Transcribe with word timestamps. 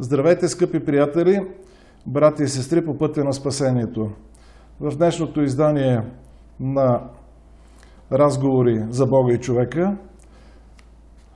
Здравейте, 0.00 0.48
скъпи 0.48 0.84
приятели, 0.84 1.46
брати 2.06 2.42
и 2.42 2.48
сестри 2.48 2.84
по 2.84 2.98
пътя 2.98 3.24
на 3.24 3.32
спасението. 3.32 4.10
В 4.80 4.96
днешното 4.96 5.42
издание 5.42 6.02
на 6.60 7.00
разговори 8.12 8.84
за 8.90 9.06
Бога 9.06 9.32
и 9.32 9.40
човека 9.40 9.96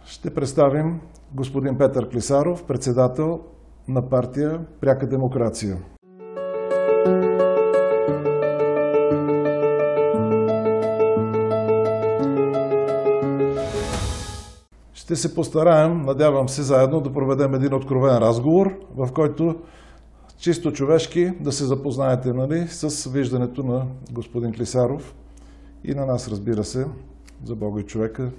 ще 0.04 0.34
представим 0.34 1.00
господин 1.34 1.78
Петър 1.78 2.10
Клисаров, 2.10 2.64
председател 2.64 3.40
на 3.88 4.08
партия 4.08 4.60
Пряка 4.80 5.08
демокрация. 5.08 5.76
Ще 15.12 15.20
се 15.20 15.34
постараем, 15.34 16.02
надявам 16.02 16.48
се, 16.48 16.62
заедно 16.62 17.00
да 17.00 17.12
проведем 17.12 17.54
един 17.54 17.74
откровен 17.74 18.18
разговор, 18.18 18.78
в 18.96 19.12
който 19.12 19.54
чисто 20.38 20.72
човешки 20.72 21.32
да 21.40 21.52
се 21.52 21.64
запознаете 21.64 22.32
нали, 22.32 22.66
с 22.68 23.10
виждането 23.10 23.62
на 23.62 23.86
господин 24.12 24.52
Клисаров 24.52 25.14
и 25.84 25.94
на 25.94 26.06
нас, 26.06 26.28
разбира 26.28 26.64
се, 26.64 26.86
за 27.44 27.56
Бога 27.56 27.80
и 27.80 27.84
човека. 27.84 28.30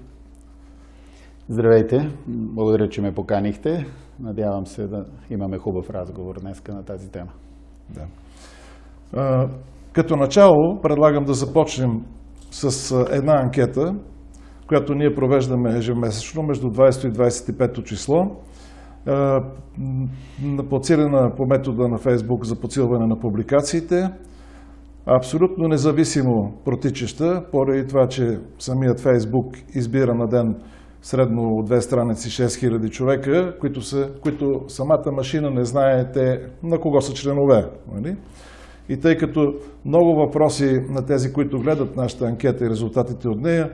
Здравейте, 1.50 2.10
благодаря, 2.28 2.90
че 2.90 3.02
ме 3.02 3.14
поканихте. 3.14 3.86
Надявам 4.20 4.68
се 4.68 4.88
да 4.88 5.06
имаме 5.30 5.58
хубав 5.58 5.90
разговор 5.90 6.40
днес 6.42 6.62
на 6.68 6.84
тази 6.84 7.10
тема. 7.10 7.32
Да. 7.90 8.06
А, 9.14 9.50
като 9.92 10.16
начало 10.16 10.82
предлагам 10.82 11.26
да 11.26 11.34
започнем 11.34 12.06
с 12.52 12.92
една 13.12 13.42
анкета, 13.42 13.96
която 14.74 14.96
ние 14.96 15.16
провеждаме 15.16 15.78
ежемесечно 15.78 16.44
между 16.44 16.70
20 16.70 17.08
и 17.08 17.12
25 17.12 17.84
число, 17.84 18.32
подсилена 20.70 21.36
по 21.36 21.46
метода 21.46 21.88
на 21.88 21.98
Фейсбук 21.98 22.46
за 22.46 22.56
подсилване 22.56 23.08
на 23.08 23.20
публикациите, 23.20 24.10
абсолютно 25.06 25.68
независимо 25.68 26.54
протичаща, 26.66 27.44
поради 27.52 27.88
това, 27.88 28.08
че 28.08 28.40
самият 28.60 29.00
Фейсбук 29.00 29.56
избира 29.76 30.16
на 30.16 30.28
ден 30.28 30.56
средно 31.02 31.58
от 31.58 31.66
две 31.66 31.82
страници 31.82 32.30
6000 32.30 32.90
човека, 32.90 33.54
които, 33.60 33.82
са, 33.82 34.10
които 34.22 34.62
самата 34.68 35.12
машина 35.12 35.50
не 35.50 35.66
знае 35.66 36.12
те 36.12 36.42
на 36.64 36.80
кого 36.80 37.02
са 37.02 37.14
членове. 37.14 37.66
Нали? 37.96 38.16
И 38.90 39.00
тъй 39.00 39.18
като 39.18 39.54
много 39.86 40.16
въпроси 40.16 40.82
на 40.90 41.06
тези, 41.06 41.34
които 41.34 41.60
гледат 41.60 41.96
нашата 41.96 42.26
анкета 42.26 42.66
и 42.66 42.70
резултатите 42.70 43.28
от 43.28 43.42
нея, 43.42 43.70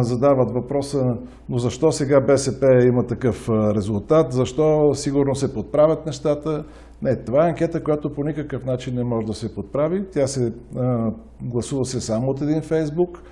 задават 0.00 0.50
въпроса, 0.50 1.16
но 1.48 1.58
защо 1.58 1.92
сега 1.92 2.20
БСП 2.20 2.66
има 2.86 3.06
такъв 3.06 3.48
резултат, 3.48 4.32
защо 4.32 4.94
сигурно 4.94 5.34
се 5.34 5.54
подправят 5.54 6.06
нещата. 6.06 6.64
Не, 7.02 7.16
това 7.16 7.46
е 7.46 7.48
анкета, 7.48 7.82
която 7.82 8.12
по 8.12 8.24
никакъв 8.24 8.64
начин 8.64 8.94
не 8.94 9.04
може 9.04 9.26
да 9.26 9.34
се 9.34 9.54
подправи. 9.54 10.04
Тя 10.12 10.26
се 10.26 10.52
гласува 11.42 11.84
се 11.84 12.00
само 12.00 12.30
от 12.30 12.40
един 12.40 12.62
Фейсбук 12.62 13.22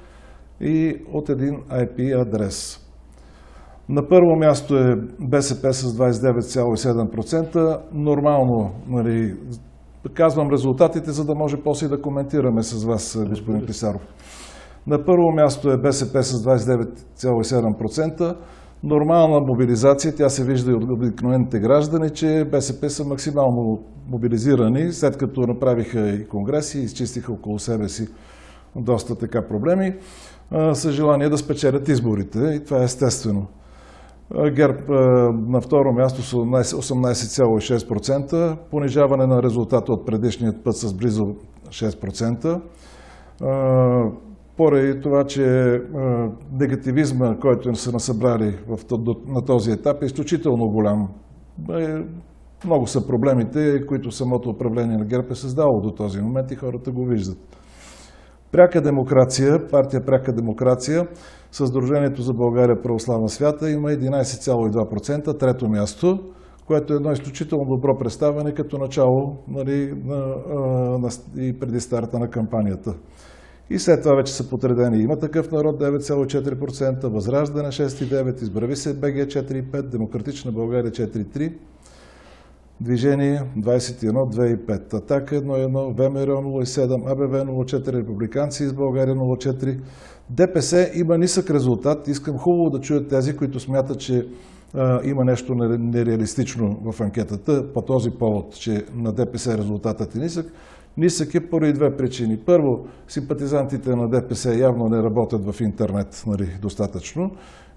и 0.60 0.96
от 1.12 1.28
един 1.28 1.54
IP 1.70 2.22
адрес. 2.22 2.80
На 3.88 4.08
първо 4.08 4.36
място 4.36 4.76
е 4.76 4.96
БСП 5.20 5.72
с 5.72 5.96
29,7%. 5.96 7.80
Нормално, 7.92 8.70
нали, 8.88 9.34
казвам 10.14 10.50
резултатите, 10.50 11.10
за 11.10 11.24
да 11.24 11.34
може 11.34 11.56
после 11.64 11.88
да 11.88 12.02
коментираме 12.02 12.62
с 12.62 12.84
вас, 12.84 13.18
господин 13.28 13.66
Писаров. 13.66 14.02
На 14.86 15.04
първо 15.04 15.32
място 15.32 15.70
е 15.70 15.76
БСП 15.76 16.22
с 16.22 16.44
29,7%. 16.44 18.36
Нормална 18.84 19.40
мобилизация, 19.40 20.14
тя 20.14 20.28
се 20.28 20.44
вижда 20.44 20.70
и 20.70 20.74
от 20.74 20.90
обикновените 20.90 21.58
граждани, 21.58 22.10
че 22.10 22.48
БСП 22.50 22.90
са 22.90 23.04
максимално 23.04 23.82
мобилизирани, 24.08 24.92
след 24.92 25.16
като 25.16 25.40
направиха 25.40 26.08
и 26.08 26.28
конгреси, 26.28 26.78
изчистиха 26.78 27.32
около 27.32 27.58
себе 27.58 27.88
си 27.88 28.08
доста 28.76 29.14
така 29.14 29.48
проблеми, 29.48 29.94
с 30.72 30.92
желание 30.92 31.28
да 31.28 31.38
спечелят 31.38 31.88
изборите 31.88 32.38
и 32.38 32.64
това 32.64 32.80
е 32.80 32.84
естествено. 32.84 33.46
ГЕРБ 34.50 34.78
на 35.48 35.60
второ 35.60 35.92
място 35.92 36.22
с 36.22 36.32
18,6%, 36.32 38.56
понижаване 38.70 39.26
на 39.26 39.42
резултата 39.42 39.92
от 39.92 40.06
предишният 40.06 40.64
път 40.64 40.76
с 40.76 40.94
близо 40.94 41.34
6% 41.68 42.60
поради 44.56 45.00
това, 45.00 45.24
че 45.24 45.80
негативизма, 46.52 47.36
който 47.40 47.74
са 47.74 47.92
насъбрали 47.92 48.58
на 49.26 49.44
този 49.44 49.70
етап 49.70 50.02
е 50.02 50.06
изключително 50.06 50.68
голям. 50.68 51.08
Е, 51.70 52.02
много 52.64 52.86
са 52.86 53.06
проблемите, 53.06 53.86
които 53.86 54.10
самото 54.10 54.50
управление 54.50 54.96
на 54.96 55.04
ГЕРБ 55.04 55.28
е 55.30 55.34
създало 55.34 55.80
до 55.80 55.90
този 55.90 56.20
момент 56.20 56.50
и 56.50 56.56
хората 56.56 56.90
го 56.90 57.04
виждат. 57.04 57.38
Пряка 58.52 58.82
демокрация, 58.82 59.68
партия 59.68 60.04
Пряка 60.04 60.32
демокрация, 60.32 61.06
Съдружението 61.56 62.22
за 62.22 62.32
България 62.32 62.82
православна 62.82 63.28
свята 63.28 63.70
има 63.70 63.88
11,2%, 63.88 65.38
трето 65.38 65.68
място, 65.68 66.18
което 66.66 66.92
е 66.92 66.96
едно 66.96 67.12
изключително 67.12 67.64
добро 67.64 67.98
представяне 67.98 68.54
като 68.54 68.78
начало 68.78 69.36
нали, 69.48 69.94
на, 70.04 70.16
на, 70.98 71.08
и 71.36 71.58
преди 71.58 71.80
старта 71.80 72.18
на 72.18 72.30
кампанията. 72.30 72.94
И 73.70 73.78
след 73.78 74.02
това 74.02 74.14
вече 74.14 74.32
са 74.32 74.48
подредени. 74.48 75.02
Има 75.02 75.18
такъв 75.18 75.50
народ 75.50 75.80
9,4%, 75.80 77.06
Възраждане 77.06 77.68
6,9%, 77.68 78.42
Избрави 78.42 78.76
се 78.76 78.94
БГ 78.94 79.14
4,5%, 79.14 79.82
Демократична 79.82 80.52
България 80.52 80.92
4,3%, 80.92 81.52
Движение 82.80 83.42
21,2,5%, 83.58 84.94
Атака 84.94 85.34
1,1%, 85.34 85.94
ВМРО 85.94 86.42
0,7%, 86.42 87.12
АБВ 87.12 87.44
0,4%, 87.44 87.92
Републиканци 87.92 88.64
из 88.64 88.72
България 88.72 89.16
0,4%. 89.16 89.78
ДПС 90.30 90.90
има 90.94 91.18
нисък 91.18 91.50
резултат. 91.50 92.08
Искам 92.08 92.38
хубаво 92.38 92.70
да 92.70 92.80
чуят 92.80 93.08
тези, 93.08 93.36
които 93.36 93.60
смятат, 93.60 93.98
че 94.00 94.26
а, 94.74 95.00
има 95.04 95.24
нещо 95.24 95.54
нереалистично 95.78 96.80
в 96.84 97.00
анкетата 97.00 97.72
по 97.72 97.82
този 97.82 98.10
повод, 98.10 98.54
че 98.54 98.84
на 98.94 99.12
ДПС 99.12 99.58
резултатът 99.58 100.16
е 100.16 100.18
нисък. 100.18 100.52
Нисък 100.96 101.34
е 101.34 101.50
поради 101.50 101.72
две 101.72 101.96
причини. 101.96 102.38
Първо, 102.46 102.86
симпатизантите 103.08 103.96
на 103.96 104.08
ДПС 104.08 104.54
явно 104.54 104.88
не 104.88 105.02
работят 105.02 105.52
в 105.52 105.60
интернет 105.60 106.24
нали, 106.26 106.48
достатъчно 106.62 107.30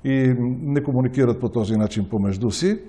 и 0.04 0.36
не 0.62 0.84
комуникират 0.84 1.40
по 1.40 1.50
този 1.50 1.76
начин 1.76 2.10
помежду 2.10 2.52
си. 2.52 2.80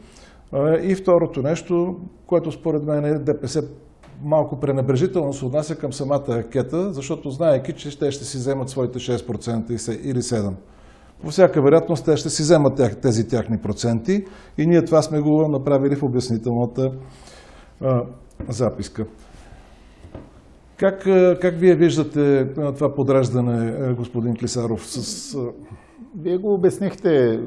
И 0.83 0.95
второто 0.95 1.43
нещо, 1.43 2.01
което 2.27 2.53
според 2.53 2.85
мен 2.85 3.05
е 3.05 3.19
ДПС 3.19 3.63
малко 4.23 4.61
пренебрежително 4.61 5.33
се 5.33 5.45
отнася 5.45 5.77
към 5.77 5.93
самата 5.93 6.25
ракета, 6.29 6.93
защото 6.93 7.31
знаеки, 7.31 7.73
че 7.73 7.99
те 7.99 8.11
ще 8.11 8.25
си 8.25 8.37
вземат 8.37 8.69
своите 8.69 8.99
6% 8.99 10.01
или 10.03 10.19
7%. 10.19 10.53
По 11.23 11.31
всяка 11.31 11.63
вероятност 11.63 12.05
те 12.05 12.17
ще 12.17 12.31
си 12.31 12.43
вземат 12.43 13.01
тези 13.03 13.29
тяхни 13.29 13.59
проценти 13.59 14.25
и 14.59 14.67
ние 14.67 14.85
това 14.85 15.03
сме 15.03 15.21
го 15.21 15.49
направили 15.49 15.97
в 15.97 16.03
обяснителната 16.03 16.93
записка. 18.49 19.07
Как, 20.81 21.03
как 21.41 21.55
вие 21.55 21.75
виждате 21.75 22.53
това 22.55 22.95
подреждане, 22.95 23.93
господин 23.95 24.37
Клисаров? 24.37 24.87
С... 24.87 25.37
Вие 26.19 26.37
го 26.39 26.55
обяснихте 26.55 27.41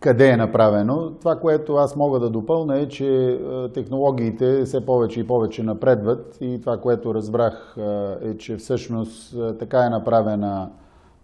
къде 0.00 0.28
е 0.28 0.36
направено. 0.36 1.10
Това, 1.20 1.36
което 1.36 1.74
аз 1.74 1.96
мога 1.96 2.20
да 2.20 2.30
допълня 2.30 2.78
е, 2.78 2.88
че 2.88 3.40
технологиите 3.74 4.62
все 4.64 4.86
повече 4.86 5.20
и 5.20 5.26
повече 5.26 5.62
напредват 5.62 6.38
и 6.40 6.60
това, 6.60 6.76
което 6.76 7.14
разбрах 7.14 7.76
е, 8.22 8.36
че 8.36 8.56
всъщност 8.56 9.36
така 9.58 9.78
е 9.78 9.90
направена 9.90 10.70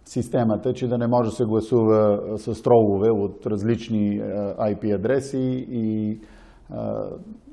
системата, 0.05 0.73
че 0.73 0.87
да 0.87 0.97
не 0.97 1.07
може 1.07 1.29
да 1.29 1.35
се 1.35 1.45
гласува 1.45 2.19
с 2.37 2.61
тролове 2.61 3.09
от 3.09 3.45
различни 3.45 4.21
IP 4.59 4.95
адреси 4.95 5.67
и 5.71 6.19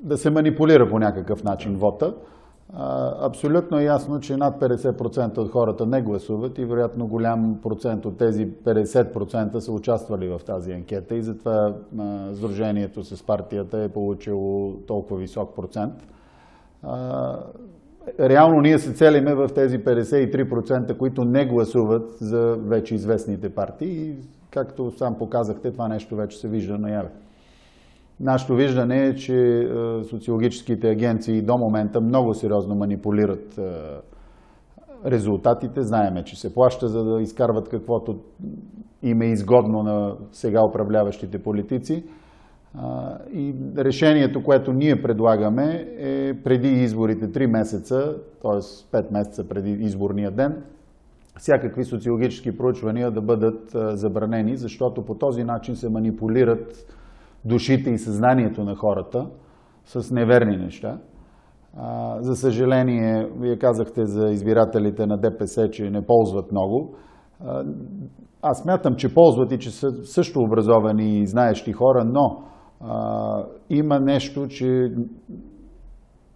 да 0.03 0.17
се 0.17 0.31
манипулира 0.31 0.89
по 0.91 0.99
някакъв 0.99 1.45
начин 1.45 1.77
вота. 1.77 2.15
Абсолютно 3.21 3.81
ясно, 3.81 4.21
че 4.21 4.37
над 4.37 4.61
50% 4.61 5.39
от 5.39 5.51
хората 5.51 5.87
не 5.87 6.03
гласуват 6.03 6.59
и 6.59 6.65
вероятно 6.65 7.07
голям 7.07 7.59
процент 7.63 8.05
от 8.05 8.19
тези 8.19 8.51
50% 8.51 9.59
са 9.59 9.73
участвали 9.73 10.29
в 10.29 10.41
тази 10.47 10.73
анкета 10.73 11.17
и 11.17 11.23
затова 11.23 11.75
Сдружението 12.33 13.05
с 13.05 13.23
партията 13.23 13.83
е 13.83 13.89
получило 13.89 14.73
толкова 14.73 15.21
висок 15.21 15.57
процент. 15.57 15.95
Реално 18.21 18.61
ние 18.61 18.79
се 18.79 18.93
целиме 18.93 19.35
в 19.35 19.49
тези 19.55 19.85
53%, 19.85 20.97
които 20.97 21.25
не 21.25 21.47
гласуват 21.47 22.11
за 22.21 22.57
вече 22.61 22.95
известните 22.95 23.49
партии 23.49 24.11
и 24.11 24.15
както 24.51 24.93
сам 24.97 25.19
показахте, 25.19 25.73
това 25.73 25.89
нещо 25.89 26.17
вече 26.17 26.39
се 26.39 26.49
вижда 26.49 26.79
наяве. 26.79 27.09
Нашето 28.21 28.55
виждане 28.55 29.07
е, 29.07 29.15
че 29.15 29.35
е, 29.35 29.65
социологическите 30.05 30.89
агенции 30.89 31.43
до 31.43 31.59
момента 31.59 32.01
много 32.01 32.35
сериозно 32.35 32.75
манипулират 32.75 33.59
е, 33.59 33.63
резултатите. 35.07 35.83
Знаеме, 35.83 36.25
че 36.25 36.41
се 36.41 36.55
плаща, 36.55 36.89
за 36.89 37.05
да 37.05 37.23
изкарват 37.23 37.69
каквото 37.69 38.19
им 39.03 39.23
е 39.23 39.27
изгодно 39.27 39.83
на 39.83 40.17
сега 40.33 40.61
управляващите 40.69 41.39
политици. 41.39 42.05
И 43.33 43.55
решението, 43.79 44.43
което 44.43 44.73
ние 44.73 45.03
предлагаме 45.03 45.87
е 45.99 46.35
преди 46.45 46.69
изборите 46.69 47.29
3 47.29 47.47
месеца, 47.47 48.17
т.е. 48.43 48.61
5 48.97 49.13
месеца 49.13 49.49
преди 49.49 49.71
изборния 49.71 50.31
ден, 50.31 50.63
всякакви 51.39 51.85
социологически 51.85 52.57
проучвания 52.57 53.11
да 53.11 53.21
бъдат 53.21 53.71
забранени, 53.99 54.57
защото 54.57 55.05
по 55.05 55.15
този 55.15 55.45
начин 55.45 55.77
се 55.77 55.91
манипулират 55.91 56.87
душите 57.45 57.91
и 57.91 57.99
съзнанието 57.99 58.65
на 58.65 58.77
хората 58.77 59.27
с 59.85 60.11
неверни 60.11 60.57
неща. 60.57 60.99
За 62.21 62.37
съжаление, 62.37 63.29
вие 63.41 63.59
казахте 63.59 64.07
за 64.07 64.29
избирателите 64.29 65.07
на 65.07 65.19
ДПС, 65.19 65.71
че 65.71 65.91
не 65.91 66.07
ползват 66.07 66.53
много. 66.53 66.95
Аз 68.43 68.65
мятам, 68.65 68.95
че 68.95 69.15
ползват 69.15 69.53
и 69.53 69.59
че 69.59 69.71
са 69.71 70.05
също 70.05 70.41
образовани 70.41 71.19
и 71.19 71.27
знаещи 71.27 71.73
хора, 71.73 72.05
но 72.05 72.43
а, 72.81 73.45
има 73.71 74.01
нещо, 74.01 74.47
че 74.49 74.93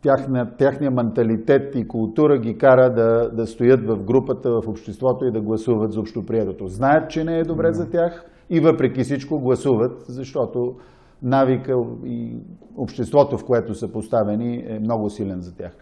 тяхна, 0.03 0.57
тяхния 0.57 0.91
менталитет 0.91 1.75
и 1.75 1.89
култура 1.89 2.39
ги 2.39 2.59
кара 2.59 2.95
да, 2.95 3.31
да 3.31 3.47
стоят 3.47 3.81
в 3.87 4.05
групата, 4.05 4.51
в 4.51 4.69
обществото 4.69 5.25
и 5.25 5.33
да 5.33 5.41
гласуват 5.41 5.93
за 5.93 6.01
общоприетото. 6.01 6.67
Знаят, 6.67 7.11
че 7.11 7.25
не 7.25 7.39
е 7.39 7.45
добре 7.45 7.73
за 7.73 7.91
тях 7.91 8.25
и 8.51 8.61
въпреки 8.61 9.03
всичко 9.03 9.41
гласуват, 9.41 10.05
защото 10.09 10.75
навика 11.23 11.73
и 12.05 12.37
обществото, 12.77 13.39
в 13.39 13.45
което 13.45 13.75
са 13.75 13.93
поставени, 13.93 14.65
е 14.69 14.79
много 14.79 15.11
силен 15.11 15.41
за 15.41 15.57
тях. 15.57 15.73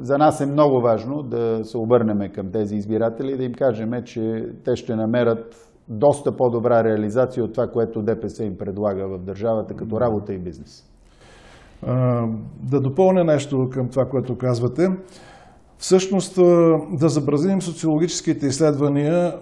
За 0.00 0.18
нас 0.18 0.40
е 0.40 0.46
много 0.46 0.80
важно 0.80 1.22
да 1.22 1.64
се 1.64 1.78
обърнем 1.78 2.32
към 2.32 2.52
тези 2.52 2.76
избиратели 2.76 3.32
и 3.32 3.36
да 3.36 3.44
им 3.44 3.52
кажем, 3.52 3.90
че 4.04 4.46
те 4.64 4.76
ще 4.76 4.96
намерят 4.96 5.72
доста 5.88 6.36
по-добра 6.36 6.84
реализация 6.84 7.44
от 7.44 7.52
това, 7.52 7.66
което 7.66 8.02
ДПС 8.02 8.44
им 8.44 8.58
предлага 8.58 9.08
в 9.08 9.18
държавата 9.18 9.74
като 9.74 10.00
работа 10.00 10.34
и 10.34 10.38
бизнес. 10.38 10.86
Да 12.70 12.80
допълня 12.80 13.24
нещо 13.24 13.68
към 13.72 13.88
това, 13.88 14.04
което 14.04 14.36
казвате. 14.38 14.88
Всъщност, 15.80 16.34
да 16.92 17.08
забразим 17.08 17.62
социологическите 17.62 18.46
изследвания, 18.46 19.34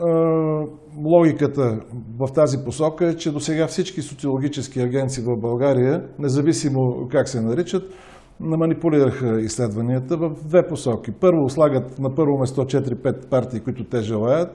логиката 1.05 1.81
в 2.19 2.33
тази 2.35 2.59
посока 2.65 3.09
е, 3.09 3.17
че 3.17 3.33
до 3.33 3.41
сега 3.41 3.67
всички 3.67 4.03
социологически 4.03 4.81
агенции 4.81 5.25
в 5.25 5.37
България, 5.41 6.05
независимо 6.19 7.09
как 7.11 7.29
се 7.29 7.41
наричат, 7.41 7.83
манипулираха 8.41 9.41
изследванията 9.41 10.17
в 10.17 10.31
две 10.45 10.69
посоки. 10.69 11.13
Първо, 11.21 11.49
слагат 11.49 11.99
на 11.99 12.15
първо 12.15 12.39
место 12.39 12.61
4-5 12.61 13.29
партии, 13.29 13.61
които 13.61 13.85
те 13.85 14.03
желаят, 14.03 14.51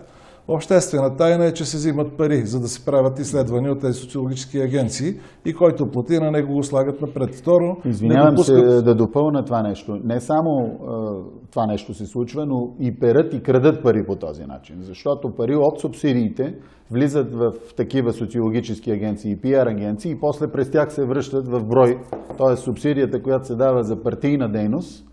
Обществена 0.47 1.15
тайна 1.15 1.45
е, 1.45 1.53
че 1.53 1.65
се 1.65 1.77
взимат 1.77 2.17
пари, 2.17 2.45
за 2.45 2.59
да 2.59 2.67
се 2.67 2.85
правят 2.85 3.19
изследвания 3.19 3.71
от 3.71 3.81
тези 3.81 3.99
социологически 3.99 4.57
агенции 4.57 5.13
и 5.45 5.53
който 5.53 5.91
плати, 5.91 6.19
на 6.19 6.31
него 6.31 6.53
го 6.53 6.63
слагат 6.63 7.01
напред. 7.01 7.35
Второ, 7.35 7.77
Извинявам 7.85 8.35
допускат... 8.35 8.71
се 8.71 8.81
да 8.81 8.95
допълна 8.95 9.45
това 9.45 9.61
нещо. 9.61 9.99
Не 10.03 10.21
само 10.21 10.65
е, 10.65 11.49
това 11.51 11.65
нещо 11.65 11.93
се 11.93 12.05
случва, 12.05 12.45
но 12.45 12.73
и 12.79 12.99
перат 12.99 13.33
и 13.33 13.43
крадат 13.43 13.83
пари 13.83 14.05
по 14.05 14.15
този 14.15 14.43
начин. 14.43 14.75
Защото 14.79 15.35
пари 15.35 15.55
от 15.55 15.79
субсидиите 15.79 16.55
влизат 16.91 17.33
в 17.33 17.53
такива 17.77 18.13
социологически 18.13 18.91
агенции 18.91 19.31
и 19.31 19.41
пиар 19.41 19.67
агенции 19.67 20.11
и 20.11 20.19
после 20.19 20.51
през 20.51 20.71
тях 20.71 20.93
се 20.93 21.05
връщат 21.05 21.47
в 21.47 21.63
брой. 21.63 21.99
Тоест 22.37 22.63
субсидията, 22.63 23.21
която 23.21 23.47
се 23.47 23.55
дава 23.55 23.83
за 23.83 24.03
партийна 24.03 24.51
дейност, 24.51 25.05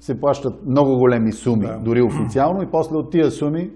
се 0.00 0.20
плащат 0.20 0.66
много 0.66 0.98
големи 0.98 1.32
суми, 1.32 1.66
да. 1.66 1.80
дори 1.84 2.02
официално, 2.02 2.62
и 2.62 2.66
после 2.70 2.96
от 2.96 3.10
тия 3.10 3.30
суми 3.30 3.70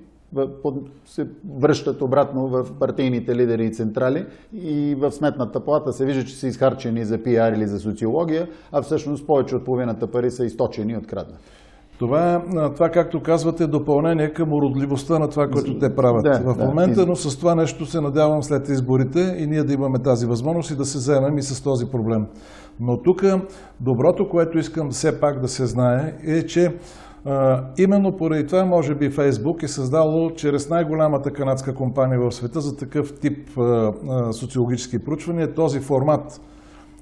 се 1.05 1.29
връщат 1.59 2.03
обратно 2.03 2.49
в 2.49 2.67
партийните 2.81 3.37
лидери 3.37 3.67
и 3.67 3.73
централи 3.73 4.27
и 4.55 4.95
в 4.95 5.13
сметната 5.13 5.61
плата 5.61 5.93
се 5.93 6.05
вижда, 6.05 6.25
че 6.25 6.37
са 6.37 6.47
изхарчени 6.47 7.05
за 7.05 7.23
пиар 7.23 7.53
или 7.53 7.67
за 7.67 7.81
социология, 7.81 8.49
а 8.73 8.83
всъщност 8.83 9.27
повече 9.27 9.57
от 9.57 9.65
половината 9.65 10.07
пари 10.07 10.31
са 10.31 10.45
източени 10.45 10.93
и 10.93 10.97
откраднати. 10.97 11.45
Това, 11.99 12.43
това, 12.75 12.89
както 12.89 13.23
казвате, 13.23 13.65
е 13.65 13.67
допълнение 13.67 14.33
към 14.33 14.53
уродливостта 14.53 15.19
на 15.19 15.29
това, 15.29 15.49
което 15.49 15.79
те 15.79 15.95
правят 15.95 16.23
да, 16.23 16.55
в 16.55 16.57
момента, 16.59 17.01
да, 17.01 17.07
но 17.07 17.17
с 17.17 17.39
това 17.39 17.55
нещо 17.55 17.87
се 17.87 18.01
надявам 18.01 18.43
след 18.43 18.69
изборите 18.69 19.37
и 19.39 19.47
ние 19.47 19.65
да 19.65 19.73
имаме 19.73 19.99
тази 19.99 20.27
възможност 20.27 20.71
и 20.71 20.77
да 20.77 20.85
се 20.85 20.99
заемем 20.99 21.39
и 21.39 21.43
с 21.43 21.63
този 21.63 21.87
проблем. 21.87 22.27
Но 22.81 23.03
тук 23.03 23.25
доброто, 23.81 24.29
което 24.29 24.59
искам 24.59 24.91
все 24.91 25.21
пак 25.21 25.41
да 25.41 25.49
се 25.49 25.67
знае, 25.67 26.15
е, 26.27 26.47
че 26.47 26.75
именно 27.79 28.17
поради 28.17 28.47
това, 28.47 28.65
може 28.65 28.95
би, 28.95 29.11
Фейсбук 29.11 29.63
е 29.63 29.69
създало 29.69 30.31
чрез 30.31 30.71
най-голямата 30.71 31.31
канадска 31.31 31.75
компания 31.75 32.21
в 32.21 32.35
света 32.35 32.61
за 32.61 32.77
такъв 32.77 33.21
тип 33.21 33.49
социологически 34.33 35.05
проучвания 35.05 35.55
този 35.55 35.81
формат, 35.81 36.41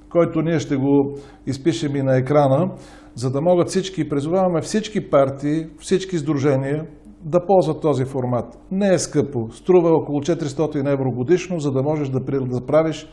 който 0.09 0.41
ние 0.41 0.59
ще 0.59 0.75
го 0.75 1.17
изпишем 1.47 1.95
и 1.95 2.01
на 2.01 2.17
екрана, 2.17 2.71
за 3.15 3.31
да 3.31 3.41
могат 3.41 3.69
всички, 3.69 4.09
призоваваме 4.09 4.61
всички 4.61 5.09
партии, 5.09 5.65
всички 5.79 6.17
сдружения 6.17 6.85
да 7.25 7.45
ползват 7.45 7.81
този 7.81 8.05
формат. 8.05 8.59
Не 8.71 8.93
е 8.93 8.99
скъпо, 8.99 9.47
струва 9.51 9.89
около 9.89 10.19
400 10.19 10.93
евро 10.93 11.11
годишно, 11.11 11.59
за 11.59 11.71
да 11.71 11.83
можеш 11.83 12.09
да, 12.09 12.19
да 12.19 12.65
правиш 12.65 13.07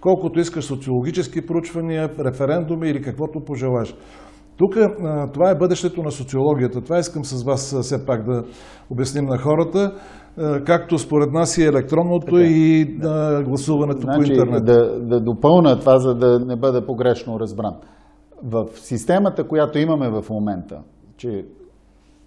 колкото 0.00 0.40
искаш 0.40 0.64
социологически 0.64 1.46
проучвания, 1.46 2.10
референдуми 2.18 2.88
или 2.88 3.02
каквото 3.02 3.40
пожелаш. 3.40 3.94
Тук 4.56 4.74
това 5.32 5.50
е 5.50 5.54
бъдещето 5.54 6.02
на 6.02 6.10
социологията. 6.10 6.80
Това 6.80 6.98
искам 6.98 7.24
с 7.24 7.44
вас 7.44 7.80
все 7.82 8.06
пак 8.06 8.24
да 8.24 8.44
обясним 8.90 9.24
на 9.24 9.38
хората, 9.38 9.92
както 10.66 10.98
според 10.98 11.32
нас 11.32 11.58
и 11.58 11.64
електронното 11.64 12.26
така, 12.26 12.42
и 12.42 12.84
да. 12.98 13.42
гласуването 13.46 14.00
значи, 14.00 14.18
по 14.18 14.32
интернет. 14.32 14.64
Да, 14.64 15.00
да 15.00 15.20
допълна 15.20 15.80
това, 15.80 15.98
за 15.98 16.14
да 16.14 16.38
не 16.38 16.56
бъде 16.56 16.86
погрешно 16.86 17.40
разбран. 17.40 17.74
В 18.44 18.66
системата, 18.74 19.48
която 19.48 19.78
имаме 19.78 20.10
в 20.10 20.30
момента, 20.30 20.80
че 21.16 21.44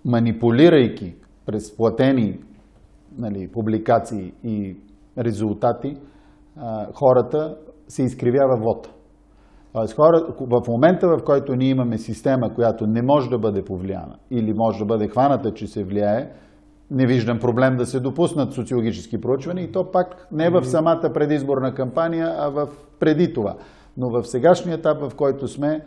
манипулирайки 0.05 1.15
през 1.45 1.77
платени 1.77 2.39
нали, 3.17 3.51
публикации 3.51 4.33
и 4.43 4.77
резултати, 5.17 5.97
хората 6.93 7.55
се 7.87 8.03
изкривява 8.03 8.57
вода. 8.57 8.89
Тоест, 9.77 9.95
хора, 9.95 10.25
в 10.39 10.61
момента, 10.67 11.07
в 11.07 11.23
който 11.23 11.55
ние 11.55 11.69
имаме 11.69 11.97
система, 11.97 12.53
която 12.53 12.87
не 12.87 13.01
може 13.01 13.29
да 13.29 13.37
бъде 13.37 13.65
повлияна 13.65 14.15
или 14.31 14.53
може 14.53 14.79
да 14.79 14.85
бъде 14.85 15.07
хваната, 15.07 15.53
че 15.53 15.67
се 15.67 15.83
влияе, 15.83 16.31
не 16.91 17.05
виждам 17.05 17.39
проблем 17.39 17.77
да 17.77 17.85
се 17.85 17.99
допуснат 17.99 18.53
социологически 18.53 19.21
проучвания 19.21 19.63
и 19.63 19.71
то 19.71 19.91
пак 19.91 20.27
не 20.31 20.49
в 20.49 20.65
самата 20.65 21.11
предизборна 21.13 21.73
кампания, 21.73 22.35
а 22.37 22.49
в 22.49 22.67
преди 22.99 23.33
това. 23.33 23.55
Но 23.97 24.09
в 24.09 24.23
сегашния 24.23 24.75
етап, 24.75 25.01
в 25.01 25.15
който 25.15 25.47
сме, 25.47 25.81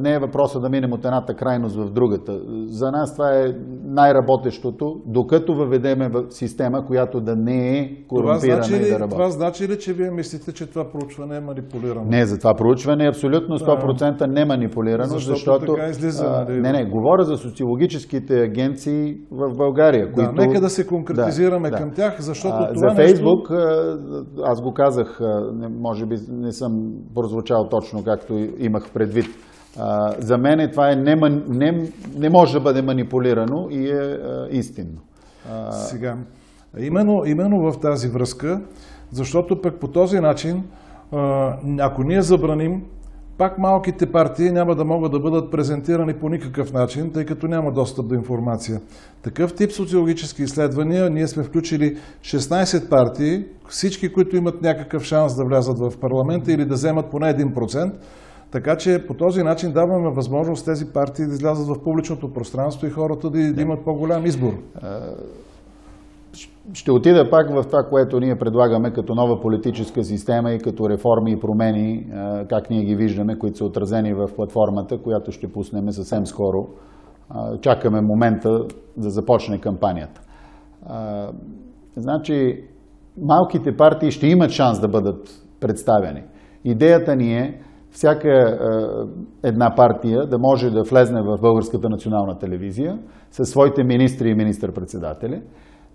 не 0.00 0.14
е 0.14 0.18
въпроса 0.18 0.60
да 0.60 0.68
минем 0.68 0.92
от 0.92 1.04
едната 1.04 1.34
крайност 1.34 1.76
в 1.76 1.90
другата. 1.90 2.40
За 2.66 2.90
нас 2.90 3.12
това 3.12 3.30
е 3.30 3.44
най-работещото, 3.84 5.00
докато 5.06 5.54
въведеме 5.54 6.08
в 6.08 6.24
система, 6.30 6.86
която 6.86 7.20
да 7.20 7.36
не 7.36 7.78
е 7.78 7.90
корумпирана 8.08 8.62
значи 8.62 8.82
ли, 8.82 8.86
и 8.86 8.90
да 8.90 9.00
работи. 9.00 9.16
Това 9.16 9.30
значи 9.30 9.68
ли, 9.68 9.78
че 9.78 9.92
вие 9.92 10.10
мислите, 10.10 10.52
че 10.52 10.66
това 10.66 10.90
проучване 10.90 11.36
е 11.36 11.40
манипулирано? 11.40 12.04
Не, 12.04 12.26
за 12.26 12.38
това 12.38 12.54
проучване 12.54 13.04
е 13.04 13.08
абсолютно 13.08 13.58
100% 13.58 14.26
не 14.26 14.44
манипулирано, 14.44 15.08
защото... 15.08 15.34
защото 15.34 15.74
така 15.74 15.88
излиза, 15.88 16.24
а, 16.26 16.44
нали? 16.44 16.60
Не, 16.60 16.72
не, 16.72 16.84
говоря 16.84 17.24
за 17.24 17.36
социологическите 17.36 18.40
агенции 18.40 19.16
в 19.30 19.56
България. 19.56 20.06
Да, 20.06 20.12
които... 20.12 20.32
нека 20.32 20.60
да 20.60 20.70
се 20.70 20.86
конкретизираме 20.86 21.70
да, 21.70 21.76
към 21.76 21.88
да. 21.88 21.94
тях, 21.94 22.20
защото 22.20 22.54
а, 22.58 22.72
това 22.74 22.88
За 22.88 22.94
Фейсбук, 22.94 23.50
нещо... 23.50 24.24
аз 24.44 24.62
го 24.62 24.72
казах, 24.72 25.20
може 25.80 26.06
би 26.06 26.16
не 26.30 26.52
съм 26.52 26.92
прозвучал 27.14 27.68
точно 27.68 28.04
както 28.04 28.34
имах 28.58 28.92
предвид, 28.94 29.26
за 30.18 30.38
мен 30.38 30.70
това 30.70 30.92
е 30.92 30.96
не, 30.96 31.16
не, 31.48 31.90
не 32.16 32.30
може 32.30 32.52
да 32.52 32.60
бъде 32.60 32.82
манипулирано 32.82 33.68
и 33.70 33.90
е 33.90 33.92
а, 33.92 34.48
истинно. 34.50 35.00
А... 35.50 35.72
Сега, 35.72 36.16
именно, 36.78 37.22
именно 37.26 37.72
в 37.72 37.80
тази 37.80 38.08
връзка, 38.08 38.60
защото 39.12 39.60
пък 39.62 39.80
по 39.80 39.88
този 39.88 40.20
начин, 40.20 40.64
а, 41.12 41.56
ако 41.80 42.02
ние 42.02 42.22
забраним, 42.22 42.82
пак 43.38 43.58
малките 43.58 44.12
партии 44.12 44.50
няма 44.50 44.74
да 44.74 44.84
могат 44.84 45.12
да 45.12 45.20
бъдат 45.20 45.50
презентирани 45.50 46.14
по 46.14 46.28
никакъв 46.28 46.72
начин, 46.72 47.12
тъй 47.12 47.26
като 47.26 47.48
няма 47.48 47.72
достъп 47.72 48.08
до 48.08 48.14
информация. 48.14 48.80
Такъв 49.22 49.54
тип 49.54 49.72
социологически 49.72 50.42
изследвания, 50.42 51.10
ние 51.10 51.28
сме 51.28 51.42
включили 51.42 51.96
16 52.20 52.88
партии, 52.88 53.44
всички, 53.68 54.12
които 54.12 54.36
имат 54.36 54.62
някакъв 54.62 55.02
шанс 55.02 55.36
да 55.36 55.44
влязат 55.44 55.78
в 55.78 55.92
парламента 56.00 56.52
или 56.52 56.64
да 56.64 56.74
вземат 56.74 57.10
поне 57.10 57.34
1%, 57.34 57.92
така 58.52 58.76
че 58.76 59.04
по 59.06 59.14
този 59.14 59.42
начин 59.42 59.72
даваме 59.72 60.14
възможност 60.14 60.64
тези 60.64 60.92
партии 60.92 61.26
да 61.26 61.32
излязат 61.32 61.66
в 61.66 61.84
публичното 61.84 62.32
пространство 62.32 62.86
и 62.86 62.90
хората 62.90 63.30
да, 63.30 63.52
да 63.52 63.62
имат 63.62 63.84
по-голям 63.84 64.26
избор. 64.26 64.52
Ще 66.72 66.92
отида 66.92 67.30
пак 67.30 67.50
в 67.50 67.64
това, 67.66 67.82
което 67.90 68.20
ние 68.20 68.38
предлагаме 68.38 68.92
като 68.92 69.14
нова 69.14 69.40
политическа 69.40 70.04
система 70.04 70.52
и 70.52 70.58
като 70.58 70.90
реформи 70.90 71.32
и 71.32 71.40
промени, 71.40 72.06
как 72.48 72.70
ние 72.70 72.84
ги 72.84 72.96
виждаме, 72.96 73.38
които 73.38 73.58
са 73.58 73.64
отразени 73.64 74.14
в 74.14 74.28
платформата, 74.36 75.02
която 75.02 75.32
ще 75.32 75.52
пуснем 75.52 75.90
съвсем 75.90 76.26
скоро. 76.26 76.68
Чакаме 77.60 78.00
момента 78.00 78.50
да 78.96 79.10
започне 79.10 79.60
кампанията. 79.60 80.20
Значи, 81.96 82.64
малките 83.22 83.76
партии 83.76 84.10
ще 84.10 84.26
имат 84.26 84.50
шанс 84.50 84.80
да 84.80 84.88
бъдат 84.88 85.28
представени. 85.60 86.22
Идеята 86.64 87.16
ни 87.16 87.36
е 87.36 87.60
всяка 87.92 88.28
е, 88.28 89.48
една 89.48 89.74
партия 89.76 90.26
да 90.26 90.38
може 90.38 90.70
да 90.70 90.82
влезне 90.82 91.22
в 91.22 91.38
Българската 91.40 91.88
национална 91.88 92.38
телевизия 92.38 92.98
със 93.30 93.48
своите 93.48 93.84
министри 93.84 94.28
и 94.28 94.34
министър-председатели, 94.34 95.42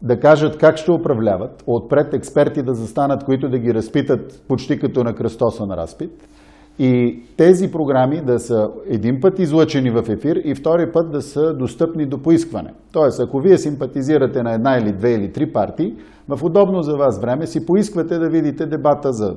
да 0.02 0.20
кажат 0.20 0.58
как 0.58 0.78
ще 0.78 0.92
управляват, 0.92 1.64
отпред 1.68 2.14
експерти 2.14 2.64
да 2.64 2.74
застанат, 2.74 3.24
които 3.24 3.50
да 3.50 3.60
ги 3.60 3.74
разпитат 3.74 4.44
почти 4.48 4.80
като 4.80 5.04
на 5.04 5.16
кръстоса 5.16 5.66
на 5.66 5.78
разпит, 5.78 6.12
и 6.80 7.24
тези 7.38 7.72
програми 7.72 8.22
да 8.22 8.40
са 8.40 8.70
един 8.90 9.20
път 9.22 9.40
излъчени 9.40 9.92
в 9.92 10.04
ефир 10.10 10.36
и 10.36 10.56
втори 10.56 10.92
път 10.92 11.12
да 11.12 11.22
са 11.22 11.54
достъпни 11.54 12.06
до 12.06 12.22
поискване. 12.22 12.74
Тоест, 12.92 13.20
ако 13.20 13.40
вие 13.40 13.58
симпатизирате 13.58 14.44
на 14.44 14.54
една 14.54 14.78
или 14.78 14.92
две 14.92 15.14
или 15.14 15.32
три 15.32 15.52
партии, 15.52 15.94
в 16.30 16.44
удобно 16.44 16.82
за 16.82 16.98
вас 16.98 17.20
време 17.22 17.48
си 17.48 17.66
поисквате 17.66 18.20
да 18.20 18.30
видите 18.30 18.66
дебата 18.66 19.12
за, 19.12 19.36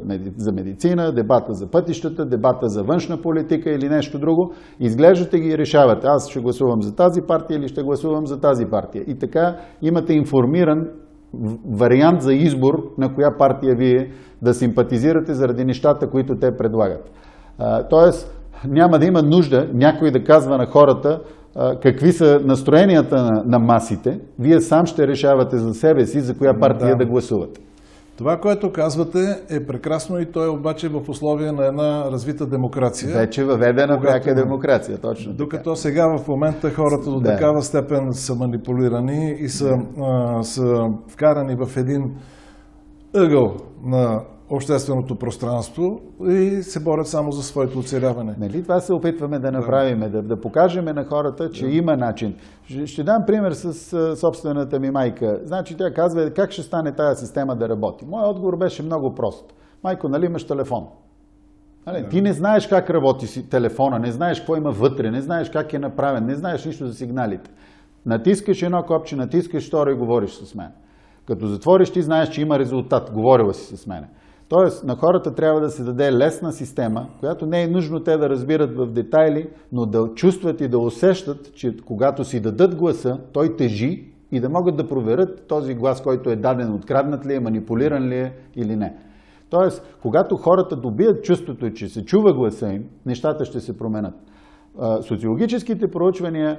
медицина, 0.53 1.13
дебата 1.13 1.53
за 1.53 1.71
пътищата, 1.71 2.27
дебата 2.27 2.69
за 2.69 2.83
външна 2.83 3.23
политика 3.23 3.71
или 3.71 3.89
нещо 3.89 4.19
друго. 4.19 4.53
Изглеждате 4.81 5.39
ги 5.39 5.49
и 5.49 5.59
решавате. 5.59 6.07
Аз 6.07 6.31
ще 6.31 6.41
гласувам 6.41 6.83
за 6.83 6.97
тази 6.97 7.21
партия 7.23 7.57
или 7.57 7.69
ще 7.69 7.83
гласувам 7.83 8.27
за 8.27 8.41
тази 8.41 8.65
партия. 8.67 9.05
И 9.07 9.19
така 9.19 9.57
имате 9.83 10.13
информиран 10.13 10.89
вариант 11.79 12.23
за 12.23 12.35
избор 12.35 12.75
на 12.99 13.15
коя 13.15 13.31
партия 13.39 13.77
вие 13.79 14.11
да 14.43 14.55
симпатизирате 14.55 15.35
заради 15.35 15.65
нещата, 15.65 16.11
които 16.11 16.39
те 16.39 16.57
предлагат. 16.57 17.11
Тоест, 17.91 18.35
няма 18.69 18.99
да 18.99 19.07
има 19.07 19.23
нужда 19.23 19.69
някой 19.75 20.11
да 20.11 20.25
казва 20.25 20.59
на 20.59 20.67
хората 20.67 21.21
какви 21.83 22.13
са 22.13 22.41
настроенията 22.45 23.23
на, 23.23 23.43
на 23.47 23.59
масите. 23.59 24.21
Вие 24.39 24.61
сам 24.61 24.87
ще 24.87 25.07
решавате 25.07 25.59
за 25.59 25.75
себе 25.75 26.07
си 26.07 26.21
за 26.21 26.39
коя 26.39 26.61
партия 26.61 26.91
да, 26.91 26.97
да 26.97 27.07
гласувате. 27.07 27.61
Това, 28.19 28.37
което 28.37 28.73
казвате, 28.73 29.43
е 29.51 29.67
прекрасно 29.67 30.21
и 30.21 30.27
то 30.27 30.45
е 30.45 30.49
обаче 30.49 30.89
в 30.89 31.09
условия 31.09 31.53
на 31.53 31.67
една 31.67 32.11
развита 32.11 32.47
демокрация. 32.47 33.15
Вече 33.15 33.45
въведена 33.45 33.97
когато, 33.97 34.13
пряка 34.13 34.35
демокрация, 34.35 34.99
точно. 34.99 35.33
Докато 35.33 35.65
така. 35.65 35.77
сега 35.77 36.19
в 36.19 36.29
момента 36.29 36.71
хората 36.71 37.11
до 37.11 37.21
да. 37.21 37.31
такава 37.31 37.63
степен 37.63 38.13
са 38.13 38.35
манипулирани 38.35 39.37
и 39.41 39.49
са, 39.49 39.79
а, 40.03 40.43
са 40.43 40.91
вкарани 41.09 41.55
в 41.55 41.77
един 41.77 42.11
ъгъл 43.15 43.57
на 43.85 44.21
общественото 44.51 45.17
пространство 45.17 46.01
и 46.29 46.63
се 46.63 46.83
борят 46.83 47.07
само 47.07 47.33
за 47.33 47.43
своето 47.43 47.79
оцеляване. 47.79 48.35
Нали 48.39 48.63
това 48.63 48.81
се 48.81 48.93
опитваме 48.93 49.39
да 49.39 49.53
направим, 49.53 50.01
да, 50.01 50.23
да 50.23 50.41
покажем 50.41 50.85
на 50.85 51.05
хората, 51.05 51.51
че 51.51 51.67
да. 51.67 51.71
има 51.71 51.97
начин. 51.97 52.35
Ще, 52.65 52.87
ще 52.87 53.03
дам 53.03 53.23
пример 53.27 53.53
с 53.53 53.93
а, 53.93 54.17
собствената 54.17 54.81
ми 54.81 54.91
майка. 54.91 55.41
Значи 55.45 55.77
тя 55.77 55.93
казва 55.93 56.31
как 56.31 56.51
ще 56.51 56.63
стане 56.63 56.95
тази 56.95 57.27
система 57.27 57.57
да 57.57 57.69
работи. 57.69 58.07
Моят 58.07 58.31
отговор 58.31 58.57
беше 58.57 58.83
много 58.83 59.15
прост. 59.15 59.55
Майко, 59.85 60.09
нали 60.09 60.27
имаш 60.27 60.47
телефон? 60.47 60.87
Нали, 61.87 62.03
да. 62.03 62.09
Ти 62.09 62.23
не 62.23 62.33
знаеш 62.33 62.67
как 62.67 62.91
работи 62.91 63.27
си 63.27 63.49
телефона, 63.49 63.99
не 63.99 64.13
знаеш 64.13 64.39
какво 64.39 64.57
има 64.57 64.71
вътре, 64.71 65.11
не 65.11 65.21
знаеш 65.21 65.51
как 65.51 65.73
е 65.73 65.79
направен, 65.79 66.27
не 66.27 66.35
знаеш 66.35 66.65
нищо 66.65 66.87
за 66.87 66.95
сигналите. 66.95 67.51
Натискаш 68.07 68.63
едно 68.63 68.83
копче, 68.83 69.17
натискаш 69.17 69.69
второ 69.69 69.91
и 69.91 69.95
говориш 69.95 70.31
с 70.31 70.55
мен. 70.55 70.71
Като 71.27 71.47
затвориш, 71.47 71.91
ти 71.91 72.03
знаеш, 72.03 72.29
че 72.29 72.43
има 72.43 72.59
резултат. 72.59 73.11
Говорила 73.13 73.55
си 73.55 73.77
с 73.77 73.87
мене. 73.87 74.09
Тоест, 74.49 74.85
на 74.85 74.97
хората 74.97 75.35
трябва 75.35 75.61
да 75.61 75.71
се 75.71 75.83
даде 75.83 76.13
лесна 76.13 76.53
система, 76.53 77.07
която 77.21 77.47
не 77.47 77.63
е 77.63 77.69
нужно 77.69 78.01
те 78.01 78.17
да 78.17 78.29
разбират 78.29 78.77
в 78.77 78.87
детайли, 78.87 79.49
но 79.73 79.87
да 79.87 80.09
чувстват 80.15 80.61
и 80.61 80.69
да 80.69 80.79
усещат, 80.79 81.55
че 81.55 81.77
когато 81.85 82.25
си 82.25 82.41
дадат 82.41 82.75
гласа, 82.75 83.19
той 83.33 83.57
тежи 83.57 84.13
и 84.33 84.41
да 84.41 84.49
могат 84.49 84.77
да 84.77 84.89
проверят 84.89 85.47
този 85.49 85.75
глас, 85.75 86.03
който 86.03 86.31
е 86.31 86.37
даден, 86.37 86.75
откраднат 86.75 87.27
ли 87.27 87.35
е, 87.35 87.41
манипулиран 87.41 88.09
ли 88.09 88.15
е 88.15 88.33
или 88.57 88.77
не. 88.77 88.97
Тоест, 89.51 89.97
когато 90.03 90.37
хората 90.37 90.77
добият 90.77 91.25
чувството, 91.25 91.71
че 91.71 91.89
се 91.89 92.05
чува 92.05 92.35
гласа 92.35 92.73
им, 92.73 92.85
нещата 93.07 93.45
ще 93.45 93.61
се 93.61 93.79
променят. 93.79 94.15
Социологическите 95.01 95.91
проучвания 95.91 96.59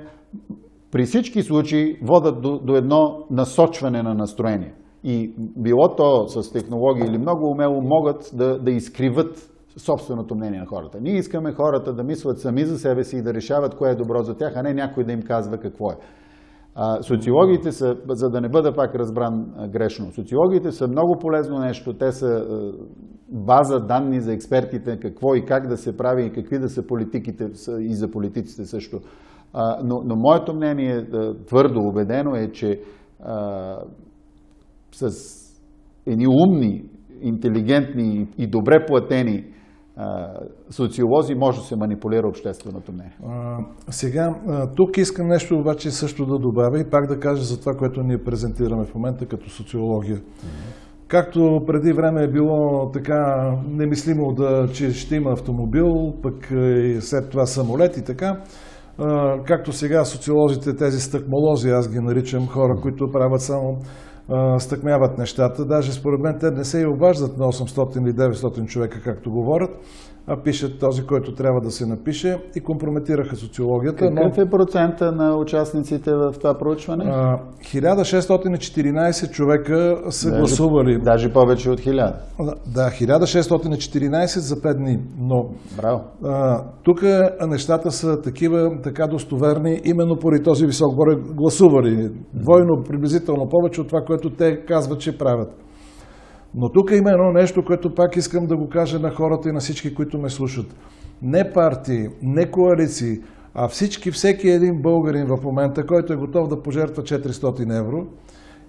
при 0.91 1.05
всички 1.05 1.43
случаи 1.43 1.99
водат 2.01 2.41
до, 2.41 2.59
до 2.59 2.75
едно 2.75 3.25
насочване 3.31 4.03
на 4.03 4.13
настроение 4.13 4.73
и 5.03 5.33
било 5.37 5.95
то 5.95 6.27
с 6.27 6.51
технологии 6.51 7.03
или 7.07 7.17
много 7.17 7.51
умело 7.51 7.81
могат 7.81 8.31
да, 8.33 8.59
да 8.59 8.71
изкриват 8.71 9.49
собственото 9.77 10.35
мнение 10.35 10.59
на 10.59 10.65
хората. 10.65 10.97
Ние 11.01 11.13
искаме 11.13 11.51
хората 11.51 11.93
да 11.93 12.03
мислят 12.03 12.39
сами 12.39 12.65
за 12.65 12.77
себе 12.77 13.03
си 13.03 13.17
и 13.17 13.21
да 13.21 13.33
решават 13.33 13.75
кое 13.75 13.91
е 13.91 13.95
добро 13.95 14.23
за 14.23 14.37
тях, 14.37 14.53
а 14.55 14.63
не 14.63 14.73
някой 14.73 15.03
да 15.03 15.11
им 15.11 15.21
казва 15.21 15.57
какво 15.57 15.91
е. 15.91 15.95
А, 16.75 17.01
социологиите 17.01 17.71
са, 17.71 17.97
за 18.09 18.29
да 18.29 18.41
не 18.41 18.49
бъда 18.49 18.75
пак 18.75 18.95
разбран 18.95 19.53
а, 19.57 19.67
грешно, 19.67 20.11
социологиите 20.11 20.71
са 20.71 20.87
много 20.87 21.17
полезно 21.19 21.59
нещо. 21.59 21.93
Те 21.93 22.11
са 22.11 22.27
а, 22.27 22.73
база 23.31 23.79
данни 23.79 24.21
за 24.21 24.33
експертите, 24.33 24.99
какво 24.99 25.35
и 25.35 25.45
как 25.45 25.67
да 25.67 25.77
се 25.77 25.97
прави 25.97 26.25
и 26.25 26.31
какви 26.31 26.59
да 26.59 26.69
са 26.69 26.87
политиките 26.87 27.45
и 27.79 27.93
за 27.93 28.11
политиците 28.11 28.65
също. 28.65 28.99
А, 29.53 29.79
но, 29.83 30.01
но 30.05 30.15
моето 30.15 30.53
мнение, 30.53 31.07
твърдо 31.47 31.79
убедено 31.79 32.35
е, 32.35 32.51
че 32.51 32.81
с 34.91 35.09
едни 36.05 36.27
умни, 36.27 36.83
интелигентни 37.21 38.27
и 38.37 38.47
добре 38.47 38.85
платени 38.87 39.45
социолози 40.69 41.35
може 41.35 41.59
да 41.59 41.63
се 41.63 41.75
манипулира 41.75 42.27
общественото 42.27 42.91
мнение. 42.91 43.17
А, 43.27 43.57
сега, 43.89 44.35
тук 44.75 44.97
искам 44.97 45.27
нещо 45.27 45.55
обаче 45.55 45.91
също 45.91 46.25
да 46.25 46.39
добавя 46.39 46.79
и 46.79 46.89
пак 46.89 47.07
да 47.07 47.19
кажа 47.19 47.43
за 47.43 47.59
това, 47.59 47.73
което 47.73 48.03
ние 48.03 48.23
презентираме 48.23 48.85
в 48.85 48.95
момента 48.95 49.25
като 49.25 49.49
социология. 49.49 50.17
Mm-hmm. 50.17 50.89
Както 51.07 51.61
преди 51.67 51.93
време 51.93 52.23
е 52.23 52.31
било 52.31 52.91
така 52.91 53.51
немислимо 53.67 54.33
да, 54.33 54.67
че 54.73 54.91
ще 54.91 55.15
има 55.15 55.31
автомобил, 55.31 56.13
пък 56.23 56.51
и 56.51 56.97
след 56.99 57.29
това 57.29 57.45
самолет 57.45 57.97
и 57.97 58.03
така, 58.03 58.41
както 59.45 59.71
сега 59.71 60.05
социолозите, 60.05 60.75
тези 60.75 60.99
стъкмолози, 60.99 61.69
аз 61.69 61.91
ги 61.91 61.99
наричам 61.99 62.47
хора, 62.47 62.79
които 62.81 63.11
правят 63.11 63.41
само 63.41 63.77
стъкмяват 64.59 65.17
нещата. 65.17 65.65
Даже 65.65 65.93
според 65.93 66.19
мен 66.19 66.39
те 66.39 66.51
не 66.51 66.65
се 66.65 66.79
и 66.79 66.85
обаждат 66.85 67.37
на 67.37 67.45
800 67.45 67.97
или 67.97 68.13
900 68.13 68.65
човека, 68.65 69.01
както 69.03 69.31
говорят, 69.31 69.69
а 70.29 70.43
пишат 70.43 70.79
този, 70.79 71.05
който 71.05 71.33
трябва 71.33 71.61
да 71.61 71.71
се 71.71 71.85
напише 71.85 72.37
и 72.55 72.59
компрометираха 72.59 73.35
социологията. 73.35 73.97
Какъв 73.97 74.37
но... 74.37 74.43
е 74.43 74.49
процента 74.49 75.11
на 75.11 75.37
участниците 75.37 76.13
в 76.13 76.33
това 76.39 76.57
проучване? 76.57 77.03
1614 77.61 79.31
човека 79.31 79.97
са 80.09 80.29
даже, 80.29 80.39
гласували. 80.39 81.01
Даже 81.01 81.33
повече 81.33 81.69
от 81.69 81.79
1000. 81.79 82.13
Да, 82.73 82.89
1614 82.89 84.39
за 84.39 84.55
5 84.55 84.77
дни. 84.77 84.99
Но 85.17 85.49
Браво. 85.77 86.01
А, 86.23 86.63
тук 86.83 87.01
нещата 87.47 87.91
са 87.91 88.21
такива, 88.21 88.81
така 88.83 89.07
достоверни, 89.07 89.81
именно 89.85 90.15
поради 90.19 90.43
този 90.43 90.65
висок 90.65 90.95
брой 90.95 91.15
гласували. 91.35 92.09
Двойно, 92.33 92.83
приблизително 92.89 93.49
повече 93.49 93.81
от 93.81 93.87
това, 93.87 94.01
което 94.01 94.29
те 94.29 94.65
казват, 94.65 94.99
че 94.99 95.17
правят. 95.17 95.49
Но 96.55 96.69
тук 96.69 96.91
има 96.91 97.11
едно 97.11 97.31
нещо, 97.31 97.65
което 97.65 97.95
пак 97.95 98.15
искам 98.15 98.47
да 98.47 98.57
го 98.57 98.69
кажа 98.69 98.99
на 98.99 99.11
хората 99.11 99.49
и 99.49 99.51
на 99.51 99.59
всички, 99.59 99.95
които 99.95 100.17
ме 100.17 100.29
слушат. 100.29 100.75
Не 101.21 101.53
партии, 101.53 102.09
не 102.21 102.51
коалиции, 102.51 103.19
а 103.53 103.67
всички, 103.67 104.11
всеки 104.11 104.49
един 104.49 104.81
българин 104.81 105.25
в 105.25 105.43
момента, 105.43 105.85
който 105.85 106.13
е 106.13 106.15
готов 106.15 106.47
да 106.47 106.61
пожертва 106.61 107.03
400 107.03 107.79
евро 107.79 108.07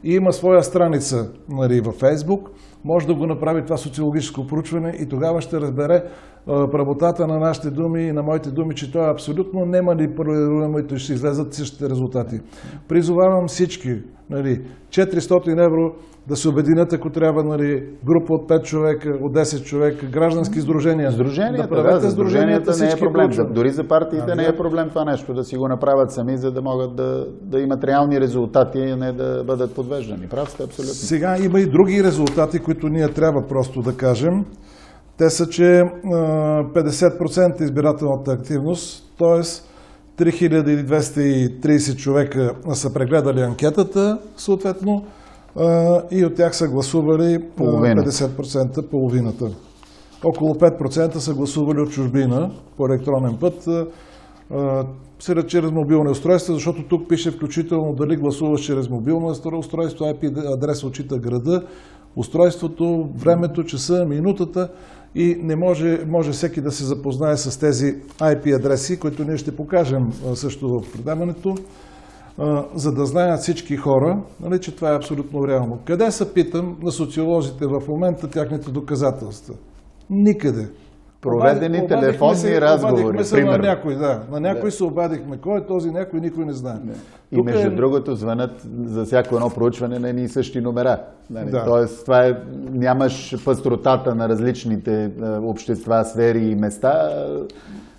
и 0.05 0.15
има 0.15 0.33
своя 0.33 0.65
страница 0.65 1.33
нали, 1.49 1.81
във 1.81 1.95
Фейсбук, 1.95 2.51
може 2.85 3.07
да 3.07 3.15
го 3.15 3.27
направи 3.27 3.65
това 3.65 3.77
социологическо 3.77 4.47
проучване 4.47 4.97
и 5.01 5.09
тогава 5.09 5.41
ще 5.41 5.61
разбере 5.61 6.03
правотата 6.47 7.27
на 7.27 7.39
нашите 7.39 7.71
думи 7.71 8.03
и 8.03 8.13
на 8.13 8.23
моите 8.23 8.51
думи, 8.51 8.75
че 8.75 8.93
това 8.93 9.07
е 9.07 9.11
абсолютно 9.11 9.67
неманипулируемо 9.67 10.79
и 10.79 10.99
ще 10.99 11.13
излезат 11.13 11.55
същите 11.55 11.91
резултати. 11.91 12.41
Призовавам 12.89 13.49
всички, 13.49 14.03
нали, 14.31 14.63
400 14.91 15.67
евро 15.67 15.93
да 16.29 16.37
се 16.37 16.49
обединят, 16.49 16.93
ако 16.93 17.11
трябва, 17.11 17.45
нали, 17.45 17.85
група 18.05 18.35
от 18.35 18.49
5 18.49 18.63
човека, 18.63 19.09
от 19.23 19.33
10 19.33 19.65
човека, 19.65 20.07
граждански 20.07 20.61
сдружения. 20.61 21.13
Сдруженията, 21.13 21.63
да, 21.63 21.69
правете 21.69 22.07
да, 22.07 22.11
сдруженията, 22.11 22.85
не 22.85 22.91
е 22.91 22.97
проблем. 22.97 23.25
Получат. 23.25 23.55
Дори 23.55 23.71
за 23.71 23.89
партиите 23.89 24.33
а, 24.33 24.35
не 24.37 24.45
е 24.45 24.57
проблем 24.57 24.89
това 24.89 25.05
нещо, 25.05 25.35
да 25.35 25.45
си 25.45 25.57
го 25.57 25.69
направят 25.69 26.13
сами, 26.13 26.37
за 26.37 26.53
да 26.53 26.63
могат 26.63 26.97
да, 26.97 27.27
да 27.43 27.61
имат 27.61 27.85
реални 27.85 28.21
резултати, 28.21 28.79
а 28.79 28.97
не 28.97 29.13
да 29.13 29.45
бъдат 29.45 29.75
подвеждани. 29.75 30.29
Прав 30.31 30.51
сте 30.51 30.63
абсолютно. 30.63 30.95
Сега 30.95 31.37
има 31.45 31.61
и 31.61 31.67
други 31.67 32.05
резултати, 32.05 32.59
които 32.71 32.89
ние 32.89 33.09
трябва 33.09 33.47
просто 33.49 33.83
да 33.83 33.97
кажем. 33.97 34.45
Те 35.19 35.31
са, 35.31 35.49
че 35.49 35.63
50% 35.63 37.63
избирателната 37.63 38.33
активност, 38.33 39.13
т.е. 39.19 39.43
3230 40.25 41.97
човека 41.97 42.55
са 42.73 42.93
прегледали 42.93 43.41
анкетата, 43.41 44.19
съответно, 44.37 45.05
и 46.11 46.25
от 46.25 46.35
тях 46.35 46.57
са 46.57 46.69
гласували 46.69 47.45
Половина. 47.57 48.03
50%, 48.03 48.91
половината. 48.91 49.51
Около 50.25 50.55
5% 50.55 51.17
са 51.17 51.35
гласували 51.35 51.81
от 51.81 51.91
чужбина 51.91 52.51
по 52.77 52.87
електронен 52.87 53.37
път. 53.41 53.69
Сред 55.19 55.49
чрез 55.49 55.71
мобилни 55.71 56.11
устройства, 56.11 56.55
защото 56.55 56.83
тук 56.89 57.09
пише 57.09 57.31
включително 57.31 57.95
дали 57.95 58.17
гласуваш 58.17 58.61
чрез 58.61 58.89
мобилно 58.89 59.27
устройство, 59.27 60.05
IP 60.05 60.53
адрес 60.55 60.85
отчита 60.85 61.19
града, 61.19 61.63
устройството, 62.17 63.09
времето, 63.17 63.65
часа, 63.65 64.05
минутата 64.09 64.69
и 65.15 65.37
не 65.43 65.57
може, 65.57 66.05
може 66.09 66.31
всеки 66.33 66.61
да 66.61 66.71
се 66.71 66.85
запознае 66.85 67.37
с 67.37 67.61
тези 67.61 67.97
IP 68.19 68.57
адреси, 68.57 68.99
които 68.99 69.25
ние 69.25 69.37
ще 69.37 69.57
покажем 69.57 70.13
също 70.35 70.69
в 70.69 70.93
предаването, 70.93 71.55
за 72.75 72.93
да 72.93 73.07
знаят 73.07 73.41
всички 73.41 73.77
хора, 73.77 74.23
нали, 74.41 74.61
че 74.61 74.77
това 74.77 74.93
е 74.93 74.97
абсолютно 74.97 75.49
реално. 75.49 75.79
Къде 75.85 76.11
са, 76.11 76.33
питам, 76.33 76.77
на 76.83 76.93
социолозите 76.93 77.67
в 77.67 77.89
момента 77.89 78.31
тяхните 78.31 78.71
доказателства? 78.71 79.55
Никъде. 80.11 80.69
Проведени 81.21 81.79
обадихме 81.79 82.01
телефонни 82.01 82.37
се, 82.37 82.61
разговори, 82.61 83.25
се 83.25 83.45
на 83.45 83.59
някой, 83.59 83.95
да. 83.95 84.21
На 84.31 84.41
някой 84.41 84.71
да. 84.71 84.77
се 84.77 84.85
обадихме. 84.85 85.37
Кой 85.37 85.59
е 85.59 85.67
този 85.67 85.91
някой, 85.91 86.21
никой 86.21 86.45
не 86.45 86.53
знае. 86.53 86.75
Не. 86.85 86.93
И 87.33 87.37
Тук 87.37 87.45
между 87.45 87.67
е... 87.67 87.71
другото 87.71 88.15
звънат 88.15 88.67
за 88.85 89.05
всяко 89.05 89.35
едно 89.35 89.51
проучване 89.51 89.99
на 89.99 90.09
едни 90.09 90.23
и 90.23 90.29
същи 90.29 90.61
номера. 90.61 91.01
Нали? 91.31 91.51
Да. 91.51 91.65
Тоест, 91.65 92.05
това 92.05 92.27
е, 92.27 92.37
нямаш 92.73 93.45
пастротата 93.45 94.15
на 94.15 94.29
различните 94.29 95.05
е, 95.05 95.29
общества, 95.29 96.05
сфери 96.05 96.45
и 96.45 96.55
места 96.55 97.11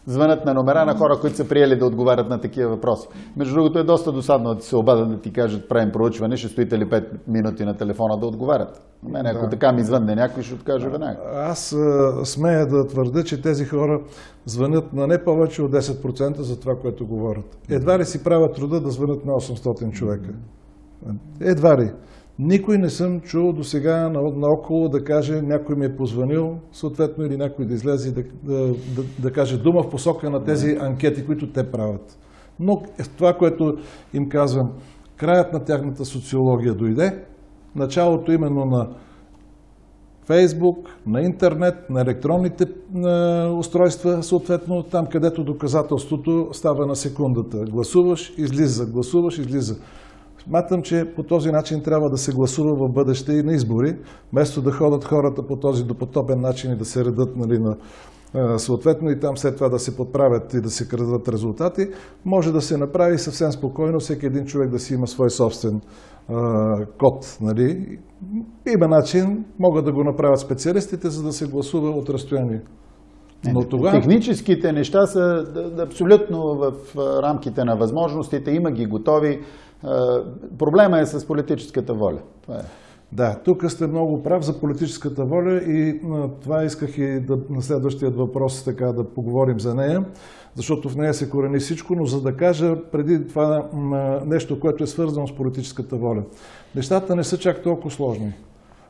звънат 0.06 0.46
на 0.46 0.54
номера 0.54 0.86
на 0.86 0.96
хора, 0.96 1.18
които 1.22 1.38
са 1.38 1.48
приели 1.48 1.76
да 1.76 1.86
отговарят 1.86 2.30
на 2.30 2.42
такива 2.42 2.70
въпроси. 2.70 3.08
Между 3.38 3.56
другото 3.56 3.80
е 3.80 3.84
доста 3.84 4.12
досадно 4.12 4.56
да 4.56 4.62
се 4.62 4.76
обадят 4.76 5.10
да 5.10 5.20
ти 5.20 5.34
кажат 5.34 5.70
правим 5.70 5.92
проучване, 5.92 6.38
ще 6.38 6.48
стоите 6.48 6.78
ли 6.80 6.86
5 6.86 7.06
минути 7.28 7.66
на 7.66 7.78
телефона 7.78 8.18
да 8.18 8.26
отговарят. 8.26 8.86
На 9.04 9.10
мен 9.10 9.26
ако 9.26 9.44
да. 9.44 9.50
така 9.50 9.72
ми 9.72 9.84
звънне 9.84 10.16
някой, 10.16 10.44
ще 10.44 10.54
откаже 10.54 10.90
веднага. 10.90 11.20
Аз 11.34 11.74
а, 11.74 12.26
смея 12.26 12.68
да 12.68 12.88
твърда, 12.88 13.24
че 13.24 13.42
тези 13.42 13.66
хора 13.66 14.02
звънят 14.46 14.94
на 14.94 15.08
не 15.08 15.24
повече 15.24 15.62
от 15.62 15.72
10% 15.72 16.42
за 16.42 16.60
това, 16.60 16.76
което 16.82 17.08
говорят. 17.08 17.58
Едва 17.70 18.00
ли 18.00 18.06
си 18.06 18.24
правят 18.24 18.56
труда 18.56 18.82
да 18.82 18.90
звънят 18.90 19.26
на 19.26 19.32
800 19.32 19.92
човека. 19.92 20.30
Едва 21.42 21.78
ли. 21.78 21.92
Никой 22.44 22.78
не 22.78 22.90
съм 22.90 23.22
чул 23.22 23.54
до 23.54 23.64
сега 23.64 24.10
наоколо 24.36 24.90
да 24.90 25.04
каже 25.04 25.42
някой 25.42 25.76
ми 25.76 25.86
е 25.86 25.96
позвонил, 25.96 26.58
съответно 26.72 27.26
или 27.26 27.38
някой 27.38 27.66
да 27.66 27.74
излезе 27.74 28.10
и 28.10 28.12
да, 28.12 28.24
да, 28.44 28.68
да, 28.68 29.04
да 29.20 29.32
каже 29.32 29.58
дума 29.58 29.84
в 29.84 29.90
посока 29.90 30.30
на 30.30 30.44
тези 30.44 30.78
анкети, 30.80 31.26
които 31.26 31.52
те 31.52 31.72
правят. 31.72 32.18
Но 32.60 32.82
това, 33.18 33.34
което 33.34 33.74
им 34.14 34.30
казвам, 34.30 34.72
краят 35.18 35.54
на 35.54 35.64
тяхната 35.64 36.06
социология 36.06 36.74
дойде, 36.74 37.26
началото 37.76 38.32
именно 38.32 38.66
на 38.66 38.90
Фейсбук, 40.26 40.90
на 41.08 41.22
интернет, 41.22 41.90
на 41.90 42.02
електронните 42.02 42.66
устройства, 43.58 44.24
съответно 44.24 44.84
там, 44.84 45.06
където 45.12 45.44
доказателството 45.44 46.48
става 46.52 46.86
на 46.86 46.96
секундата. 46.96 47.58
Гласуваш, 47.72 48.34
излиза, 48.38 48.86
гласуваш, 48.86 49.38
излиза. 49.38 49.76
Смятам, 50.44 50.82
че 50.82 51.06
по 51.16 51.24
този 51.24 51.52
начин 51.52 51.84
трябва 51.84 52.10
да 52.10 52.18
се 52.18 52.32
гласува 52.32 52.76
в 52.76 52.92
бъдеще 52.92 53.34
и 53.34 53.44
на 53.44 53.54
избори, 53.54 53.98
вместо 54.34 54.62
да 54.62 54.72
ходят 54.72 55.04
хората 55.04 55.48
по 55.48 55.56
този 55.56 55.84
допотопен 55.84 56.42
начин 56.42 56.72
и 56.72 56.76
да 56.76 56.86
се 56.86 57.06
редат 57.06 57.36
нали, 57.36 57.60
на, 57.60 57.78
съответно 58.60 59.10
и 59.10 59.20
там 59.20 59.38
след 59.38 59.56
това 59.56 59.70
да 59.70 59.80
се 59.80 59.98
подправят 59.98 60.54
и 60.54 60.62
да 60.62 60.70
се 60.70 60.88
крадат 60.88 61.30
резултати, 61.30 61.88
може 62.26 62.52
да 62.52 62.62
се 62.62 62.78
направи 62.78 63.18
съвсем 63.18 63.52
спокойно, 63.52 64.00
всеки 64.00 64.26
един 64.26 64.46
човек 64.46 64.70
да 64.70 64.80
си 64.80 64.94
има 64.94 65.08
свой 65.08 65.30
собствен 65.30 65.82
а, 66.30 66.86
код. 67.00 67.38
Нали. 67.42 68.00
Има 68.74 68.88
начин, 68.88 69.46
могат 69.60 69.86
да 69.86 69.92
го 69.92 70.04
направят 70.04 70.40
специалистите, 70.40 71.10
за 71.10 71.24
да 71.24 71.32
се 71.34 71.48
гласува 71.48 71.90
от 71.90 72.10
разстояние. 72.10 72.62
Но 73.54 73.64
тогава... 73.64 73.92
Техническите 73.92 74.72
неща 74.72 75.06
са 75.06 75.46
абсолютно 75.80 76.56
в 76.56 76.74
рамките 77.24 77.64
на 77.64 77.76
възможностите, 77.76 78.52
има 78.52 78.72
ги 78.72 78.86
готови. 78.86 79.40
Проблема 80.60 81.00
е 81.00 81.06
с 81.06 81.28
политическата 81.28 81.94
воля. 81.94 82.20
Това 82.42 82.56
е. 82.56 82.64
Да, 83.14 83.40
тук 83.46 83.72
сте 83.72 83.88
много 83.88 84.24
прав 84.24 84.44
за 84.44 84.60
политическата 84.60 85.26
воля 85.26 85.54
и 85.54 86.02
това 86.42 86.64
исках 86.64 86.98
и 86.98 87.20
да, 87.20 87.38
на 87.50 87.62
следващия 87.62 88.12
въпрос 88.12 88.64
така 88.64 88.86
да 88.86 89.04
поговорим 89.04 89.60
за 89.60 89.76
нея, 89.76 90.06
защото 90.56 90.90
в 90.90 90.96
нея 90.96 91.14
се 91.14 91.30
корени 91.30 91.60
всичко, 91.60 91.96
но 91.96 92.06
за 92.06 92.22
да 92.22 92.36
кажа 92.36 92.76
преди 92.92 93.28
това 93.28 93.70
нещо, 94.26 94.60
което 94.60 94.84
е 94.84 94.88
свързано 94.88 95.28
с 95.28 95.36
политическата 95.36 95.96
воля. 95.96 96.24
Нещата 96.76 97.16
не 97.16 97.24
са 97.24 97.38
чак 97.38 97.64
толкова 97.64 97.92
сложни. 97.92 98.34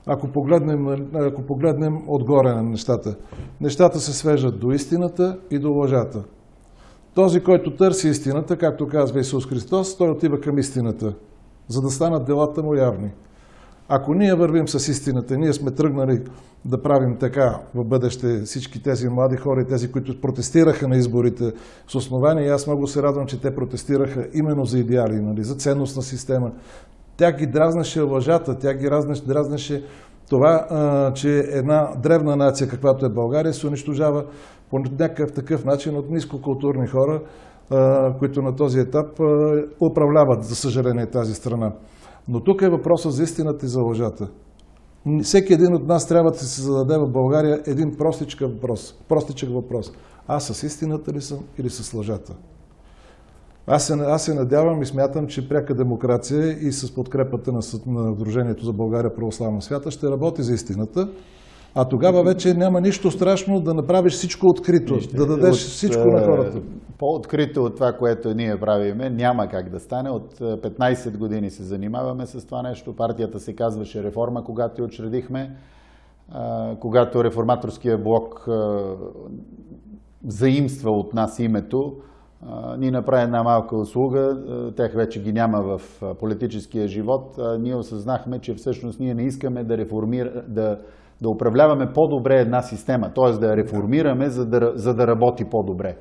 Ако 0.06 0.28
погледнем, 0.28 0.88
ако 1.16 1.42
погледнем 1.42 1.98
отгоре 2.08 2.54
на 2.54 2.64
нещата. 2.64 3.16
Нещата 3.62 4.00
се 4.00 4.14
свежат 4.14 4.60
до 4.60 4.72
истината 4.72 5.40
и 5.52 5.60
до 5.60 5.72
лъжата. 5.74 6.24
Този, 7.16 7.44
който 7.44 7.76
търси 7.76 8.10
истината, 8.10 8.58
както 8.58 8.88
казва 8.88 9.20
Исус 9.20 9.48
Христос, 9.48 9.98
той 9.98 10.10
отива 10.10 10.42
към 10.42 10.58
истината, 10.58 11.14
за 11.68 11.82
да 11.82 11.90
станат 11.90 12.26
делата 12.26 12.64
му 12.64 12.76
явни. 12.76 13.12
Ако 13.88 14.14
ние 14.14 14.36
вървим 14.36 14.68
с 14.68 14.88
истината, 14.88 15.38
ние 15.38 15.54
сме 15.54 15.72
тръгнали 15.72 16.22
да 16.66 16.82
правим 16.82 17.18
така 17.18 17.60
в 17.76 17.84
бъдеще 17.84 18.42
всички 18.42 18.84
тези 18.84 19.10
млади 19.10 19.38
хора 19.38 19.62
и 19.62 19.68
тези, 19.68 19.92
които 19.92 20.22
протестираха 20.22 20.88
на 20.88 20.98
изборите 20.98 21.54
с 21.88 21.96
основание, 21.96 22.50
аз 22.50 22.68
много 22.68 22.88
се 22.88 23.04
радвам, 23.04 23.28
че 23.28 23.42
те 23.42 23.56
протестираха 23.56 24.28
именно 24.34 24.66
за 24.66 24.80
идеали, 24.80 25.22
нали, 25.22 25.44
за 25.44 25.56
ценностна 25.56 26.02
система. 26.02 26.52
Тя 27.18 27.32
ги 27.32 27.48
дразнеше 27.48 28.02
лъжата, 28.02 28.60
тя 28.60 28.74
ги 28.74 28.90
дразнеше 29.28 29.84
това, 30.30 31.12
че 31.16 31.40
една 31.40 31.90
древна 32.04 32.36
нация, 32.36 32.68
каквато 32.68 33.06
е 33.06 33.10
България, 33.10 33.54
се 33.54 33.68
унищожава 33.68 34.26
по 34.72 34.80
някакъв 34.80 35.32
такъв 35.34 35.66
начин 35.66 35.98
от 35.98 36.10
нискокултурни 36.10 36.88
хора, 36.88 37.22
които 38.20 38.42
на 38.42 38.56
този 38.56 38.80
етап 38.80 39.20
управляват, 39.82 40.44
за 40.44 40.56
съжаление, 40.56 41.06
тази 41.06 41.34
страна. 41.34 41.74
Но 42.28 42.40
тук 42.40 42.62
е 42.62 42.70
въпросът 42.70 43.14
за 43.14 43.24
истината 43.24 43.66
и 43.66 43.70
за 43.70 43.82
лъжата. 43.82 44.28
Всеки 45.24 45.54
един 45.54 45.74
от 45.76 45.88
нас 45.88 46.08
трябва 46.08 46.32
да 46.32 46.38
се 46.38 46.62
зададе 46.62 46.98
в 46.98 47.12
България 47.12 47.62
един 47.66 47.98
простичък 47.98 48.40
въпрос. 48.40 48.96
Простичък 49.10 49.50
въпрос. 49.50 49.92
Аз 50.28 50.48
с 50.48 50.64
истината 50.64 51.14
ли 51.14 51.22
съм 51.22 51.40
или 51.58 51.70
с 51.70 51.94
лъжата? 51.94 52.34
Аз 53.68 53.88
се, 53.88 53.94
аз 53.94 54.26
се 54.26 54.34
надявам 54.34 54.82
и 54.82 54.86
смятам, 54.86 55.28
че 55.28 55.50
пряка 55.50 55.76
демокрация 55.76 56.68
и 56.68 56.72
с 56.72 56.96
подкрепата 56.96 57.52
на, 57.52 57.60
на 57.88 58.16
Дружението 58.16 58.66
за 58.66 58.74
България 58.74 59.16
православна 59.16 59.62
свята 59.62 59.92
ще 59.92 60.10
работи 60.10 60.44
за 60.44 60.54
истината, 60.54 61.10
а 61.76 61.86
тогава 61.86 62.24
вече 62.24 62.54
няма 62.54 62.82
нищо 62.82 63.12
страшно 63.12 63.60
да 63.62 63.74
направиш 63.74 64.14
всичко 64.14 64.48
открито, 64.48 64.94
Вижте, 64.94 65.18
да 65.18 65.26
дадеш 65.26 65.64
от, 65.64 65.70
всичко 65.70 66.06
на 66.06 66.26
хората. 66.26 66.62
По-открито 66.98 67.64
от 67.64 67.76
това, 67.76 67.94
което 67.94 68.34
ние 68.34 68.60
правиме, 68.60 69.10
няма 69.10 69.48
как 69.48 69.70
да 69.70 69.80
стане. 69.80 70.10
От 70.10 70.40
15 70.40 71.18
години 71.18 71.50
се 71.50 71.64
занимаваме 71.64 72.26
с 72.26 72.46
това 72.46 72.62
нещо. 72.62 72.96
Партията 72.96 73.40
се 73.40 73.56
казваше 73.56 74.04
реформа, 74.04 74.44
когато 74.44 74.82
я 74.82 74.86
учредихме. 74.86 75.56
Когато 76.80 77.24
реформаторския 77.24 77.98
блок 77.98 78.48
заимства 80.28 80.92
от 80.92 81.14
нас 81.14 81.40
името, 81.40 81.94
ни 82.78 82.92
направи 82.92 83.24
една 83.24 83.44
малка 83.44 83.78
услуга, 83.78 84.38
тях 84.78 84.94
вече 84.94 85.22
ги 85.22 85.34
няма 85.34 85.62
в 85.62 86.02
политическия 86.20 86.88
живот. 86.88 87.40
Ние 87.60 87.76
осъзнахме, 87.76 88.40
че 88.40 88.54
всъщност 88.54 89.00
ние 89.00 89.14
не 89.14 89.24
искаме 89.24 89.64
да, 89.64 89.78
реформира, 89.78 90.44
да, 90.48 90.78
да 91.22 91.30
управляваме 91.30 91.94
по-добре 91.94 92.36
една 92.36 92.62
система, 92.62 93.14
т.е. 93.14 93.32
да 93.40 93.48
я 93.48 93.58
реформираме, 93.58 94.30
за 94.30 94.46
да, 94.46 94.72
за 94.76 94.94
да 94.94 95.08
работи 95.08 95.46
по-добре. 95.52 95.98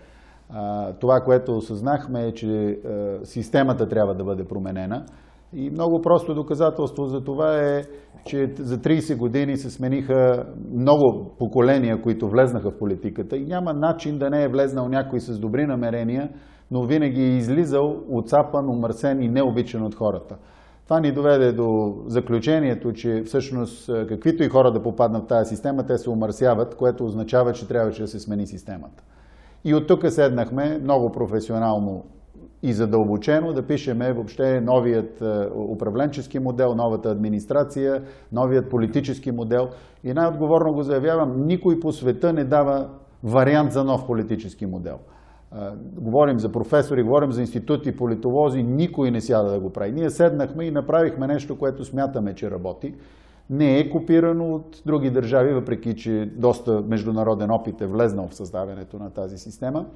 Това, 1.01 1.21
което 1.25 1.53
осъзнахме 1.53 2.27
е, 2.27 2.33
че 2.33 2.79
системата 3.23 3.89
трябва 3.89 4.15
да 4.15 4.25
бъде 4.25 4.45
променена. 4.45 5.05
И 5.53 5.71
много 5.71 6.01
просто 6.03 6.35
доказателство 6.35 7.07
за 7.07 7.21
това 7.21 7.57
е, 7.57 7.83
че 8.27 8.53
за 8.59 8.79
30 8.79 9.17
години 9.17 9.57
се 9.57 9.71
смениха 9.71 10.47
много 10.73 11.31
поколения, 11.39 12.03
които 12.03 12.29
влезнаха 12.29 12.71
в 12.71 12.79
политиката 12.79 13.37
и 13.37 13.45
няма 13.45 13.73
начин 13.73 14.19
да 14.19 14.31
не 14.31 14.45
е 14.45 14.49
влезнал 14.49 14.89
някой 14.89 15.21
с 15.21 15.39
добри 15.39 15.67
намерения, 15.67 16.31
но 16.71 16.87
винаги 16.87 17.23
е 17.23 17.37
излизал 17.37 17.97
отцапан, 18.09 18.69
умърсен 18.69 19.23
и 19.23 19.29
необичан 19.29 19.83
от 19.83 19.95
хората. 19.95 20.37
Това 20.91 21.01
ни 21.01 21.13
доведе 21.13 21.53
до 21.53 21.95
заключението, 22.07 22.93
че 22.93 23.23
всъщност 23.27 23.91
каквито 24.09 24.43
и 24.43 24.49
хора 24.49 24.73
да 24.73 24.83
попаднат 24.83 25.25
в 25.25 25.27
тази 25.27 25.49
система, 25.49 25.87
те 25.87 25.99
се 25.99 26.11
умърсяват, 26.11 26.75
което 26.75 27.05
означава, 27.05 27.53
че 27.53 27.69
трябваше 27.69 28.03
да 28.03 28.09
се 28.09 28.19
смени 28.19 28.47
системата. 28.47 29.03
И 29.65 29.75
от 29.75 29.87
тук 29.87 30.09
седнахме 30.09 30.79
много 30.79 31.13
професионално 31.13 32.05
и 32.63 32.73
задълбочено 32.73 33.53
да 33.53 33.67
пишеме 33.67 34.13
въобще 34.13 34.61
новият 34.61 35.21
е, 35.21 35.49
управленчески 35.69 36.39
модел, 36.39 36.75
новата 36.75 37.11
администрация, 37.11 38.03
новият 38.33 38.71
политически 38.71 39.31
модел. 39.31 39.69
И 40.05 40.13
най-отговорно 40.13 40.73
го 40.73 40.83
заявявам, 40.83 41.47
никой 41.47 41.81
по 41.81 41.93
света 41.93 42.33
не 42.33 42.45
дава 42.45 42.89
вариант 43.25 43.73
за 43.73 43.85
нов 43.85 44.07
политически 44.07 44.67
модел. 44.67 44.99
Говорим 45.83 46.39
за 46.39 46.53
професори, 46.53 47.03
говорим 47.03 47.33
за 47.33 47.41
институти, 47.41 47.97
политолози, 47.97 48.63
никой 48.63 49.11
не 49.11 49.21
сяда 49.21 49.51
да 49.51 49.61
го 49.61 49.71
прави. 49.71 49.93
Ние 49.93 50.11
седнахме 50.11 50.65
и 50.65 50.71
направихме 50.71 51.27
нещо, 51.27 51.59
което 51.59 51.85
смятаме, 51.85 52.35
че 52.35 52.51
работи. 52.51 52.95
Не 53.51 53.79
е 53.79 53.91
копирано 53.91 54.55
от 54.55 54.83
други 54.87 55.11
държави, 55.11 55.53
въпреки 55.53 55.97
че 55.97 56.33
доста 56.37 56.83
международен 56.89 57.51
опит 57.51 57.81
е 57.81 57.87
влезнал 57.87 58.29
в 58.29 58.35
създаването 58.35 58.99
на 58.99 59.11
тази 59.11 59.39
система. 59.39 59.87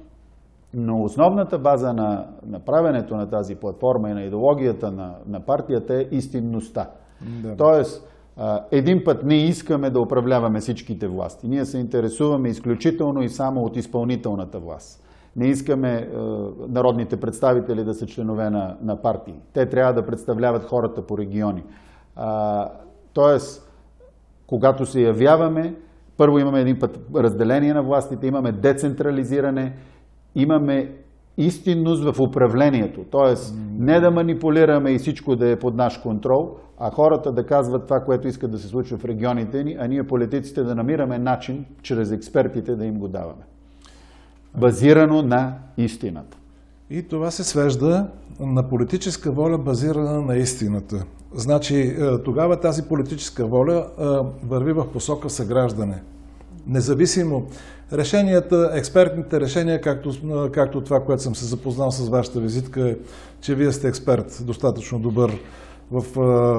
Но 0.73 1.03
основната 1.03 1.59
база 1.59 1.93
на 1.93 2.27
направенето 2.45 3.15
на 3.15 3.29
тази 3.29 3.55
платформа 3.55 4.09
и 4.09 4.13
на 4.13 4.23
идеологията 4.23 4.91
на, 4.91 5.15
на 5.27 5.39
партията 5.39 5.95
е 5.95 6.07
истинността. 6.11 6.89
Да. 7.43 7.55
Тоест, 7.55 8.07
Един 8.71 9.03
път 9.03 9.23
ние 9.23 9.45
искаме 9.45 9.89
да 9.89 9.99
управляваме 9.99 10.59
всичките 10.59 11.07
власти. 11.07 11.47
Ние 11.47 11.65
се 11.65 11.77
интересуваме 11.77 12.49
изключително 12.49 13.21
и 13.21 13.29
само 13.29 13.63
от 13.63 13.77
изпълнителната 13.77 14.59
власт. 14.59 15.04
Не 15.35 15.47
искаме 15.47 15.93
е, 15.93 16.07
народните 16.67 17.17
представители 17.17 17.83
да 17.83 17.93
са 17.93 18.05
членове 18.05 18.49
на, 18.49 18.77
на 18.81 19.01
партии. 19.01 19.35
Те 19.53 19.69
трябва 19.69 19.93
да 19.93 20.05
представляват 20.05 20.63
хората 20.63 21.05
по 21.05 21.17
региони. 21.17 21.63
А, 22.15 22.69
тоест, 23.13 23.71
когато 24.47 24.85
се 24.85 25.01
явяваме, 25.01 25.75
първо 26.17 26.39
имаме 26.39 26.61
един 26.61 26.79
път 26.79 26.99
разделение 27.15 27.73
на 27.73 27.83
властите, 27.83 28.27
имаме 28.27 28.51
децентрализиране, 28.51 29.73
имаме 30.35 30.91
истинност 31.37 32.03
в 32.03 32.19
управлението. 32.19 33.05
Тоест, 33.11 33.55
не 33.79 33.99
да 33.99 34.11
манипулираме 34.11 34.91
и 34.91 34.97
всичко 34.97 35.35
да 35.35 35.49
е 35.49 35.59
под 35.59 35.75
наш 35.75 35.97
контрол, 35.97 36.55
а 36.77 36.91
хората 36.91 37.31
да 37.31 37.45
казват 37.45 37.83
това, 37.83 37.99
което 37.99 38.27
искат 38.27 38.51
да 38.51 38.57
се 38.57 38.67
случва 38.67 38.97
в 38.97 39.05
регионите 39.05 39.63
ни, 39.63 39.75
а 39.79 39.87
ние 39.87 40.07
политиците 40.07 40.63
да 40.63 40.75
намираме 40.75 41.19
начин, 41.19 41.65
чрез 41.81 42.11
експертите 42.11 42.75
да 42.75 42.85
им 42.85 42.99
го 42.99 43.07
даваме. 43.07 43.43
Базирано 44.57 45.21
на 45.21 45.53
истината. 45.77 46.37
И 46.89 47.03
това 47.03 47.31
се 47.31 47.43
свежда 47.43 48.07
на 48.39 48.69
политическа 48.69 49.31
воля, 49.31 49.57
базирана 49.57 50.21
на 50.21 50.37
истината. 50.37 51.05
Значи, 51.33 51.79
е, 51.79 52.23
тогава 52.23 52.59
тази 52.59 52.83
политическа 52.83 53.45
воля 53.45 53.87
е, 53.87 54.03
върви 54.47 54.73
в 54.73 54.91
посока 54.91 55.29
съграждане. 55.29 56.01
Независимо 56.67 57.47
решенията, 57.93 58.71
експертните 58.73 59.39
решения, 59.39 59.81
както, 59.81 60.09
е, 60.09 60.51
както 60.51 60.81
това, 60.81 61.03
което 61.03 61.23
съм 61.23 61.35
се 61.35 61.45
запознал 61.45 61.91
с 61.91 62.09
вашата 62.09 62.39
визитка, 62.39 62.89
е, 62.89 62.95
че 63.41 63.55
вие 63.55 63.71
сте 63.71 63.87
експерт, 63.87 64.39
достатъчно 64.41 64.99
добър 64.99 65.39
в 65.91 66.17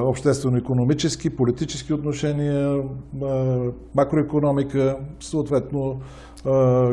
обществено-економически, 0.09 1.31
политически 1.31 1.93
отношения, 1.93 2.83
макроекономика, 3.95 4.97
съответно 5.21 6.01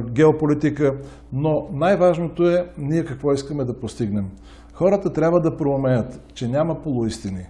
геополитика. 0.02 0.96
Но 1.34 1.68
най-важното 1.74 2.50
е 2.50 2.66
ние 2.78 3.06
какво 3.06 3.34
искаме 3.34 3.63
да 3.63 3.80
постигнем. 3.80 4.26
Хората 4.74 5.13
трябва 5.13 5.42
да 5.42 5.58
проумеят, 5.58 6.22
че 6.34 6.48
няма 6.48 6.82
полуистини. 6.82 7.46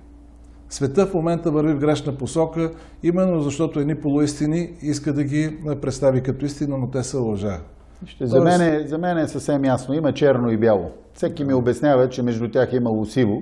Света 0.69 1.05
в 1.05 1.13
момента 1.13 1.51
върви 1.51 1.73
в 1.73 1.79
грешна 1.79 2.17
посока, 2.17 2.71
именно 3.03 3.41
защото 3.41 3.79
едни 3.79 3.95
полуистини 3.95 4.69
иска 4.81 5.13
да 5.13 5.23
ги 5.23 5.57
представи 5.81 6.23
като 6.23 6.45
истина, 6.45 6.77
но 6.77 6.87
те 6.87 7.03
са 7.03 7.19
лъжа. 7.19 7.59
Ще, 8.05 8.27
за, 8.27 8.41
мен 8.41 8.61
е, 8.61 8.87
за 8.87 8.97
мен 8.97 9.17
е 9.17 9.27
съвсем 9.27 9.65
ясно. 9.65 9.93
Има 9.93 10.13
черно 10.13 10.51
и 10.51 10.57
бяло. 10.57 10.91
Всеки 11.13 11.43
ми 11.43 11.53
обяснява, 11.53 12.09
че 12.09 12.23
между 12.23 12.51
тях 12.51 12.73
е 12.73 12.75
имало 12.75 13.05
сиво. 13.05 13.41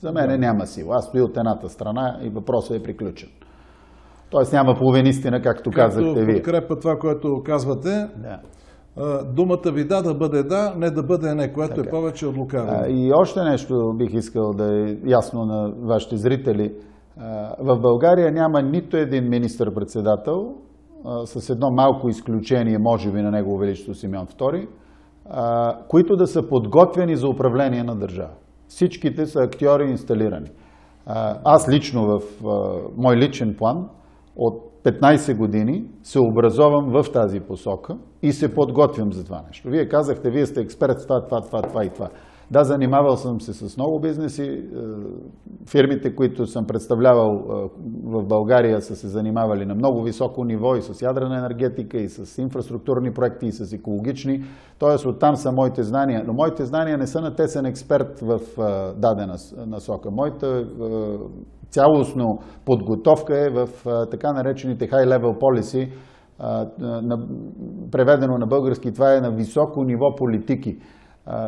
За 0.00 0.12
мен 0.12 0.28
да. 0.28 0.38
няма 0.38 0.66
сила. 0.66 0.96
Аз 0.96 1.04
стоя 1.04 1.24
от 1.24 1.36
едната 1.36 1.68
страна 1.68 2.18
и 2.22 2.28
въпросът 2.28 2.76
е 2.76 2.82
приключен. 2.82 3.28
Тоест 4.32 4.52
няма 4.52 4.74
половин 4.74 5.06
истина, 5.06 5.42
както, 5.42 5.70
както 5.70 6.00
казахте 6.00 6.24
вие. 6.24 6.34
подкрепа 6.34 6.78
това, 6.78 6.98
което 6.98 7.42
казвате. 7.44 8.08
Да. 8.16 8.38
Думата 9.24 9.70
ви 9.72 9.84
да 9.84 10.02
да 10.02 10.14
бъде 10.14 10.42
да, 10.42 10.74
не 10.76 10.90
да 10.90 11.02
бъде 11.02 11.34
не, 11.34 11.52
което 11.52 11.74
така. 11.74 11.88
е 11.88 11.90
повече 11.90 12.26
от 12.26 12.36
лукаве. 12.36 12.86
И 12.88 13.12
още 13.12 13.42
нещо 13.42 13.94
бих 13.98 14.14
искал 14.14 14.52
да 14.52 14.88
е 14.88 14.96
ясно 15.06 15.44
на 15.44 15.72
вашите 15.82 16.16
зрители. 16.16 16.72
В 17.60 17.78
България 17.78 18.32
няма 18.32 18.62
нито 18.62 18.96
един 18.96 19.28
министър-председател, 19.28 20.54
с 21.24 21.50
едно 21.50 21.70
малко 21.70 22.08
изключение, 22.08 22.78
може 22.78 23.10
би 23.10 23.22
на 23.22 23.30
Негово 23.30 23.58
Величество 23.58 23.94
Симеон 23.94 24.26
II, 24.26 24.66
които 25.88 26.16
да 26.16 26.26
са 26.26 26.48
подготвени 26.48 27.16
за 27.16 27.28
управление 27.28 27.82
на 27.82 27.96
държава. 27.96 28.32
Всичките 28.68 29.26
са 29.26 29.42
актьори 29.42 29.90
инсталирани. 29.90 30.50
Аз 31.44 31.68
лично 31.68 32.06
в 32.06 32.22
мой 32.96 33.16
личен 33.16 33.54
план 33.58 33.88
от 34.36 34.72
15 34.84 35.36
години 35.36 35.84
се 36.02 36.20
образовам 36.20 36.90
в 36.92 37.12
тази 37.12 37.40
посока 37.40 37.98
и 38.22 38.32
се 38.32 38.54
подготвям 38.54 39.12
за 39.12 39.24
това 39.24 39.42
нещо. 39.46 39.68
Вие 39.70 39.88
казахте, 39.88 40.30
вие 40.30 40.46
сте 40.46 40.60
експерт 40.60 41.00
в 41.00 41.06
това, 41.06 41.24
това, 41.24 41.40
това, 41.40 41.62
това 41.62 41.84
и 41.84 41.90
това. 41.90 42.08
Да, 42.52 42.64
занимавал 42.64 43.16
съм 43.16 43.40
се 43.40 43.52
с 43.52 43.76
много 43.76 44.00
бизнеси. 44.00 44.42
Е, 44.42 44.62
фирмите, 45.70 46.14
които 46.14 46.46
съм 46.46 46.66
представлявал 46.66 47.32
е, 47.34 47.68
в 48.04 48.24
България, 48.24 48.80
са 48.80 48.96
се 48.96 49.08
занимавали 49.08 49.66
на 49.66 49.74
много 49.74 50.02
високо 50.02 50.44
ниво 50.44 50.76
и 50.76 50.82
с 50.82 51.02
ядрена 51.02 51.38
енергетика, 51.38 51.98
и 51.98 52.08
с 52.08 52.42
инфраструктурни 52.42 53.12
проекти, 53.12 53.46
и 53.46 53.52
с 53.52 53.72
екологични. 53.72 54.44
Тоест, 54.78 55.06
оттам 55.06 55.36
са 55.36 55.52
моите 55.52 55.82
знания. 55.82 56.24
Но 56.26 56.32
моите 56.32 56.64
знания 56.64 56.98
не 56.98 57.06
са 57.06 57.20
на 57.20 57.34
тесен 57.34 57.66
експерт 57.66 58.20
в 58.20 58.40
е, 58.58 59.00
дадена 59.00 59.36
насока. 59.66 60.10
Моята 60.10 60.66
цялостно 61.70 62.38
подготовка 62.64 63.46
е 63.46 63.50
в 63.50 63.68
така 64.10 64.32
наречените 64.32 64.88
high-level 64.88 65.38
policy, 65.38 65.90
преведено 67.90 68.38
на 68.38 68.46
български, 68.46 68.92
това 68.92 69.16
е 69.16 69.20
на 69.20 69.30
високо 69.30 69.84
ниво 69.84 70.14
политики. 70.16 70.78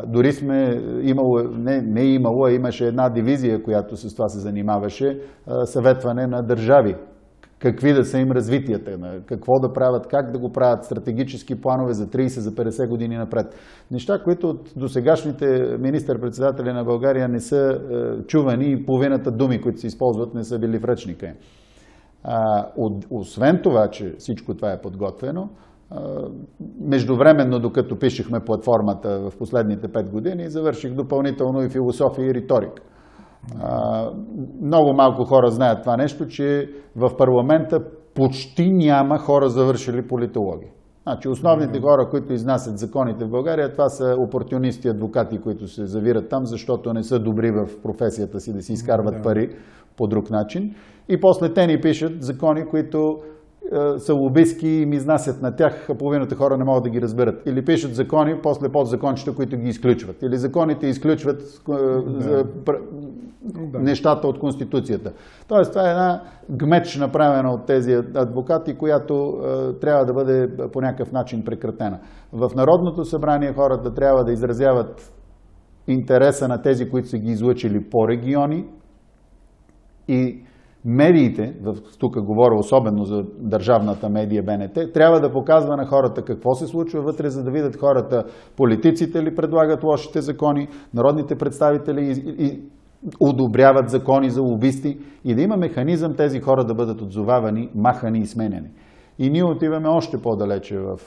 Дори 0.07 0.31
сме 0.31 0.81
имало, 1.01 1.39
не, 1.43 1.81
не 1.81 2.01
е 2.01 2.13
имало, 2.13 2.45
а 2.45 2.51
имаше 2.51 2.87
една 2.87 3.09
дивизия, 3.09 3.63
която 3.63 3.97
с 3.97 4.15
това 4.15 4.27
се 4.27 4.39
занимаваше, 4.39 5.19
съветване 5.65 6.27
на 6.27 6.43
държави. 6.43 6.95
Какви 7.59 7.93
да 7.93 8.05
са 8.05 8.17
им 8.19 8.31
развитията, 8.31 9.21
какво 9.25 9.59
да 9.59 9.73
правят, 9.73 10.07
как 10.07 10.31
да 10.31 10.39
го 10.39 10.51
правят, 10.51 10.85
стратегически 10.85 11.61
планове 11.61 11.93
за 11.93 12.07
30, 12.07 12.27
за 12.27 12.51
50 12.51 12.89
години 12.89 13.17
напред. 13.17 13.45
Неща, 13.91 14.23
които 14.23 14.49
от 14.49 14.73
досегашните 14.75 15.77
министър-председатели 15.79 16.73
на 16.73 16.83
България 16.83 17.27
не 17.27 17.39
са 17.39 17.79
чувани 18.27 18.71
и 18.71 18.85
половината 18.85 19.31
думи, 19.31 19.61
които 19.61 19.79
се 19.79 19.87
използват, 19.87 20.33
не 20.33 20.43
са 20.43 20.59
били 20.59 20.79
в 20.79 20.83
ръчника. 20.83 21.33
освен 23.09 23.59
това, 23.63 23.87
че 23.87 24.15
всичко 24.17 24.55
това 24.55 24.71
е 24.71 24.81
подготвено, 24.81 25.49
Междувременно, 26.79 27.59
докато 27.59 27.99
пишехме 27.99 28.39
платформата 28.39 29.29
в 29.29 29.37
последните 29.37 29.87
пет 29.87 30.09
години, 30.09 30.49
завърших 30.49 30.93
допълнително 30.93 31.61
и 31.61 31.69
философия 31.69 32.25
и 32.25 32.33
риторика. 32.33 32.83
Много 34.61 34.93
малко 34.93 35.23
хора 35.23 35.51
знаят 35.51 35.81
това 35.81 35.97
нещо, 35.97 36.27
че 36.27 36.69
в 36.95 37.17
парламента 37.17 37.79
почти 38.15 38.71
няма 38.71 39.17
хора 39.17 39.49
завършили 39.49 40.07
политология. 40.07 40.69
Значи 41.03 41.29
основните 41.29 41.81
хора, 41.81 42.09
които 42.09 42.33
изнасят 42.33 42.77
законите 42.77 43.25
в 43.25 43.29
България, 43.29 43.71
това 43.71 43.89
са 43.89 44.15
опортунисти 44.19 44.87
адвокати, 44.87 45.37
които 45.37 45.67
се 45.67 45.85
завират 45.85 46.29
там, 46.29 46.45
защото 46.45 46.93
не 46.93 47.03
са 47.03 47.19
добри 47.19 47.51
в 47.51 47.81
професията 47.83 48.39
си 48.39 48.53
да 48.53 48.61
си 48.61 48.73
изкарват 48.73 49.23
пари 49.23 49.49
по 49.97 50.07
друг 50.07 50.29
начин. 50.29 50.75
И 51.09 51.19
после 51.19 51.53
те 51.53 51.67
ни 51.67 51.81
пишат 51.81 52.23
закони, 52.23 52.65
които 52.65 53.17
са 53.97 54.13
лобистки 54.13 54.67
и 54.67 54.85
ми 54.85 54.95
изнасят 54.95 55.41
на 55.41 55.55
тях, 55.55 55.89
а 55.89 55.95
половината 55.95 56.35
хора 56.35 56.57
не 56.57 56.63
могат 56.63 56.83
да 56.83 56.89
ги 56.89 57.01
разберат. 57.01 57.41
Или 57.45 57.65
пишат 57.65 57.95
закони, 57.95 58.39
после 58.43 58.69
подзакончета, 58.69 59.35
които 59.35 59.57
ги 59.57 59.69
изключват. 59.69 60.21
Или 60.21 60.37
законите 60.37 60.87
изключват 60.87 61.41
е, 61.41 61.71
да. 61.71 62.43
да. 63.43 63.79
нещата 63.79 64.27
от 64.27 64.39
Конституцията. 64.39 65.11
Тоест, 65.47 65.71
това 65.71 65.87
е 65.87 65.91
една 65.91 66.21
гмеч, 66.49 66.97
направена 66.97 67.53
от 67.53 67.65
тези 67.65 67.93
адвокати, 68.15 68.77
която 68.77 69.13
е, 69.43 69.79
трябва 69.79 70.05
да 70.05 70.13
бъде 70.13 70.49
по 70.73 70.81
някакъв 70.81 71.11
начин 71.11 71.45
прекратена. 71.45 71.99
В 72.33 72.51
Народното 72.55 73.05
събрание 73.05 73.53
хората 73.53 73.93
трябва 73.93 74.23
да 74.23 74.31
изразяват 74.31 75.11
интереса 75.87 76.47
на 76.47 76.61
тези, 76.61 76.89
които 76.89 77.07
са 77.07 77.17
ги 77.17 77.31
излъчили 77.31 77.89
по 77.89 78.07
региони 78.07 78.65
и 80.07 80.45
медиите, 80.85 81.55
тук 81.99 82.21
говоря 82.21 82.55
особено 82.55 83.03
за 83.05 83.23
държавната 83.37 84.09
медия 84.09 84.43
БНТ, 84.43 84.93
трябва 84.93 85.19
да 85.19 85.31
показва 85.31 85.77
на 85.77 85.85
хората 85.85 86.21
какво 86.21 86.55
се 86.55 86.67
случва 86.67 87.01
вътре, 87.01 87.29
за 87.29 87.43
да 87.43 87.51
видят 87.51 87.75
хората, 87.75 88.23
политиците 88.57 89.23
ли 89.23 89.35
предлагат 89.35 89.83
лошите 89.83 90.21
закони, 90.21 90.67
народните 90.93 91.35
представители 91.35 92.01
и, 92.01 92.45
и 92.45 92.61
одобряват 93.19 93.89
закони 93.89 94.29
за 94.29 94.41
лобисти 94.41 94.97
и 95.25 95.35
да 95.35 95.41
има 95.41 95.57
механизъм 95.57 96.15
тези 96.15 96.39
хора 96.39 96.63
да 96.63 96.73
бъдат 96.73 97.01
отзовавани, 97.01 97.69
махани 97.75 98.19
и 98.19 98.25
сменяни. 98.25 98.69
И 99.19 99.29
ние 99.29 99.43
отиваме 99.43 99.87
още 99.87 100.21
по-далече 100.21 100.79
в 100.79 100.99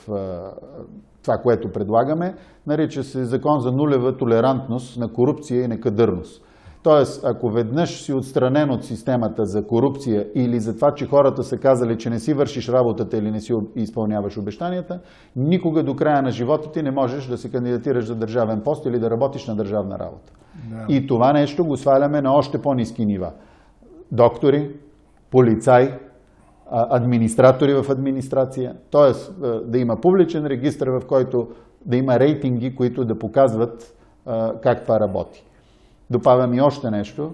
това, 1.23 1.37
което 1.37 1.71
предлагаме. 1.71 2.35
Нарича 2.67 3.03
се 3.03 3.25
закон 3.25 3.59
за 3.59 3.71
нулева 3.71 4.17
толерантност 4.17 4.99
на 4.99 5.13
корупция 5.13 5.63
и 5.63 5.67
некадърност. 5.67 6.43
Тоест, 6.83 7.25
ако 7.25 7.49
веднъж 7.49 8.01
си 8.01 8.13
отстранен 8.13 8.71
от 8.71 8.85
системата 8.85 9.45
за 9.45 9.67
корупция 9.67 10.27
или 10.35 10.59
за 10.59 10.75
това, 10.75 10.93
че 10.95 11.07
хората 11.07 11.43
са 11.43 11.57
казали, 11.57 11.97
че 11.97 12.09
не 12.09 12.19
си 12.19 12.33
вършиш 12.33 12.69
работата 12.69 13.17
или 13.17 13.31
не 13.31 13.41
си 13.41 13.53
изпълняваш 13.75 14.37
обещанията, 14.37 14.99
никога 15.35 15.83
до 15.83 15.95
края 15.95 16.21
на 16.21 16.31
живота 16.31 16.71
ти 16.71 16.83
не 16.83 16.91
можеш 16.91 17.25
да 17.25 17.37
се 17.37 17.51
кандидатираш 17.51 18.05
за 18.05 18.15
държавен 18.15 18.61
пост 18.61 18.85
или 18.85 18.99
да 18.99 19.09
работиш 19.09 19.47
на 19.47 19.55
държавна 19.55 19.99
работа. 19.99 20.33
Да. 20.69 20.93
И 20.93 21.07
това 21.07 21.33
нещо 21.33 21.65
го 21.65 21.77
сваляме 21.77 22.21
на 22.21 22.33
още 22.33 22.61
по-низки 22.61 23.05
нива. 23.05 23.31
Доктори, 24.11 24.75
полицаи, 25.31 25.89
администратори 26.71 27.73
в 27.73 27.85
администрация, 27.89 28.75
т.е. 28.91 29.43
да 29.65 29.77
има 29.77 30.01
публичен 30.01 30.45
регистр, 30.45 30.89
в 30.89 31.01
който 31.07 31.47
да 31.85 31.97
има 31.97 32.19
рейтинги, 32.19 32.75
които 32.75 33.05
да 33.05 33.19
показват 33.19 33.95
как 34.61 34.81
това 34.83 34.99
работи. 34.99 35.45
Добавям 36.11 36.53
и 36.53 36.61
още 36.61 36.91
нещо. 36.91 37.33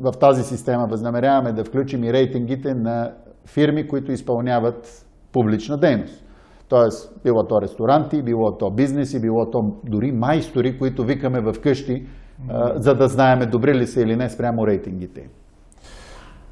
в 0.00 0.12
тази 0.20 0.42
система 0.42 0.86
възнамеряваме 0.90 1.52
да 1.52 1.64
включим 1.64 2.04
и 2.04 2.12
рейтингите 2.12 2.74
на 2.74 3.12
фирми, 3.46 3.88
които 3.88 4.12
изпълняват 4.12 5.06
публична 5.32 5.78
дейност. 5.78 6.24
Тоест, 6.68 7.20
било 7.24 7.46
то 7.46 7.60
ресторанти, 7.60 8.22
било 8.22 8.56
то 8.56 8.70
бизнеси, 8.70 9.20
било 9.20 9.50
то 9.50 9.60
дори 9.84 10.12
майстори, 10.12 10.78
които 10.78 11.04
викаме 11.04 11.40
в 11.40 11.60
къщи, 11.60 12.06
за 12.74 12.94
да 12.94 13.08
знаеме 13.08 13.46
добри 13.46 13.74
ли 13.74 13.86
са 13.86 14.00
или 14.00 14.16
не 14.16 14.30
спрямо 14.30 14.66
рейтингите. 14.66 15.28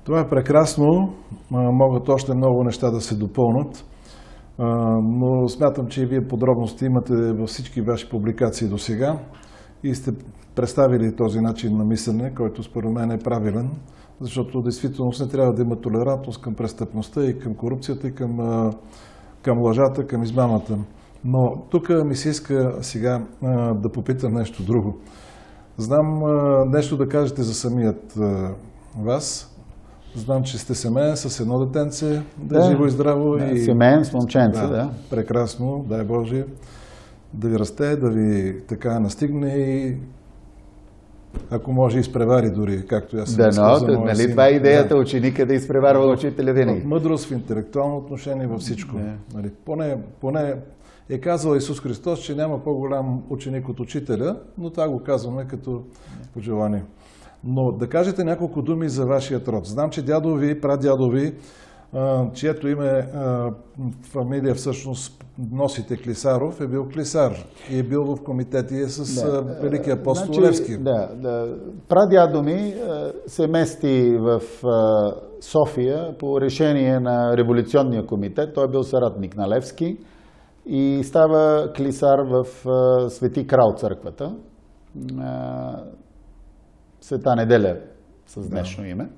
Това 0.04 0.20
е 0.20 0.28
прекрасно. 0.28 1.14
Могат 1.50 2.08
още 2.08 2.34
много 2.34 2.64
неща 2.64 2.90
да 2.90 3.00
се 3.00 3.16
допълнат. 3.16 3.84
Но 5.02 5.48
смятам, 5.48 5.86
че 5.86 6.02
и 6.02 6.06
вие 6.06 6.26
подробности 6.28 6.84
имате 6.84 7.14
във 7.14 7.48
всички 7.48 7.80
ваши 7.80 8.10
публикации 8.10 8.68
до 8.68 8.78
сега 8.78 9.18
и 9.84 9.94
сте 9.94 10.12
представили 10.54 11.16
този 11.16 11.40
начин 11.40 11.76
на 11.76 11.84
мислене, 11.84 12.34
който 12.34 12.62
според 12.62 12.90
мен 12.90 13.10
е 13.10 13.18
правилен, 13.18 13.70
защото 14.20 14.62
действително 14.62 15.10
не 15.20 15.28
трябва 15.28 15.52
да 15.52 15.62
има 15.62 15.80
толерантност 15.80 16.42
към 16.42 16.54
престъпността 16.54 17.24
и 17.24 17.38
към 17.38 17.54
корупцията 17.54 18.08
и 18.08 18.14
към, 18.14 18.36
към 19.42 19.62
лъжата, 19.62 20.06
към 20.06 20.22
измамата. 20.22 20.78
Но 21.24 21.62
тук 21.70 21.88
ми 22.04 22.14
се 22.16 22.28
иска 22.28 22.72
сега 22.80 23.26
да 23.74 23.88
попитам 23.92 24.32
нещо 24.32 24.62
друго. 24.62 24.98
Знам 25.78 26.22
нещо 26.70 26.96
да 26.96 27.08
кажете 27.08 27.42
за 27.42 27.54
самият 27.54 28.14
вас. 29.04 29.48
Знам, 30.14 30.42
че 30.42 30.58
сте 30.58 30.74
семейен 30.74 31.16
с 31.16 31.40
едно 31.40 31.66
детенце, 31.66 32.22
да, 32.38 32.58
е 32.58 32.70
живо 32.70 32.84
и 32.86 32.90
здраво. 32.90 33.36
Да, 33.36 33.44
и... 33.44 33.58
Семейен 33.58 34.04
с 34.04 34.12
момченце, 34.12 34.60
да, 34.60 34.68
да. 34.68 34.90
Прекрасно, 35.10 35.84
дай 35.88 36.04
Боже, 36.04 36.44
да 37.34 37.48
ви 37.48 37.58
расте, 37.58 37.96
да 37.96 38.10
ви 38.10 38.60
така 38.68 39.00
настигне 39.00 39.48
и 39.48 39.96
ако 41.50 41.72
може 41.72 41.98
изпревари 41.98 42.50
дори, 42.50 42.86
както 42.86 43.16
аз 43.16 43.30
съм 43.30 43.50
да, 43.50 43.80
но, 43.88 44.04
нали, 44.04 44.30
това 44.30 44.46
е 44.46 44.50
идеята, 44.50 44.94
да. 44.94 45.00
ученика 45.00 45.46
да 45.46 45.54
изпреварва 45.54 46.06
учителя 46.06 46.52
винаги. 46.52 46.80
В 46.80 46.84
мъдрост, 46.84 47.28
в 47.28 47.32
интелектуално 47.32 47.96
отношение, 47.96 48.46
във 48.46 48.60
всичко. 48.60 48.96
Нали, 49.34 49.50
поне, 49.64 49.98
поне 50.20 50.54
е 51.08 51.18
казал 51.18 51.56
Исус 51.56 51.80
Христос, 51.80 52.20
че 52.20 52.34
няма 52.34 52.64
по-голям 52.64 53.22
ученик 53.30 53.68
от 53.68 53.80
учителя, 53.80 54.36
но 54.58 54.70
това 54.70 54.88
го 54.88 55.02
казваме 55.02 55.44
като 55.44 55.82
пожелание. 56.34 56.82
Но 57.44 57.72
да 57.72 57.88
кажете 57.88 58.24
няколко 58.24 58.62
думи 58.62 58.88
за 58.88 59.06
вашият 59.06 59.48
род. 59.48 59.66
Знам, 59.66 59.90
че 59.90 60.02
дядо 60.02 60.34
ви, 60.34 60.60
прадядо 60.60 61.10
ви, 61.10 61.34
чието 62.34 62.68
име 62.68 63.08
фамилия 64.02 64.54
всъщност 64.54 65.24
носите 65.52 65.96
Клисаров, 65.96 66.60
е 66.60 66.66
бил 66.66 66.88
Клисар 66.88 67.32
и 67.70 67.78
е 67.78 67.82
бил 67.82 68.04
в 68.04 68.22
комитети 68.24 68.84
с 68.84 69.22
да, 69.22 69.42
Великия 69.42 69.94
апостол 69.94 70.32
значи, 70.32 70.40
Левски. 70.40 70.76
Да, 70.76 71.08
да. 71.14 71.56
Прадядо 71.88 72.42
ми 72.42 72.74
се 73.26 73.46
мести 73.46 74.16
в 74.18 74.40
София 75.40 76.18
по 76.18 76.40
решение 76.40 77.00
на 77.00 77.36
революционния 77.36 78.06
комитет. 78.06 78.54
Той 78.54 78.64
е 78.64 78.68
бил 78.68 78.82
съратник 78.82 79.36
на 79.36 79.48
Левски 79.48 79.98
и 80.66 81.00
става 81.04 81.72
Клисар 81.76 82.18
в 82.18 82.46
Свети 83.10 83.46
Крал 83.46 83.74
църквата. 83.76 84.36
Света 87.00 87.36
неделя 87.36 87.76
с 88.26 88.48
днешно 88.48 88.82
да. 88.82 88.88
име. 88.88 89.08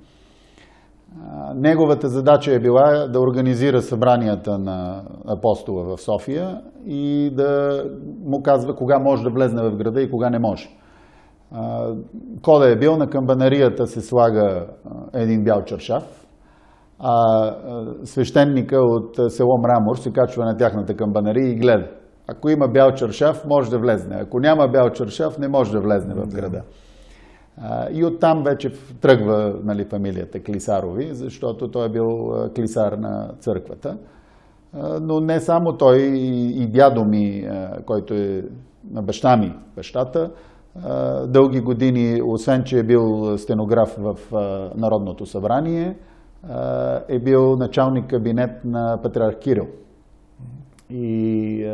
Неговата 1.54 2.08
задача 2.08 2.54
е 2.54 2.58
била 2.58 3.08
да 3.08 3.20
организира 3.20 3.82
събранията 3.82 4.58
на 4.58 5.02
апостола 5.28 5.84
в 5.84 6.00
София 6.00 6.60
и 6.86 7.30
да 7.34 7.82
му 8.24 8.42
казва 8.42 8.76
кога 8.76 8.98
може 8.98 9.22
да 9.22 9.30
влезне 9.30 9.70
в 9.70 9.76
града 9.76 10.02
и 10.02 10.10
кога 10.10 10.30
не 10.30 10.38
може. 10.38 10.68
Кода 12.42 12.72
е 12.72 12.76
бил, 12.76 12.96
на 12.96 13.10
камбанарията 13.10 13.86
се 13.86 14.00
слага 14.00 14.66
един 15.14 15.44
бял 15.44 15.64
чаршав, 15.64 16.26
а 16.98 17.54
свещеника 18.04 18.76
от 18.76 19.32
село 19.32 19.58
Мрамор 19.58 19.96
се 19.96 20.12
качва 20.12 20.44
на 20.44 20.56
тяхната 20.56 20.96
камбанария 20.96 21.48
и 21.50 21.58
гледа. 21.58 21.88
Ако 22.28 22.48
има 22.48 22.68
бял 22.68 22.92
чаршав, 22.94 23.44
може 23.48 23.70
да 23.70 23.78
влезне. 23.78 24.16
Ако 24.20 24.40
няма 24.40 24.68
бял 24.68 24.90
чаршав, 24.90 25.38
не 25.38 25.48
може 25.48 25.72
да 25.72 25.80
влезне 25.80 26.14
в 26.14 26.26
града. 26.34 26.62
И 27.92 28.04
оттам 28.04 28.42
вече 28.42 28.72
тръгва 29.00 29.54
нали, 29.64 29.84
фамилията 29.84 30.42
Клисарови, 30.42 31.08
защото 31.14 31.70
той 31.70 31.86
е 31.86 31.92
бил 31.92 32.32
клисар 32.56 32.92
на 32.92 33.30
църквата. 33.38 33.98
Но 35.02 35.20
не 35.20 35.40
само 35.40 35.76
той, 35.76 35.98
и 35.98 36.66
дядо 36.66 37.04
ми, 37.04 37.48
който 37.86 38.14
е 38.14 38.44
на 38.90 39.02
баща 39.02 39.36
ми, 39.36 39.54
бащата, 39.76 40.30
дълги 41.26 41.60
години, 41.60 42.20
освен 42.26 42.62
че 42.64 42.78
е 42.78 42.82
бил 42.82 43.38
стенограф 43.38 43.96
в 43.98 44.16
Народното 44.76 45.26
събрание, 45.26 45.96
е 47.08 47.18
бил 47.18 47.56
началник 47.56 48.10
кабинет 48.10 48.64
на 48.64 48.98
патриарх 49.02 49.38
Кирил. 49.38 49.66
И 50.90 51.66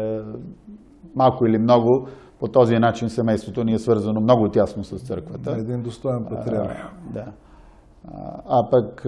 малко 1.15 1.47
или 1.47 1.59
много 1.59 2.09
по 2.41 2.49
този 2.49 2.79
начин 2.79 3.09
семейството 3.09 3.65
ни 3.65 3.73
е 3.73 3.79
свързано 3.79 4.21
много 4.21 4.49
тясно 4.49 4.85
с 4.85 4.97
църквата. 4.97 5.51
Един 5.59 5.83
достоен 5.83 6.25
патриарх. 6.25 6.91
Да. 7.15 7.25
А 8.49 8.71
пък 8.71 9.07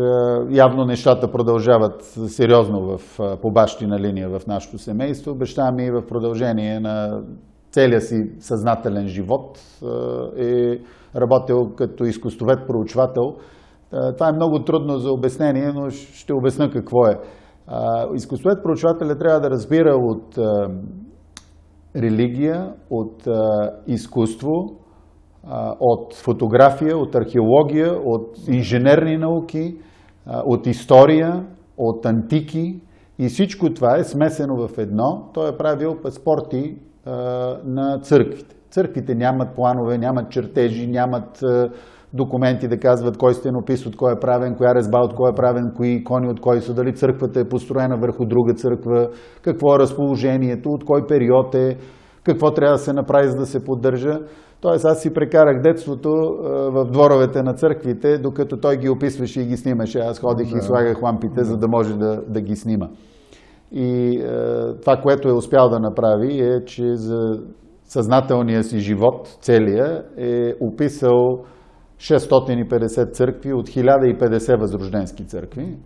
явно 0.50 0.84
нещата 0.84 1.32
продължават 1.32 2.02
сериозно 2.26 2.80
в, 2.80 3.18
по 3.42 3.50
бащина 3.50 3.98
линия 3.98 4.38
в 4.38 4.46
нашето 4.46 4.78
семейство. 4.78 5.34
Баща 5.34 5.72
ми 5.72 5.90
в 5.90 6.06
продължение 6.06 6.80
на 6.80 7.22
целия 7.70 8.00
си 8.00 8.30
съзнателен 8.38 9.06
живот 9.06 9.58
е 10.38 10.78
работил 11.16 11.70
като 11.76 12.04
изкуствовед, 12.04 12.58
проучвател. 12.68 13.36
Това 13.90 14.28
е 14.28 14.32
много 14.32 14.64
трудно 14.64 14.98
за 14.98 15.12
обяснение, 15.12 15.72
но 15.74 15.90
ще 15.90 16.32
обясна 16.32 16.70
какво 16.70 17.06
е. 17.06 17.18
Изкуствовед 18.14 18.62
проучвателя 18.62 19.18
трябва 19.18 19.40
да 19.40 19.50
разбира 19.50 19.96
от 19.96 20.38
религия, 21.96 22.72
от 22.90 23.26
а, 23.26 23.70
изкуство, 23.86 24.50
а, 25.44 25.74
от 25.80 26.14
фотография, 26.14 26.98
от 26.98 27.14
археология, 27.14 27.92
от 28.04 28.38
инженерни 28.48 29.16
науки, 29.16 29.78
а, 30.26 30.42
от 30.46 30.66
история, 30.66 31.46
от 31.78 32.06
антики. 32.06 32.80
И 33.18 33.28
всичко 33.28 33.74
това 33.74 33.96
е 33.96 34.04
смесено 34.04 34.68
в 34.68 34.78
едно. 34.78 35.30
Той 35.34 35.48
е 35.48 35.56
правил 35.56 35.96
паспорти 36.02 36.78
а, 37.04 37.12
на 37.64 38.00
църквите. 38.00 38.56
Църквите 38.70 39.14
нямат 39.14 39.54
планове, 39.54 39.98
нямат 39.98 40.30
чертежи, 40.30 40.86
нямат 40.86 41.42
а, 41.42 41.70
документи 42.14 42.68
да 42.68 42.78
казват 42.78 43.18
кой 43.18 43.34
стенопис 43.34 43.86
от 43.86 43.96
кой 43.96 44.12
е 44.12 44.20
правен, 44.20 44.54
коя 44.54 44.74
резба 44.74 44.98
от 45.00 45.14
кой 45.14 45.30
е 45.30 45.34
правен, 45.34 45.72
кои 45.76 45.88
икони 45.88 46.28
от 46.28 46.40
кой 46.40 46.60
са, 46.60 46.74
дали 46.74 46.94
църквата 46.94 47.40
е 47.40 47.48
построена 47.48 47.96
върху 47.96 48.24
друга 48.24 48.54
църква, 48.54 49.08
какво 49.42 49.74
е 49.74 49.78
разположението, 49.78 50.68
от 50.68 50.84
кой 50.84 51.06
период 51.06 51.54
е, 51.54 51.76
какво 52.24 52.50
трябва 52.50 52.74
да 52.74 52.78
се 52.78 52.92
направи, 52.92 53.28
за 53.28 53.36
да 53.36 53.46
се 53.46 53.64
поддържа. 53.64 54.18
Тоест 54.60 54.84
аз 54.84 55.02
си 55.02 55.14
прекарах 55.14 55.62
детството 55.62 56.10
в 56.72 56.84
дворовете 56.84 57.42
на 57.42 57.54
църквите, 57.54 58.18
докато 58.18 58.56
той 58.56 58.76
ги 58.76 58.88
описваше 58.88 59.40
и 59.40 59.46
ги 59.46 59.56
снимаше. 59.56 59.98
Аз 59.98 60.20
ходих 60.20 60.50
да. 60.52 60.58
и 60.58 60.60
слагах 60.60 61.02
лампите, 61.02 61.44
за 61.44 61.56
да 61.56 61.68
може 61.68 61.96
да, 61.96 62.22
да 62.28 62.40
ги 62.40 62.56
снима. 62.56 62.88
И 63.72 64.16
е, 64.16 64.28
това, 64.80 64.96
което 64.96 65.28
е 65.28 65.32
успял 65.32 65.68
да 65.68 65.80
направи, 65.80 66.40
е, 66.40 66.64
че 66.64 66.96
за 66.96 67.40
съзнателния 67.84 68.64
си 68.64 68.78
живот, 68.78 69.38
целия, 69.40 70.04
е 70.16 70.54
описал 70.60 71.44
650 72.02 73.12
църкви 73.12 73.52
от 73.52 73.68
1050 73.68 74.56
възрожденски 74.56 75.24
църкви, 75.26 75.76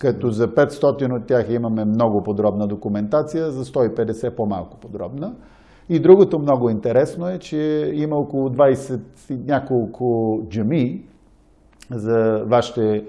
като 0.00 0.30
за 0.30 0.48
500 0.48 1.20
от 1.20 1.26
тях 1.26 1.50
имаме 1.50 1.84
много 1.84 2.22
подробна 2.22 2.66
документация, 2.66 3.50
за 3.50 3.64
150 3.64 4.36
по-малко 4.36 4.80
подробна. 4.80 5.34
И 5.88 6.00
другото 6.00 6.38
много 6.38 6.70
интересно 6.70 7.28
е, 7.28 7.38
че 7.38 7.90
има 7.94 8.16
около 8.16 8.48
20 8.48 9.00
няколко 9.46 10.38
джами, 10.48 11.04
за 11.90 12.44
вашите 12.46 13.04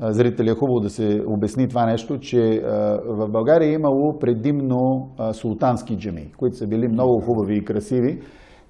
зрители 0.00 0.50
е 0.50 0.54
хубаво 0.54 0.80
да 0.80 0.90
се 0.90 1.24
обясни 1.26 1.68
това 1.68 1.86
нещо, 1.86 2.18
че 2.18 2.62
в 3.06 3.28
България 3.28 3.68
е 3.68 3.72
имало 3.72 4.18
предимно 4.18 5.10
султански 5.32 5.98
джами, 5.98 6.32
които 6.38 6.56
са 6.56 6.66
били 6.66 6.88
много 6.88 7.20
хубави 7.20 7.56
и 7.56 7.64
красиви. 7.64 8.20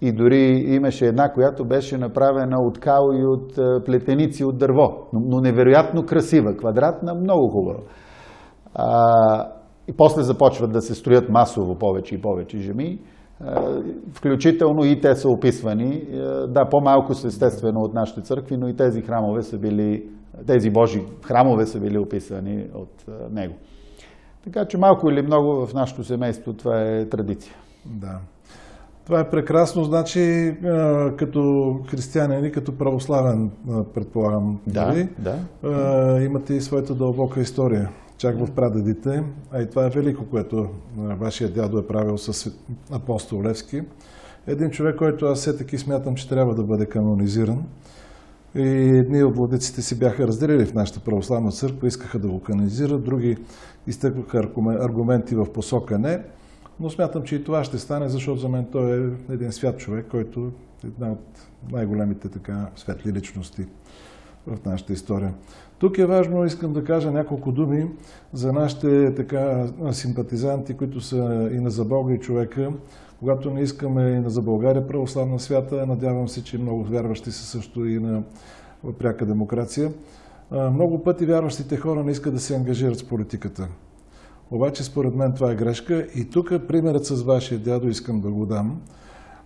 И 0.00 0.12
дори 0.12 0.64
имаше 0.66 1.06
една, 1.06 1.32
която 1.32 1.64
беше 1.64 1.98
направена 1.98 2.56
от 2.60 2.78
као 2.78 3.12
и 3.12 3.24
от 3.24 3.54
плетеници 3.84 4.44
от 4.44 4.58
дърво. 4.58 5.08
Но 5.12 5.40
невероятно 5.40 6.06
красива, 6.06 6.56
квадратна, 6.56 7.14
много 7.14 7.48
хубава. 7.48 7.80
А, 8.74 9.48
и 9.88 9.92
после 9.96 10.22
започват 10.22 10.72
да 10.72 10.80
се 10.80 10.94
строят 10.94 11.28
масово 11.28 11.78
повече 11.78 12.14
и 12.14 12.20
повече 12.20 12.58
жеми. 12.58 12.98
Включително 14.12 14.84
и 14.84 15.00
те 15.00 15.14
са 15.14 15.28
описвани. 15.28 16.02
Да, 16.48 16.68
по-малко 16.70 17.14
са 17.14 17.26
естествено 17.26 17.80
от 17.80 17.94
нашите 17.94 18.20
църкви, 18.20 18.56
но 18.56 18.68
и 18.68 18.76
тези 18.76 19.02
храмове 19.02 19.42
са 19.42 19.58
били, 19.58 20.08
тези 20.46 20.70
Божи 20.70 21.04
храмове 21.24 21.66
са 21.66 21.80
били 21.80 21.98
описани 21.98 22.66
от 22.74 23.04
него. 23.30 23.54
Така 24.44 24.64
че 24.64 24.78
малко 24.78 25.10
или 25.10 25.22
много 25.22 25.66
в 25.66 25.74
нашето 25.74 26.04
семейство 26.04 26.52
това 26.52 26.82
е 26.82 27.08
традиция. 27.08 27.54
Да. 27.86 28.20
Това 29.06 29.20
е 29.20 29.30
прекрасно, 29.30 29.84
значи 29.84 30.54
като 31.16 31.72
християнин 31.90 32.44
и 32.44 32.52
като 32.52 32.78
православен, 32.78 33.50
предполагам, 33.94 34.60
да, 34.66 34.86
нали? 34.86 35.08
да. 35.18 36.22
имате 36.24 36.54
и 36.54 36.60
своята 36.60 36.94
дълбока 36.94 37.40
история, 37.40 37.90
чак 38.18 38.46
в 38.46 38.50
прадедите, 38.50 39.22
а 39.52 39.62
и 39.62 39.70
това 39.70 39.86
е 39.86 39.90
велико, 39.90 40.24
което 40.30 40.68
вашия 40.96 41.50
дядо 41.50 41.78
е 41.78 41.86
правил 41.86 42.18
с 42.18 42.52
апостол 42.92 43.42
Левски. 43.42 43.82
Един 44.46 44.70
човек, 44.70 44.96
който 44.96 45.26
аз 45.26 45.38
все 45.38 45.56
таки 45.56 45.78
смятам, 45.78 46.14
че 46.14 46.28
трябва 46.28 46.54
да 46.54 46.62
бъде 46.62 46.86
канонизиран. 46.86 47.62
И 48.54 48.68
едни 48.98 49.22
от 49.22 49.36
владиците 49.36 49.82
си 49.82 49.98
бяха 49.98 50.26
разделили 50.26 50.66
в 50.66 50.74
нашата 50.74 51.00
православна 51.00 51.52
църква, 51.52 51.88
искаха 51.88 52.18
да 52.18 52.28
го 52.28 52.40
канонизират, 52.40 53.04
други 53.04 53.36
изтъкваха 53.86 54.48
аргументи 54.80 55.34
в 55.34 55.52
посока 55.52 55.98
не. 55.98 56.22
Но 56.80 56.90
смятам, 56.90 57.22
че 57.22 57.36
и 57.36 57.44
това 57.44 57.64
ще 57.64 57.78
стане, 57.78 58.08
защото 58.08 58.40
за 58.40 58.48
мен 58.48 58.66
той 58.72 58.98
е 58.98 59.10
един 59.32 59.52
свят 59.52 59.78
човек, 59.78 60.06
който 60.10 60.52
е 60.84 60.86
една 60.86 61.12
от 61.12 61.48
най-големите 61.72 62.28
така 62.28 62.66
светли 62.76 63.12
личности 63.12 63.66
в 64.46 64.64
нашата 64.66 64.92
история. 64.92 65.34
Тук 65.78 65.98
е 65.98 66.06
важно, 66.06 66.44
искам 66.44 66.72
да 66.72 66.84
кажа 66.84 67.10
няколко 67.10 67.52
думи 67.52 67.90
за 68.32 68.52
нашите 68.52 69.14
така 69.14 69.66
симпатизанти, 69.92 70.74
които 70.74 71.00
са 71.00 71.50
и 71.52 71.60
на 71.60 71.70
за 71.70 71.84
Бога 71.84 72.14
и 72.14 72.20
човека. 72.20 72.72
Когато 73.18 73.50
не 73.50 73.60
искаме 73.60 74.10
и 74.10 74.20
на 74.20 74.30
за 74.30 74.42
България 74.42 74.86
православна 74.86 75.40
свята, 75.40 75.86
надявам 75.86 76.28
се, 76.28 76.44
че 76.44 76.58
много 76.58 76.84
вярващи 76.84 77.32
са 77.32 77.44
също 77.44 77.86
и 77.86 77.98
на 77.98 78.22
пряка 78.98 79.26
демокрация. 79.26 79.92
Много 80.50 81.04
пъти 81.04 81.26
вярващите 81.26 81.76
хора 81.76 82.04
не 82.04 82.10
искат 82.10 82.34
да 82.34 82.40
се 82.40 82.56
ангажират 82.56 82.98
с 82.98 83.04
политиката. 83.04 83.68
Обаче 84.50 84.84
според 84.84 85.14
мен 85.14 85.32
това 85.34 85.52
е 85.52 85.54
грешка 85.54 86.06
и 86.14 86.30
тук 86.30 86.52
примерът 86.68 87.06
с 87.06 87.22
вашия 87.22 87.58
дядо 87.58 87.88
искам 87.88 88.20
да 88.20 88.30
го 88.30 88.46
дам. 88.46 88.80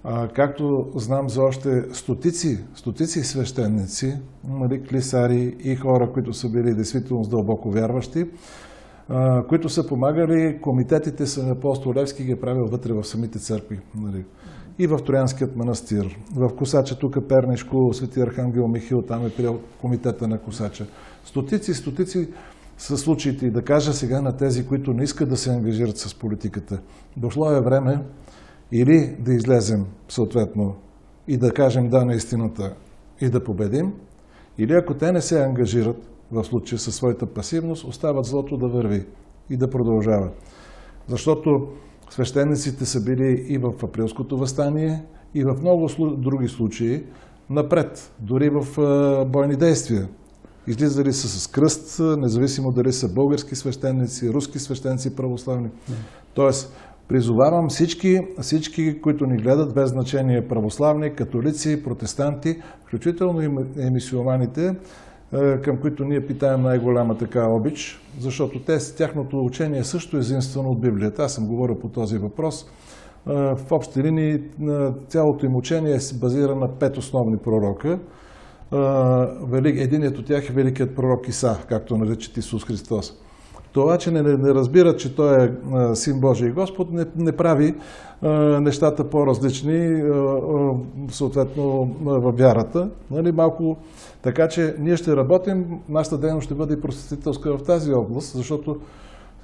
А, 0.04 0.28
както 0.28 0.86
знам 0.94 1.28
за 1.28 1.42
още 1.42 1.84
стотици, 1.92 2.58
стотици 2.74 3.24
свещеници, 3.24 4.18
нали, 4.48 4.82
клисари 4.82 5.56
и 5.64 5.76
хора, 5.76 6.12
които 6.12 6.32
са 6.32 6.48
били 6.48 6.74
действително 6.74 7.22
дълбоко 7.22 7.70
вярващи, 7.70 8.24
а, 9.08 9.46
които 9.46 9.68
са 9.68 9.86
помагали, 9.86 10.58
комитетите 10.60 11.26
са 11.26 11.50
апостол 11.50 11.94
Левски 11.94 12.24
ги 12.24 12.32
е 12.32 12.40
правил 12.40 12.66
вътре 12.66 12.92
в 12.92 13.04
самите 13.04 13.38
църкви. 13.38 13.80
Нали. 13.94 14.24
И 14.78 14.86
в 14.86 14.98
Троянският 15.06 15.56
манастир, 15.56 16.18
в 16.36 16.56
Косача, 16.56 16.98
тук 16.98 17.28
Пернишко, 17.28 17.92
Свети 17.92 18.20
Архангел 18.20 18.68
Михил, 18.68 19.02
там 19.02 19.26
е 19.26 19.30
приел 19.30 19.60
комитета 19.80 20.28
на 20.28 20.38
Косача. 20.38 20.86
Стотици, 21.24 21.74
стотици 21.74 22.28
са 22.80 22.98
случаите 22.98 23.46
и 23.46 23.50
да 23.50 23.62
кажа 23.62 23.92
сега 23.92 24.20
на 24.20 24.36
тези, 24.36 24.66
които 24.66 24.92
не 24.92 25.04
искат 25.04 25.28
да 25.28 25.36
се 25.36 25.50
ангажират 25.50 25.98
с 25.98 26.14
политиката. 26.14 26.80
Дошло 27.16 27.52
е 27.52 27.60
време 27.60 27.98
или 28.72 29.16
да 29.18 29.34
излезем 29.34 29.86
съответно 30.08 30.74
и 31.28 31.36
да 31.36 31.52
кажем 31.52 31.88
да 31.88 32.04
на 32.04 32.14
истината 32.14 32.74
и 33.20 33.28
да 33.28 33.44
победим, 33.44 33.92
или 34.58 34.72
ако 34.72 34.94
те 34.94 35.12
не 35.12 35.20
се 35.20 35.44
ангажират 35.44 36.10
в 36.32 36.44
случая 36.44 36.78
със 36.78 36.94
своята 36.94 37.26
пасивност, 37.26 37.84
остават 37.84 38.24
злото 38.24 38.56
да 38.56 38.68
върви 38.68 39.06
и 39.50 39.56
да 39.56 39.70
продължава. 39.70 40.28
Защото 41.08 41.68
свещениците 42.10 42.86
са 42.86 43.04
били 43.04 43.46
и 43.48 43.58
в 43.58 43.72
априлското 43.82 44.38
възстание, 44.38 45.02
и 45.34 45.44
в 45.44 45.56
много 45.60 45.88
други 46.16 46.48
случаи 46.48 47.04
напред, 47.50 48.12
дори 48.18 48.50
в 48.50 48.66
бойни 49.26 49.56
действия. 49.56 50.08
Излизали 50.70 51.12
са 51.12 51.28
с 51.28 51.46
кръст, 51.46 52.00
независимо 52.18 52.72
дали 52.72 52.92
са 52.92 53.12
български 53.12 53.54
свещеници, 53.54 54.30
руски 54.32 54.58
свещеници, 54.58 55.16
православни. 55.16 55.68
Тоест, 56.34 56.76
призовавам 57.08 57.68
всички, 57.68 58.20
всички, 58.40 59.00
които 59.00 59.26
ни 59.26 59.42
гледат, 59.42 59.74
без 59.74 59.90
значение 59.90 60.48
православни, 60.48 61.14
католици, 61.14 61.82
протестанти, 61.84 62.56
включително 62.86 63.42
и 63.42 63.90
мисиоманите, 63.90 64.76
към 65.62 65.80
които 65.80 66.04
ние 66.04 66.26
питаем 66.26 66.62
най-голяма 66.62 67.18
така 67.18 67.46
обич, 67.50 68.00
защото 68.20 68.64
те, 68.64 68.78
тяхното 68.96 69.36
учение 69.36 69.84
също 69.84 70.16
е 70.16 70.20
изинствено 70.20 70.68
от 70.68 70.80
Библията. 70.80 71.22
Аз 71.22 71.34
съм 71.34 71.46
говорил 71.46 71.78
по 71.78 71.88
този 71.88 72.18
въпрос. 72.18 72.66
В 73.26 73.72
общи 73.72 74.02
линии 74.02 74.40
цялото 75.08 75.46
им 75.46 75.56
учение 75.56 75.94
е 75.94 76.18
базира 76.20 76.56
на 76.56 76.68
пет 76.78 76.96
основни 76.96 77.36
пророка– 77.44 77.98
Единият 79.64 80.18
от 80.18 80.26
тях 80.26 80.50
е 80.50 80.52
великият 80.52 80.96
пророк 80.96 81.28
Иса, 81.28 81.58
както 81.68 81.96
наричат 81.96 82.36
Исус 82.36 82.64
Христос. 82.64 83.14
Това, 83.72 83.98
че 83.98 84.10
не, 84.10 84.22
не 84.22 84.54
разбират, 84.54 84.98
че 84.98 85.14
Той 85.14 85.44
е 85.44 85.50
Син 85.94 86.20
Божий 86.20 86.48
и 86.48 86.52
Господ, 86.52 86.92
не, 86.92 87.04
не 87.16 87.32
прави 87.32 87.74
а, 88.22 88.30
нещата 88.60 89.10
по-различни, 89.10 90.02
съответно, 91.10 91.96
във 92.02 92.38
вярата. 92.38 92.90
Нали, 93.10 93.32
малко, 93.32 93.76
така 94.22 94.48
че 94.48 94.74
ние 94.78 94.96
ще 94.96 95.16
работим, 95.16 95.66
нашата 95.88 96.18
дейност 96.18 96.44
ще 96.44 96.54
бъде 96.54 96.74
и 96.74 96.80
просветителска 96.80 97.58
в 97.58 97.62
тази 97.62 97.92
област, 97.92 98.36
защото 98.36 98.76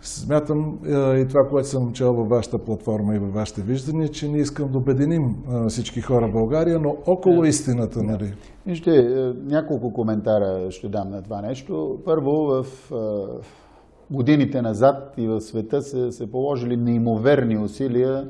Смятам 0.06 0.78
и 1.20 1.26
това, 1.28 1.48
което 1.50 1.68
съм 1.68 1.92
чел 1.92 2.14
във 2.14 2.28
вашата 2.28 2.58
платформа 2.58 3.16
и 3.16 3.18
във 3.18 3.34
вашите 3.34 3.62
виждания, 3.62 4.08
че 4.08 4.28
ние 4.28 4.40
искам 4.40 4.72
да 4.72 4.78
обединим 4.78 5.36
всички 5.68 6.00
хора 6.00 6.28
в 6.28 6.32
България, 6.32 6.78
но 6.78 6.96
около 7.06 7.44
истината, 7.44 8.02
нали? 8.02 8.34
Вижте, 8.66 9.02
няколко 9.44 9.92
коментара 9.92 10.70
ще 10.70 10.88
дам 10.88 11.10
на 11.10 11.22
това 11.22 11.40
нещо. 11.42 11.98
Първо, 12.04 12.32
в 12.32 12.66
годините 14.10 14.62
назад 14.62 15.14
и 15.16 15.28
в 15.28 15.40
света 15.40 15.82
се, 15.82 16.12
се 16.12 16.30
положили 16.30 16.76
неимоверни 16.76 17.58
усилия 17.58 18.28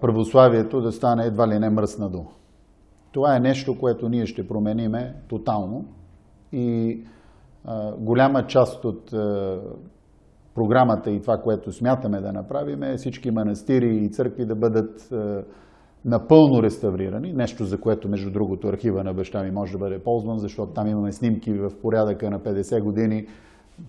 православието 0.00 0.80
да 0.80 0.92
стане 0.92 1.24
едва 1.24 1.48
ли 1.48 1.58
не 1.58 1.70
мръсна 1.70 2.08
дума. 2.08 2.30
Това 3.12 3.36
е 3.36 3.40
нещо, 3.40 3.78
което 3.78 4.08
ние 4.08 4.26
ще 4.26 4.48
промениме 4.48 5.14
тотално 5.28 5.84
и 6.52 7.00
голяма 7.98 8.46
част 8.46 8.84
от 8.84 9.14
програмата 10.58 11.10
и 11.10 11.20
това, 11.20 11.36
което 11.36 11.72
смятаме 11.72 12.20
да 12.20 12.32
направим 12.32 12.82
е 12.82 12.96
всички 12.96 13.30
манастири 13.30 13.96
и 13.96 14.10
църкви 14.10 14.46
да 14.46 14.56
бъдат 14.56 15.12
е, 15.12 15.16
напълно 16.04 16.62
реставрирани, 16.62 17.32
нещо 17.32 17.64
за 17.64 17.80
което, 17.80 18.08
между 18.08 18.30
другото, 18.30 18.68
архива 18.68 19.04
на 19.04 19.14
баща 19.14 19.42
ми 19.42 19.50
може 19.50 19.72
да 19.72 19.78
бъде 19.78 19.98
ползван, 19.98 20.38
защото 20.38 20.72
там 20.72 20.86
имаме 20.88 21.12
снимки 21.12 21.52
в 21.52 21.70
порядъка 21.82 22.30
на 22.30 22.40
50 22.40 22.82
години 22.82 23.26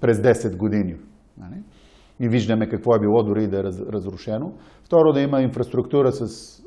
през 0.01 0.17
10 0.17 0.58
години. 0.58 0.95
Нали? 1.38 1.63
И 2.19 2.29
виждаме 2.29 2.69
какво 2.69 2.95
е 2.95 2.99
било 2.99 3.23
дори 3.23 3.47
да 3.47 3.60
е 3.60 3.63
разрушено. 3.63 4.51
Второ, 4.84 5.13
да 5.13 5.21
има 5.21 5.41
инфраструктура 5.41 6.12
с 6.12 6.60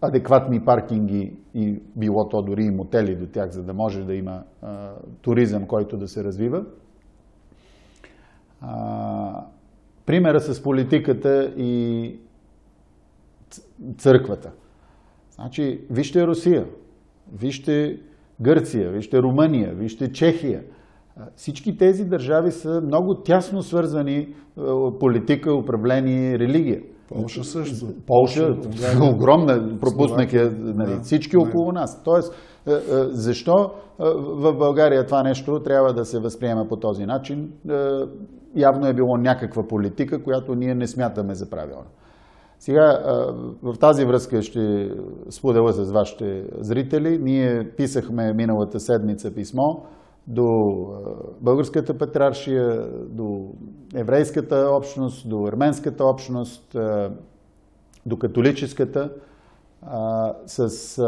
адекватни 0.00 0.64
паркинги 0.64 1.36
и 1.54 1.82
било 1.96 2.28
то 2.28 2.42
дори 2.42 2.64
и 2.64 2.70
мотели 2.70 3.16
до 3.16 3.26
тях, 3.26 3.50
за 3.50 3.62
да 3.62 3.74
може 3.74 4.04
да 4.04 4.14
има 4.14 4.42
а, 4.62 4.90
туризъм, 5.22 5.66
който 5.66 5.96
да 5.96 6.08
се 6.08 6.24
развива 6.24 6.64
примера 10.06 10.40
с 10.40 10.62
политиката 10.62 11.52
и 11.56 12.20
църквата. 13.98 14.52
Значи, 15.30 15.80
вижте 15.90 16.26
Русия, 16.26 16.66
вижте 17.32 18.00
Гърция, 18.40 18.90
вижте 18.90 19.22
Румъния, 19.22 19.74
вижте 19.74 20.12
Чехия. 20.12 20.62
Всички 21.36 21.76
тези 21.76 22.04
държави 22.04 22.52
са 22.52 22.80
много 22.80 23.14
тясно 23.14 23.62
свързани 23.62 24.34
политика, 25.00 25.54
управление, 25.54 26.38
религия. 26.38 26.82
Полша 27.08 27.44
също. 27.44 27.86
Полша, 28.06 28.56
огромна, 29.02 29.78
пропуснах 29.80 30.32
я, 30.32 30.50
нали, 30.58 30.98
всички 31.02 31.36
около 31.36 31.72
нас. 31.72 32.02
Тоест, 32.04 32.34
защо 33.10 33.70
в 33.98 34.52
България 34.52 35.06
това 35.06 35.22
нещо 35.22 35.62
трябва 35.62 35.92
да 35.92 36.04
се 36.04 36.18
възприема 36.18 36.68
по 36.68 36.76
този 36.76 37.06
начин? 37.06 37.52
явно 38.56 38.86
е 38.86 38.94
било 38.94 39.16
някаква 39.16 39.68
политика, 39.68 40.22
която 40.22 40.54
ние 40.54 40.74
не 40.74 40.86
смятаме 40.86 41.34
за 41.34 41.50
правилна. 41.50 41.86
Сега, 42.58 43.02
в 43.62 43.78
тази 43.80 44.04
връзка 44.04 44.42
ще 44.42 44.90
споделя 45.30 45.72
с 45.72 45.90
вашите 45.90 46.44
зрители. 46.58 47.18
Ние 47.18 47.70
писахме 47.76 48.32
миналата 48.32 48.80
седмица 48.80 49.34
писмо 49.34 49.74
до 50.26 50.46
Българската 51.40 51.98
патриаршия, 51.98 52.88
до 53.08 53.50
еврейската 53.94 54.68
общност, 54.70 55.28
до 55.28 55.46
арменската 55.46 56.04
общност, 56.04 56.76
до 58.06 58.16
католическата, 58.18 59.10
с 60.46 60.98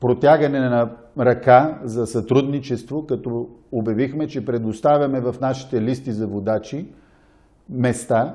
протягане 0.00 0.60
на 0.60 0.90
ръка 1.18 1.78
за 1.84 2.06
сътрудничество, 2.06 3.06
като 3.06 3.48
обявихме, 3.72 4.26
че 4.26 4.44
предоставяме 4.44 5.20
в 5.20 5.34
нашите 5.40 5.82
листи 5.82 6.12
за 6.12 6.26
водачи 6.26 6.86
места, 7.70 8.34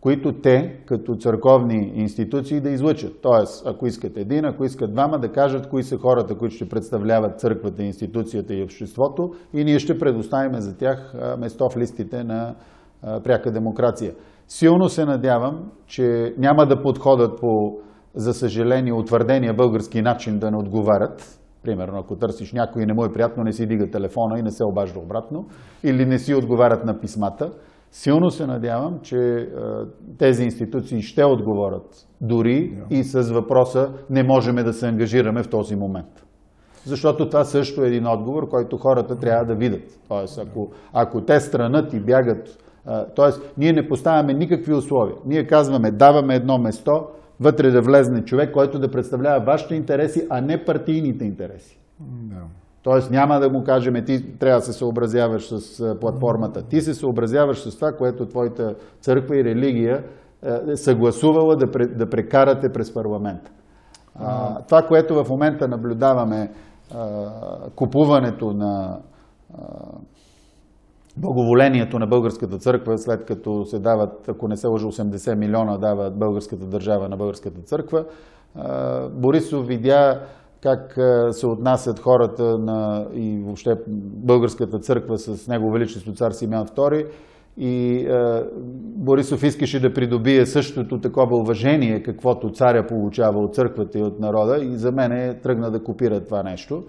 които 0.00 0.32
те, 0.32 0.80
като 0.86 1.16
църковни 1.16 1.92
институции, 1.94 2.60
да 2.60 2.70
излъчат. 2.70 3.12
Тоест, 3.22 3.66
ако 3.66 3.86
искат 3.86 4.16
един, 4.16 4.44
ако 4.44 4.64
искат 4.64 4.92
двама, 4.92 5.18
да 5.18 5.32
кажат 5.32 5.68
кои 5.68 5.82
са 5.82 5.98
хората, 5.98 6.38
които 6.38 6.54
ще 6.54 6.68
представляват 6.68 7.40
църквата, 7.40 7.82
институцията 7.82 8.54
и 8.54 8.62
обществото 8.62 9.34
и 9.54 9.64
ние 9.64 9.78
ще 9.78 9.98
предоставим 9.98 10.60
за 10.60 10.76
тях 10.76 11.14
место 11.38 11.68
в 11.70 11.76
листите 11.76 12.24
на 12.24 12.54
пряка 13.24 13.52
демокрация. 13.52 14.12
Силно 14.48 14.88
се 14.88 15.04
надявам, 15.04 15.70
че 15.86 16.34
няма 16.38 16.66
да 16.66 16.82
подходят 16.82 17.40
по 17.40 17.78
за 18.14 18.34
съжаление, 18.34 18.92
утвърдения 18.92 19.54
български 19.54 20.02
начин 20.02 20.38
да 20.38 20.50
не 20.50 20.56
отговарят. 20.56 21.38
Примерно, 21.62 21.98
ако 21.98 22.16
търсиш 22.16 22.52
някой 22.52 22.82
и 22.82 22.86
не 22.86 22.92
му 22.92 23.04
е 23.04 23.12
приятно, 23.12 23.44
не 23.44 23.52
си 23.52 23.66
дига 23.66 23.90
телефона 23.90 24.38
и 24.38 24.42
не 24.42 24.50
се 24.50 24.64
обажда 24.64 24.98
обратно, 24.98 25.46
или 25.84 26.06
не 26.06 26.18
си 26.18 26.34
отговарят 26.34 26.84
на 26.84 27.00
писмата. 27.00 27.50
Силно 27.90 28.30
се 28.30 28.46
надявам, 28.46 28.98
че 29.02 29.48
тези 30.18 30.44
институции 30.44 31.02
ще 31.02 31.24
отговорят 31.24 32.06
дори 32.20 32.78
и 32.90 33.04
с 33.04 33.32
въпроса 33.32 33.90
не 34.10 34.22
можем 34.22 34.56
да 34.56 34.72
се 34.72 34.88
ангажираме 34.88 35.42
в 35.42 35.50
този 35.50 35.76
момент. 35.76 36.26
Защото 36.84 37.28
това 37.28 37.44
също 37.44 37.84
е 37.84 37.88
един 37.88 38.06
отговор, 38.06 38.48
който 38.48 38.76
хората 38.76 39.16
трябва 39.16 39.44
да 39.44 39.54
видят. 39.54 39.98
Тоест, 40.08 40.38
ако, 40.38 40.70
ако 40.92 41.20
те 41.20 41.40
странат 41.40 41.92
и 41.92 42.00
бягат, 42.00 42.58
т.е. 43.16 43.30
ние 43.58 43.72
не 43.72 43.88
поставяме 43.88 44.34
никакви 44.34 44.74
условия. 44.74 45.16
Ние 45.26 45.46
казваме, 45.46 45.90
даваме 45.90 46.34
едно 46.34 46.58
место, 46.58 46.92
вътре 47.42 47.70
да 47.70 47.82
влезне 47.82 48.24
човек, 48.24 48.52
който 48.52 48.78
да 48.78 48.90
представлява 48.90 49.44
вашите 49.44 49.74
интереси, 49.74 50.26
а 50.30 50.40
не 50.40 50.64
партийните 50.64 51.24
интереси. 51.24 51.80
Да. 52.00 52.36
Тоест 52.82 53.10
няма 53.10 53.40
да 53.40 53.50
му 53.50 53.64
кажем, 53.64 54.04
ти 54.04 54.38
трябва 54.38 54.60
да 54.60 54.64
се 54.64 54.72
съобразяваш 54.72 55.48
с 55.48 55.96
платформата. 56.00 56.62
Ти 56.62 56.80
се 56.80 56.94
съобразяваш 56.94 57.62
с 57.62 57.76
това, 57.76 57.92
което 57.92 58.26
твоята 58.26 58.74
църква 59.00 59.36
и 59.36 59.44
религия 59.44 60.04
е 60.70 60.76
съгласувала 60.76 61.56
да, 61.56 61.66
да 61.86 62.10
прекарате 62.10 62.72
през 62.72 62.94
парламента. 62.94 63.50
А, 64.14 64.58
това, 64.62 64.82
което 64.82 65.24
в 65.24 65.30
момента 65.30 65.68
наблюдаваме, 65.68 66.52
а, 66.94 67.30
купуването 67.76 68.52
на 68.52 68.98
а, 69.54 69.62
благоволението 71.16 71.98
на 71.98 72.06
българската 72.06 72.58
църква, 72.58 72.98
след 72.98 73.24
като 73.24 73.64
се 73.64 73.78
дават, 73.78 74.28
ако 74.28 74.48
не 74.48 74.56
се 74.56 74.66
лъжа, 74.66 74.86
80 74.86 75.34
милиона 75.34 75.78
дава 75.78 76.10
българската 76.10 76.66
държава 76.66 77.08
на 77.08 77.16
българската 77.16 77.60
църква, 77.60 78.04
Борисов 79.10 79.66
видя 79.66 80.20
как 80.62 80.98
се 81.30 81.46
отнасят 81.46 81.98
хората 81.98 82.58
на, 82.58 83.06
и 83.14 83.38
въобще 83.44 83.76
българската 84.24 84.78
църква 84.78 85.18
с 85.18 85.48
Него 85.48 85.70
Величество 85.70 86.12
цар 86.12 86.30
Симеон 86.30 86.66
II 86.66 87.06
и 87.56 87.96
е, 87.96 88.42
Борисов 88.96 89.42
искаше 89.42 89.80
да 89.80 89.92
придобие 89.92 90.46
същото 90.46 91.00
такова 91.00 91.36
уважение, 91.36 92.02
каквото 92.02 92.52
царя 92.52 92.86
получава 92.86 93.40
от 93.40 93.54
църквата 93.54 93.98
и 93.98 94.02
от 94.02 94.20
народа 94.20 94.64
и 94.64 94.76
за 94.76 94.92
мен 94.92 95.12
е 95.12 95.34
тръгна 95.34 95.70
да 95.70 95.82
копира 95.82 96.24
това 96.24 96.42
нещо. 96.42 96.84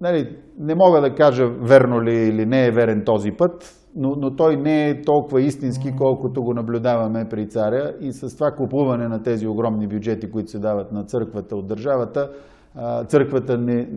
Нали, 0.00 0.36
не 0.58 0.74
мога 0.74 1.00
да 1.00 1.14
кажа 1.14 1.48
верно 1.48 2.02
ли 2.02 2.14
или 2.14 2.46
не 2.46 2.66
е 2.66 2.70
верен 2.70 3.02
този 3.04 3.30
път, 3.30 3.74
но, 3.96 4.16
но 4.16 4.36
той 4.36 4.56
не 4.56 4.90
е 4.90 5.02
толкова 5.02 5.42
истински, 5.42 5.92
колкото 5.98 6.42
го 6.42 6.54
наблюдаваме 6.54 7.28
при 7.30 7.48
царя 7.48 7.94
и 8.00 8.12
с 8.12 8.36
това 8.36 8.50
купуване 8.50 9.08
на 9.08 9.22
тези 9.22 9.46
огромни 9.46 9.88
бюджети, 9.88 10.30
които 10.30 10.50
се 10.50 10.58
дават 10.58 10.92
на 10.92 11.04
църквата 11.04 11.56
от 11.56 11.66
държавата, 11.66 12.30
църквата 13.08 13.58
не, 13.58 13.88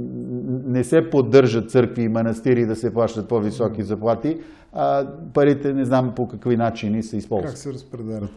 не 0.65 0.83
се 0.83 1.09
поддържат 1.09 1.69
църкви 1.69 2.03
и 2.03 2.09
манастири 2.09 2.65
да 2.65 2.75
се 2.75 2.93
плащат 2.93 3.29
по-високи 3.29 3.83
заплати, 3.83 4.37
а 4.73 5.07
парите 5.33 5.73
не 5.73 5.85
знам 5.85 6.13
по 6.15 6.27
какви 6.27 6.57
начини 6.57 7.03
се 7.03 7.17
използват. 7.17 7.49
Как 7.49 7.57
се 7.57 7.73
разпределят? 7.73 8.29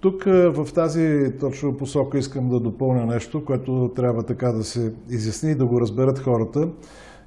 Тук 0.00 0.24
в 0.24 0.68
тази 0.74 1.32
точно 1.40 1.76
посока 1.76 2.18
искам 2.18 2.48
да 2.48 2.60
допълня 2.60 3.06
нещо, 3.06 3.44
което 3.44 3.92
трябва 3.96 4.22
така 4.22 4.52
да 4.52 4.64
се 4.64 4.92
изясни 5.10 5.50
и 5.50 5.54
да 5.54 5.66
го 5.66 5.80
разберат 5.80 6.18
хората. 6.18 6.68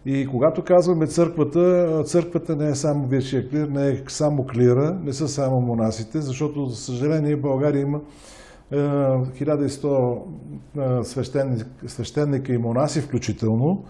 И 0.05 0.27
когато 0.27 0.63
казваме 0.63 1.07
църквата, 1.07 2.03
църквата 2.05 2.55
не 2.55 2.69
е 2.69 2.75
само 2.75 3.07
висшия 3.07 3.49
клир, 3.49 3.67
не 3.67 3.87
е 3.87 4.03
само 4.07 4.45
клира, 4.45 4.99
не 5.03 5.13
са 5.13 5.27
само 5.27 5.61
монасите, 5.61 6.21
защото, 6.21 6.65
за 6.65 6.75
съжаление, 6.75 7.35
в 7.35 7.41
България 7.41 7.81
има 7.81 7.99
1100 8.71 11.03
свещеник, 11.03 11.65
свещеника 11.87 12.53
и 12.53 12.57
монаси 12.57 13.01
включително, 13.01 13.83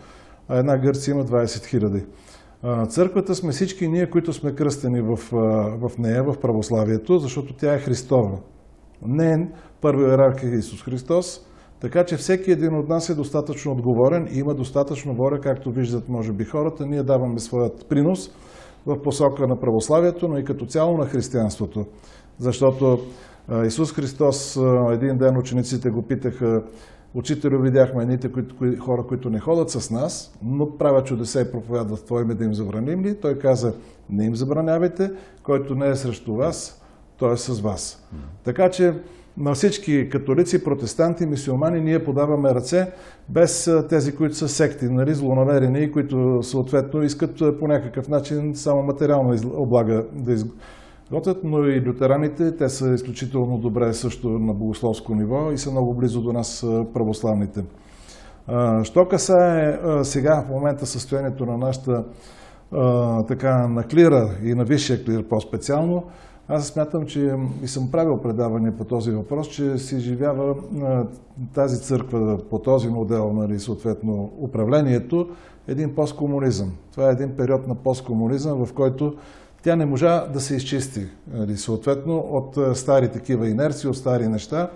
а 0.48 0.58
една 0.58 0.78
Гърция 0.78 1.12
има 1.12 1.26
20 1.26 2.06
000. 2.64 2.88
Църквата 2.88 3.36
сме 3.36 3.52
всички 3.52 3.88
ние, 3.88 4.10
които 4.10 4.34
сме 4.34 4.56
кръстени 4.56 5.02
в, 5.02 5.20
в 5.82 5.92
нея, 5.98 6.24
в 6.24 6.36
православието, 6.42 7.20
защото 7.20 7.54
тя 7.54 7.74
е 7.74 7.80
Христова. 7.80 8.38
Не 9.06 9.34
е 9.34 9.48
първа 9.82 10.10
иерархия 10.10 10.56
Исус 10.56 10.84
Христос, 10.84 11.46
така 11.80 12.06
че 12.06 12.18
всеки 12.18 12.52
един 12.52 12.76
от 12.76 12.90
нас 12.90 13.10
е 13.10 13.16
достатъчно 13.16 13.72
отговорен 13.72 14.28
и 14.32 14.40
има 14.40 14.54
достатъчно 14.54 15.16
воля, 15.16 15.40
както 15.40 15.72
виждат, 15.72 16.10
може 16.10 16.34
би, 16.34 16.44
хората. 16.44 16.86
Ние 16.86 17.04
даваме 17.04 17.40
своят 17.40 17.90
принос 17.90 18.32
в 18.86 19.02
посока 19.02 19.48
на 19.48 19.60
православието, 19.60 20.28
но 20.28 20.38
и 20.38 20.44
като 20.44 20.66
цяло 20.66 20.98
на 20.98 21.06
християнството. 21.06 21.86
Защото 22.40 23.00
Исус 23.66 23.94
Христос, 23.94 24.60
един 24.92 25.18
ден 25.18 25.38
учениците 25.38 25.90
го 25.90 26.02
питаха, 26.02 26.64
Учителю, 27.16 27.62
видяхме 27.62 28.04
едните 28.04 28.30
хора, 28.80 29.04
които 29.08 29.30
не 29.30 29.40
ходят 29.40 29.70
с 29.70 29.92
нас, 29.92 30.40
но 30.44 30.78
правят 30.78 31.06
чудеса 31.06 31.42
и 31.42 31.52
проповядват 31.52 32.06
Твое 32.06 32.24
да 32.24 32.44
им 32.44 32.54
забраним 32.54 33.04
ли? 33.04 33.20
Той 33.20 33.38
каза, 33.40 33.74
не 34.10 34.26
им 34.26 34.36
забранявайте, 34.36 35.12
който 35.44 35.76
не 35.76 35.90
е 35.90 35.96
срещу 35.96 36.36
вас, 36.36 36.81
той 37.22 37.34
е 37.34 37.38
с 37.38 37.62
вас. 37.62 38.08
Така 38.44 38.70
че 38.70 38.94
на 39.38 39.54
всички 39.54 40.10
католици, 40.10 40.64
протестанти, 40.64 41.26
мисиомани 41.26 41.82
ние 41.82 42.04
подаваме 42.04 42.56
ръце, 42.56 42.92
без 43.30 43.72
тези, 43.90 44.16
които 44.16 44.36
са 44.36 44.50
секти, 44.50 44.86
нали, 44.86 45.14
злонаверени, 45.14 45.92
които 45.92 46.44
съответно 46.44 47.04
искат 47.04 47.60
по 47.60 47.68
някакъв 47.68 48.08
начин 48.08 48.56
само 48.56 48.84
материална 48.84 49.40
облага 49.54 50.06
да 50.14 50.34
изготвят, 50.34 51.44
но 51.44 51.64
и 51.68 51.82
лютераните, 51.82 52.56
те 52.56 52.70
са 52.70 52.94
изключително 52.94 53.58
добре 53.58 53.94
също 53.94 54.30
на 54.30 54.54
богословско 54.54 55.16
ниво 55.16 55.52
и 55.52 55.58
са 55.58 55.72
много 55.72 55.94
близо 55.94 56.22
до 56.22 56.34
нас 56.34 56.66
православните. 56.94 57.64
Що 58.84 59.08
касае 59.08 59.80
сега 60.04 60.46
в 60.48 60.50
момента 60.50 60.86
състоянието 60.86 61.46
на 61.46 61.58
нашата 61.58 62.04
така 63.28 63.68
на 63.68 63.84
клира 63.84 64.30
и 64.44 64.54
на 64.54 64.64
висшия 64.64 65.06
клир 65.06 65.28
по-специално, 65.28 66.04
аз 66.48 66.68
смятам, 66.68 67.06
че 67.06 67.36
и 67.64 67.68
съм 67.68 67.92
правил 67.92 68.18
предаване 68.18 68.78
по 68.78 68.84
този 68.84 69.12
въпрос, 69.12 69.48
че 69.48 69.78
се 69.78 69.96
изживява 69.96 70.56
тази 71.54 71.82
църква 71.82 72.40
по 72.50 72.60
този 72.60 72.88
модел, 72.88 73.34
нали, 73.34 73.60
съответно 73.60 74.32
управлението, 74.40 75.30
един 75.68 75.96
посткомунизъм. 75.96 76.72
Това 76.92 77.10
е 77.10 77.12
един 77.12 77.36
период 77.36 77.68
на 77.68 77.76
посткомунизъм, 77.76 78.66
в 78.66 78.74
който 78.74 79.16
тя 79.64 79.76
не 79.76 79.86
можа 79.86 80.28
да 80.28 80.40
се 80.40 80.56
изчисти, 80.56 81.08
нали, 81.34 81.58
съответно, 81.58 82.18
от 82.18 82.78
стари 82.78 83.12
такива 83.12 83.50
инерции, 83.50 83.90
от 83.90 83.98
стари 83.98 84.28
неща. 84.28 84.70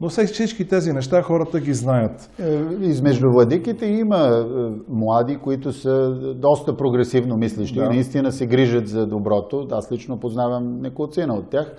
Но 0.00 0.08
всички 0.08 0.68
тези 0.68 0.92
неща 0.92 1.22
хората 1.22 1.60
ги 1.60 1.74
знаят. 1.74 2.30
Е, 2.40 2.58
измежду 2.80 3.30
владиките 3.30 3.86
има 3.86 4.16
е, 4.16 4.44
млади, 4.88 5.36
които 5.36 5.72
са 5.72 6.10
доста 6.34 6.76
прогресивно 6.76 7.36
мислещи 7.36 7.78
да. 7.78 7.84
и 7.84 7.88
наистина 7.88 8.32
се 8.32 8.46
грижат 8.46 8.88
за 8.88 9.06
доброто. 9.06 9.66
Аз 9.70 9.92
лично 9.92 10.20
познавам 10.20 10.80
неколцина 10.80 11.34
от 11.34 11.50
тях. 11.50 11.74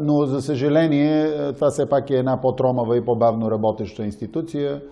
Но, 0.00 0.26
за 0.26 0.40
съжаление, 0.40 1.22
е, 1.22 1.52
това 1.52 1.70
все 1.70 1.88
пак 1.88 2.10
е 2.10 2.14
една 2.14 2.40
по-тромава 2.40 2.96
и 2.96 3.04
по-бавно 3.04 3.50
работеща 3.50 4.04
институция. 4.04 4.82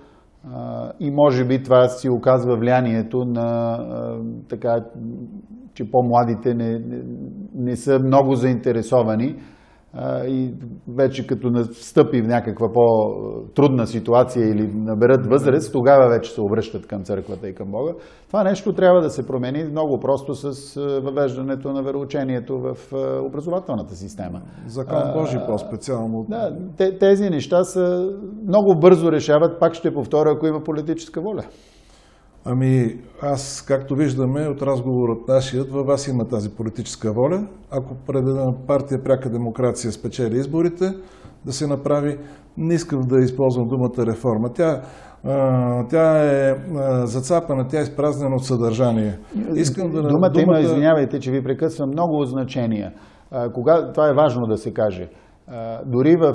И 1.01 1.11
може 1.11 1.45
би 1.45 1.63
това 1.63 1.89
си 1.89 2.09
оказва 2.09 2.57
влиянието 2.57 3.25
на 3.25 3.79
така, 4.49 4.85
че 5.75 5.91
по-младите 5.91 6.55
не, 6.55 6.79
не, 6.79 7.03
не 7.55 7.77
са 7.77 7.99
много 7.99 8.35
заинтересовани 8.35 9.37
и 10.29 10.55
вече 10.89 11.27
като 11.27 11.51
настъпи 11.51 12.23
в 12.23 12.27
някаква 12.27 12.73
по-трудна 12.73 13.87
ситуация 13.87 14.49
или 14.49 14.73
наберат 14.75 15.27
възраст, 15.27 15.73
тогава 15.73 16.09
вече 16.09 16.31
се 16.31 16.41
обръщат 16.41 16.87
към 16.87 17.05
църквата 17.05 17.49
и 17.49 17.55
към 17.55 17.71
Бога. 17.71 17.93
Това 18.27 18.45
нещо 18.45 18.73
трябва 18.73 19.01
да 19.01 19.11
се 19.11 19.27
промени 19.27 19.65
много 19.65 20.01
просто 20.01 20.35
с 20.35 20.75
въвеждането 21.05 21.73
на 21.73 21.83
вероучението 21.83 22.59
в 22.59 22.77
образователната 23.27 23.95
система. 23.95 24.41
Закон 24.67 25.03
Божи 25.15 25.39
по-специално. 25.47 26.27
Да, 26.29 26.57
тези 26.99 27.31
неща 27.31 27.65
са 27.65 28.13
много 28.47 28.79
бързо 28.81 29.13
решават, 29.13 29.61
пак 29.61 29.75
ще 29.75 29.95
повторя, 29.95 30.33
ако 30.37 30.47
има 30.47 30.61
политическа 30.61 31.21
воля. 31.21 31.45
Ами, 32.45 32.99
аз, 33.22 33.64
както 33.68 33.95
виждаме 33.95 34.49
от 34.49 34.62
разговорът 34.62 35.28
нашият, 35.28 35.70
във 35.70 35.86
вас 35.86 36.09
има 36.09 36.28
тази 36.28 36.51
политическа 36.51 37.12
воля. 37.12 37.47
Ако 37.70 37.95
партия 38.66 39.03
Пряка 39.03 39.30
демокрация 39.30 39.93
спечели 39.93 40.36
изборите, 40.36 40.95
да 41.47 41.53
се 41.53 41.66
направи, 41.66 42.18
не 42.57 42.74
искам 42.74 43.01
да 43.01 43.18
използвам 43.18 43.68
думата 43.68 44.07
реформа. 44.07 44.53
Тя, 44.53 44.82
а, 45.24 45.86
тя 45.89 46.24
е 46.24 46.55
а, 46.76 47.07
зацапана, 47.07 47.68
тя 47.68 47.78
е 47.78 47.82
изпразнена 47.82 48.36
от 48.36 48.45
съдържание. 48.45 49.18
Искам 49.55 49.91
да, 49.91 50.03
думата, 50.03 50.30
думата 50.30 50.43
има, 50.43 50.61
извинявайте, 50.61 51.20
че 51.20 51.30
ви 51.30 51.43
прекъсвам, 51.43 51.91
много 51.91 52.24
значения. 52.24 52.93
А, 53.30 53.53
кога, 53.53 53.93
това 53.93 54.09
е 54.09 54.14
важно 54.14 54.47
да 54.47 54.57
се 54.57 54.72
каже. 54.72 55.09
А, 55.49 55.84
дори 55.84 56.16
в 56.16 56.34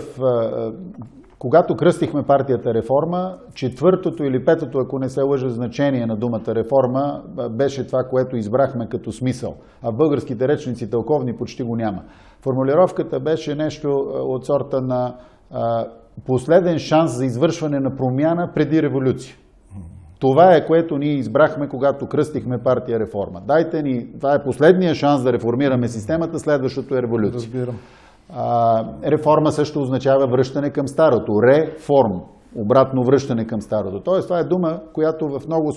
когато 1.43 1.75
кръстихме 1.75 2.23
партията 2.23 2.73
реформа, 2.73 3.37
четвъртото 3.53 4.23
или 4.23 4.45
петото, 4.45 4.79
ако 4.79 4.99
не 4.99 5.09
се 5.09 5.21
лъжа, 5.21 5.49
значение 5.49 6.05
на 6.05 6.15
думата 6.15 6.55
реформа 6.55 7.21
беше 7.51 7.87
това, 7.87 8.03
което 8.03 8.37
избрахме 8.37 8.89
като 8.89 9.11
смисъл. 9.11 9.55
А 9.81 9.91
в 9.91 9.95
българските 9.95 10.47
речници 10.47 10.89
тълковни 10.89 11.35
почти 11.35 11.63
го 11.63 11.75
няма. 11.75 12.01
Формулировката 12.41 13.19
беше 13.19 13.55
нещо 13.55 13.89
от 14.13 14.45
сорта 14.45 14.81
на 14.81 15.15
последен 16.25 16.79
шанс 16.79 17.17
за 17.17 17.25
извършване 17.25 17.79
на 17.79 17.95
промяна 17.95 18.51
преди 18.55 18.81
революция. 18.81 19.35
Това 20.19 20.55
е 20.55 20.65
което 20.65 20.97
ние 20.97 21.13
избрахме, 21.13 21.67
когато 21.67 22.07
кръстихме 22.07 22.57
партия 22.57 22.99
реформа. 22.99 23.41
Дайте 23.47 23.83
ни, 23.83 24.07
това 24.19 24.35
е 24.35 24.43
последния 24.43 24.95
шанс 24.95 25.23
да 25.23 25.33
реформираме 25.33 25.87
системата, 25.87 26.39
следващото 26.39 26.95
е 26.95 27.01
революция. 27.01 27.33
Разбирам. 27.33 27.75
А, 28.29 28.85
реформа 29.05 29.51
също 29.51 29.81
означава 29.81 30.27
връщане 30.27 30.69
към 30.69 30.87
старото. 30.87 31.41
Реформ. 31.41 32.21
Обратно 32.55 33.03
връщане 33.03 33.45
към 33.47 33.61
старото. 33.61 34.01
Тоест, 34.01 34.27
това 34.27 34.39
е 34.39 34.43
дума, 34.43 34.79
която 34.93 35.27
в 35.27 35.47
много 35.47 35.71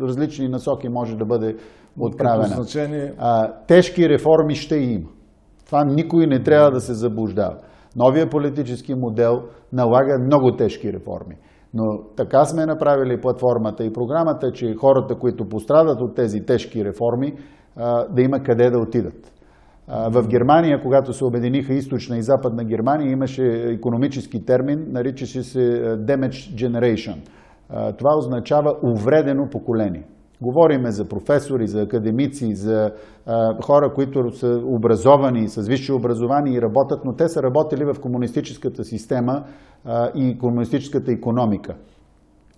различни 0.00 0.48
насоки 0.48 0.88
може 0.88 1.16
да 1.16 1.24
бъде 1.24 1.56
отправена. 1.98 2.62
Значение... 2.62 3.14
А, 3.18 3.52
тежки 3.66 4.08
реформи 4.08 4.54
ще 4.54 4.76
има. 4.76 5.08
Това 5.66 5.84
никой 5.84 6.26
не 6.26 6.42
трябва 6.42 6.70
да 6.70 6.80
се 6.80 6.94
заблуждава. 6.94 7.56
Новия 7.96 8.30
политически 8.30 8.94
модел 8.94 9.42
налага 9.72 10.18
много 10.18 10.56
тежки 10.56 10.92
реформи. 10.92 11.36
Но 11.74 11.98
така 12.16 12.44
сме 12.44 12.66
направили 12.66 13.20
платформата 13.20 13.84
и 13.84 13.92
програмата, 13.92 14.52
че 14.52 14.74
хората, 14.74 15.14
които 15.14 15.48
пострадат 15.48 16.00
от 16.00 16.14
тези 16.14 16.40
тежки 16.40 16.84
реформи, 16.84 17.32
да 18.10 18.22
има 18.22 18.40
къде 18.40 18.70
да 18.70 18.78
отидат. 18.78 19.31
В 19.88 20.28
Германия, 20.28 20.82
когато 20.82 21.12
се 21.12 21.24
обединиха 21.24 21.74
източна 21.74 22.18
и 22.18 22.22
западна 22.22 22.64
Германия, 22.64 23.10
имаше 23.10 23.44
економически 23.72 24.44
термин, 24.44 24.86
наричаше 24.88 25.42
се 25.42 25.82
damage 25.96 26.54
generation. 26.54 27.16
Това 27.98 28.16
означава 28.18 28.76
увредено 28.82 29.48
поколение. 29.50 30.06
Говориме 30.42 30.90
за 30.90 31.08
професори, 31.08 31.66
за 31.66 31.82
академици, 31.82 32.54
за 32.54 32.92
хора, 33.64 33.92
които 33.94 34.30
са 34.30 34.62
образовани, 34.64 35.48
с 35.48 35.68
висше 35.68 35.92
образование 35.92 36.54
и 36.54 36.62
работят, 36.62 37.04
но 37.04 37.12
те 37.12 37.28
са 37.28 37.42
работили 37.42 37.84
в 37.84 38.00
комунистическата 38.00 38.84
система 38.84 39.44
и 40.14 40.38
комунистическата 40.38 41.12
економика. 41.12 41.74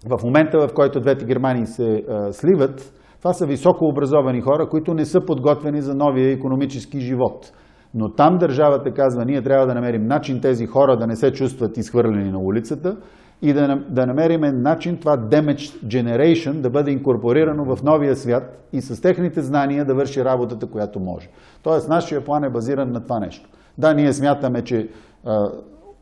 В 0.06 0.24
момента, 0.24 0.68
в 0.68 0.74
който 0.74 1.00
двете 1.00 1.24
Германии 1.24 1.66
се 1.66 2.04
сливат, 2.32 2.92
това 3.24 3.32
са 3.32 3.46
високо 3.46 3.84
образовани 3.84 4.40
хора, 4.40 4.68
които 4.68 4.94
не 4.94 5.04
са 5.04 5.20
подготвени 5.20 5.82
за 5.82 5.94
новия 5.94 6.32
економически 6.32 7.00
живот. 7.00 7.52
Но 7.94 8.12
там 8.12 8.38
държавата 8.38 8.92
казва, 8.92 9.24
ние 9.24 9.42
трябва 9.42 9.66
да 9.66 9.74
намерим 9.74 10.06
начин 10.06 10.40
тези 10.40 10.66
хора 10.66 10.96
да 10.96 11.06
не 11.06 11.16
се 11.16 11.32
чувстват 11.32 11.76
изхвърлени 11.76 12.30
на 12.30 12.38
улицата 12.38 12.96
и 13.42 13.52
да, 13.52 13.84
да 13.90 14.06
намерим 14.06 14.40
начин 14.62 14.96
това 14.96 15.16
damage 15.16 15.84
generation 15.86 16.60
да 16.60 16.70
бъде 16.70 16.90
инкорпорирано 16.90 17.76
в 17.76 17.82
новия 17.82 18.16
свят 18.16 18.68
и 18.72 18.80
с 18.80 19.02
техните 19.02 19.42
знания 19.42 19.84
да 19.84 19.94
върши 19.94 20.24
работата, 20.24 20.66
която 20.66 21.00
може. 21.00 21.28
Тоест, 21.62 21.88
нашия 21.88 22.24
план 22.24 22.44
е 22.44 22.50
базиран 22.50 22.92
на 22.92 23.02
това 23.02 23.20
нещо. 23.20 23.48
Да, 23.78 23.94
ние 23.94 24.12
смятаме, 24.12 24.62
че 24.62 24.88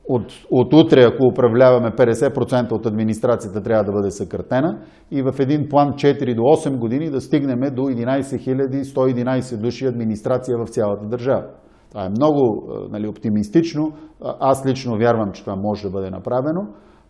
от, 0.09 0.32
от 0.50 0.72
утре, 0.72 1.03
ако 1.03 1.26
управляваме 1.26 1.90
50% 1.90 2.72
от 2.72 2.86
администрацията 2.86 3.62
трябва 3.62 3.84
да 3.84 3.92
бъде 3.92 4.11
съкратена 4.11 4.78
и 5.11 5.22
в 5.22 5.34
един 5.38 5.68
план 5.68 5.92
4 5.92 6.34
до 6.34 6.42
8 6.42 6.78
години 6.78 7.11
да 7.11 7.20
стигнем 7.20 7.61
до 7.74 7.82
11 7.82 8.82
111 8.82 9.61
души 9.61 9.86
администрация 9.86 10.59
в 10.59 10.68
цялата 10.68 11.07
държава. 11.07 11.44
Това 11.90 12.05
е 12.05 12.09
много 12.09 12.68
нали, 12.90 13.09
оптимистично. 13.09 13.92
Аз 14.40 14.66
лично 14.66 14.98
вярвам, 14.98 15.32
че 15.32 15.44
това 15.44 15.57
може 15.57 15.82
да 15.82 15.90
бъде 15.90 16.11
направено. 16.11 16.66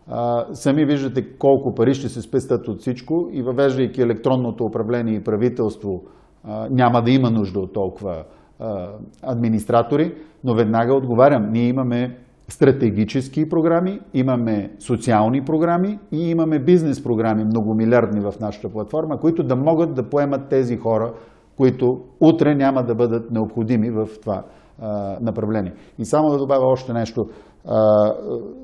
А, 0.07 0.45
сами 0.53 0.85
виждате 0.85 1.37
колко 1.37 1.73
пари 1.73 1.93
ще 1.93 2.09
се 2.09 2.21
спестят 2.21 2.67
от 2.67 2.79
всичко 2.79 3.29
и 3.31 3.41
въвеждайки 3.41 4.01
електронното 4.01 4.63
управление 4.63 5.15
и 5.15 5.23
правителство, 5.23 6.03
а, 6.43 6.67
няма 6.71 7.01
да 7.01 7.11
има 7.11 7.31
нужда 7.31 7.59
от 7.59 7.73
толкова 7.73 8.23
а, 8.59 8.89
администратори, 9.21 10.15
но 10.43 10.55
веднага 10.55 10.93
отговарям, 10.95 11.51
ние 11.51 11.67
имаме 11.67 12.17
стратегически 12.47 13.49
програми, 13.49 13.99
имаме 14.13 14.71
социални 14.79 15.45
програми 15.45 15.99
и 16.11 16.29
имаме 16.29 16.59
бизнес 16.59 17.03
програми, 17.03 17.43
многомилиардни 17.43 18.21
в 18.21 18.33
нашата 18.41 18.69
платформа, 18.69 19.19
които 19.19 19.43
да 19.43 19.55
могат 19.55 19.93
да 19.95 20.09
поемат 20.09 20.49
тези 20.49 20.77
хора, 20.77 21.13
които 21.57 22.01
утре 22.21 22.55
няма 22.55 22.83
да 22.83 22.95
бъдат 22.95 23.31
необходими 23.31 23.89
в 23.89 24.07
това 24.21 24.43
а, 24.81 25.17
направление. 25.21 25.73
И 25.99 26.05
само 26.05 26.29
да 26.29 26.37
добавя 26.37 26.65
още 26.65 26.93
нещо. 26.93 27.25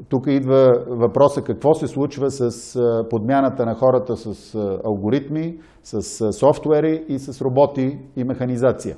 Тук 0.09 0.27
идва 0.27 0.85
въпроса 0.89 1.41
какво 1.41 1.73
се 1.73 1.87
случва 1.87 2.31
с 2.31 2.79
подмяната 3.09 3.65
на 3.65 3.75
хората 3.75 4.15
с 4.15 4.55
алгоритми, 4.85 5.57
с 5.83 6.31
софтуери 6.33 7.05
и 7.07 7.19
с 7.19 7.41
роботи 7.41 7.99
и 8.15 8.23
механизация. 8.23 8.95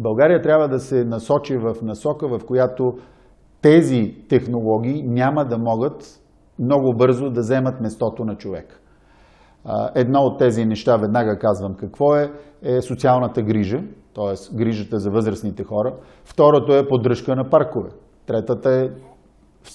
България 0.00 0.42
трябва 0.42 0.68
да 0.68 0.78
се 0.78 1.04
насочи 1.04 1.56
в 1.56 1.74
насока, 1.82 2.28
в 2.28 2.44
която 2.46 2.92
тези 3.64 4.14
технологии 4.28 5.02
няма 5.02 5.44
да 5.44 5.58
могат 5.58 6.20
много 6.58 6.94
бързо 6.96 7.30
да 7.30 7.40
вземат 7.40 7.80
местото 7.80 8.24
на 8.24 8.36
човек. 8.36 8.80
Едно 9.94 10.20
от 10.20 10.38
тези 10.38 10.64
неща, 10.64 10.96
веднага 10.96 11.38
казвам 11.38 11.74
какво 11.74 12.16
е, 12.16 12.32
е 12.62 12.82
социалната 12.82 13.42
грижа, 13.42 13.78
т.е. 14.14 14.56
грижата 14.56 14.98
за 14.98 15.10
възрастните 15.10 15.64
хора. 15.64 15.94
Второто 16.24 16.74
е 16.74 16.88
поддръжка 16.88 17.36
на 17.36 17.50
паркове. 17.50 17.90
Третата 18.26 18.70
е 18.70 18.88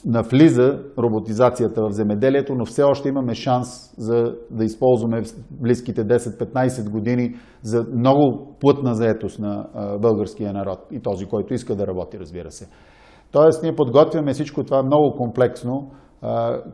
навлиза 0.06 0.80
роботизацията 0.98 1.82
в 1.82 1.92
земеделието, 1.92 2.56
но 2.56 2.66
все 2.66 2.84
още 2.84 3.10
имаме 3.10 3.36
шанс 3.36 3.96
за 3.98 4.36
да 4.52 4.64
използваме 4.66 5.24
в 5.24 5.28
близките 5.52 6.06
10-15 6.06 6.90
години 6.90 7.36
за 7.62 7.86
много 7.96 8.56
плътна 8.60 8.96
заетост 8.96 9.40
на 9.40 9.68
българския 10.02 10.54
народ 10.54 10.80
и 10.92 11.00
този, 11.00 11.26
който 11.26 11.54
иска 11.54 11.76
да 11.76 11.88
работи, 11.88 12.20
разбира 12.20 12.52
се. 12.52 12.70
Тоест, 13.32 13.64
ние 13.64 13.76
подготвяме 13.76 14.34
всичко 14.34 14.64
това 14.64 14.84
много 14.84 15.16
комплексно, 15.18 15.92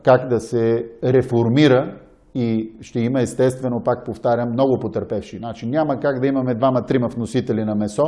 как 0.03 0.27
да 0.27 0.39
се 0.39 0.89
реформира 1.03 1.97
и 2.35 2.71
ще 2.81 2.99
има 2.99 3.21
естествено, 3.21 3.83
пак 3.83 4.05
повтарям, 4.05 4.49
много 4.49 4.79
потърпевши. 4.79 5.37
Значи 5.37 5.67
няма 5.67 5.99
как 5.99 6.19
да 6.19 6.27
имаме 6.27 6.55
двама-трима 6.55 7.07
вносители 7.07 7.65
на 7.65 7.75
месо, 7.75 8.03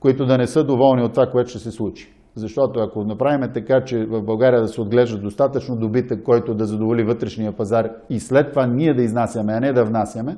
които 0.00 0.26
да 0.26 0.38
не 0.38 0.46
са 0.46 0.64
доволни 0.64 1.02
от 1.02 1.12
това, 1.12 1.26
което 1.26 1.50
ще 1.50 1.58
се 1.58 1.70
случи. 1.70 2.14
Защото 2.34 2.80
ако 2.80 3.04
направим 3.04 3.50
така, 3.54 3.84
че 3.84 4.06
в 4.06 4.22
България 4.22 4.60
да 4.60 4.68
се 4.68 4.80
отглежда 4.80 5.18
достатъчно 5.18 5.76
добитък, 5.76 6.22
който 6.22 6.54
да 6.54 6.64
задоволи 6.64 7.04
вътрешния 7.04 7.56
пазар 7.56 7.90
и 8.10 8.20
след 8.20 8.50
това 8.50 8.66
ние 8.66 8.94
да 8.94 9.02
изнасяме, 9.02 9.52
а 9.52 9.60
не 9.60 9.72
да 9.72 9.84
внасяме, 9.84 10.36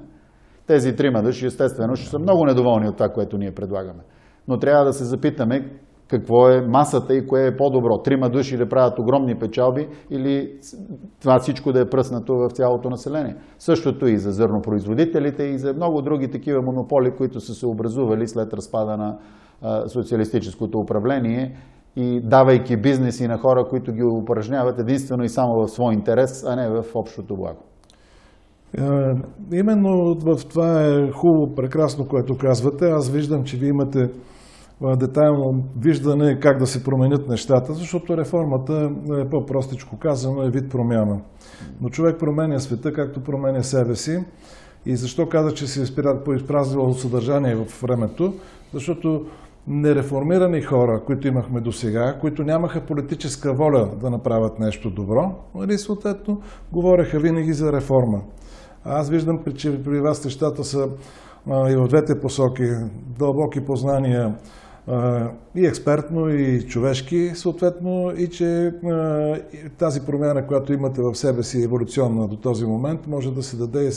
тези 0.66 0.96
трима 0.96 1.22
души 1.22 1.46
естествено 1.46 1.96
ще 1.96 2.10
са 2.10 2.18
много 2.18 2.44
недоволни 2.46 2.88
от 2.88 2.96
това, 2.96 3.08
което 3.08 3.38
ние 3.38 3.54
предлагаме. 3.54 4.02
Но 4.48 4.58
трябва 4.58 4.84
да 4.84 4.92
се 4.92 5.04
запитаме 5.04 5.70
какво 6.08 6.48
е 6.48 6.60
масата 6.60 7.14
и 7.14 7.26
кое 7.26 7.46
е 7.46 7.56
по-добро. 7.56 7.98
Трима 7.98 8.30
души 8.30 8.56
да 8.56 8.68
правят 8.68 8.98
огромни 8.98 9.38
печалби 9.38 9.88
или 10.10 10.52
това 11.20 11.38
всичко 11.38 11.72
да 11.72 11.80
е 11.80 11.88
пръснато 11.88 12.34
в 12.34 12.50
цялото 12.50 12.90
население. 12.90 13.36
Същото 13.58 14.06
и 14.06 14.18
за 14.18 14.30
зърнопроизводителите 14.30 15.42
и 15.42 15.58
за 15.58 15.74
много 15.74 16.02
други 16.02 16.30
такива 16.30 16.62
монополи, 16.62 17.10
които 17.16 17.40
са 17.40 17.54
се 17.54 17.66
образували 17.66 18.28
след 18.28 18.54
разпада 18.54 18.96
на 18.96 19.18
социалистическото 19.88 20.78
управление 20.78 21.56
и 21.96 22.20
давайки 22.20 22.76
бизнеси 22.76 23.28
на 23.28 23.38
хора, 23.38 23.64
които 23.70 23.92
ги 23.92 24.02
упражняват 24.02 24.78
единствено 24.78 25.24
и 25.24 25.28
само 25.28 25.54
в 25.54 25.68
свой 25.68 25.94
интерес, 25.94 26.44
а 26.44 26.56
не 26.56 26.68
в 26.68 26.84
общото 26.94 27.36
благо. 27.36 27.62
Е, 28.78 28.82
именно 29.52 30.14
в 30.14 30.48
това 30.48 30.82
е 30.82 31.10
хубаво, 31.10 31.54
прекрасно, 31.54 32.08
което 32.08 32.36
казвате. 32.36 32.84
Аз 32.84 33.10
виждам, 33.10 33.44
че 33.44 33.56
ви 33.56 33.68
имате 33.68 34.10
детайлно 34.80 35.64
виждане 35.78 36.40
как 36.40 36.58
да 36.58 36.66
се 36.66 36.84
променят 36.84 37.28
нещата, 37.28 37.74
защото 37.74 38.16
реформата 38.16 38.90
е 39.20 39.28
по-простичко 39.28 39.98
казано, 39.98 40.42
е 40.42 40.50
вид 40.50 40.70
промяна. 40.70 41.20
Но 41.80 41.88
човек 41.88 42.18
променя 42.18 42.58
света, 42.58 42.92
както 42.92 43.22
променя 43.22 43.62
себе 43.62 43.94
си. 43.94 44.24
И 44.86 44.96
защо 44.96 45.28
каза, 45.28 45.54
че 45.54 45.66
се 45.66 45.94
поизпразнило 46.24 46.92
съдържание 46.92 47.54
в 47.54 47.82
времето? 47.82 48.34
Защото 48.74 49.26
нереформирани 49.68 50.62
хора, 50.62 51.02
които 51.06 51.28
имахме 51.28 51.60
до 51.60 51.72
сега, 51.72 52.18
които 52.20 52.42
нямаха 52.42 52.86
политическа 52.86 53.52
воля 53.54 53.90
да 54.00 54.10
направят 54.10 54.58
нещо 54.58 54.90
добро, 54.90 55.34
нали, 55.54 55.78
съответно 55.78 56.40
говореха 56.72 57.18
винаги 57.18 57.52
за 57.52 57.72
реформа. 57.72 58.22
Аз 58.84 59.10
виждам, 59.10 59.38
че 59.56 59.82
при 59.84 60.00
вас 60.00 60.24
нещата 60.24 60.64
са 60.64 60.88
а, 61.50 61.70
и 61.70 61.76
в 61.76 61.88
двете 61.88 62.20
посоки 62.20 62.62
дълбоки 63.18 63.64
познания 63.64 64.22
а, 64.22 64.34
и 65.54 65.66
експертно, 65.66 66.28
и 66.28 66.66
човешки, 66.66 67.32
съответно, 67.34 68.12
и 68.16 68.28
че 68.30 68.74
тази 69.78 70.00
промяна, 70.00 70.46
която 70.46 70.72
имате 70.72 71.02
в 71.02 71.14
себе 71.14 71.42
си, 71.42 71.62
еволюционна 71.62 72.28
до 72.28 72.36
този 72.36 72.66
момент, 72.66 73.06
може 73.06 73.34
да 73.34 73.42
се 73.42 73.56
даде 73.56 73.90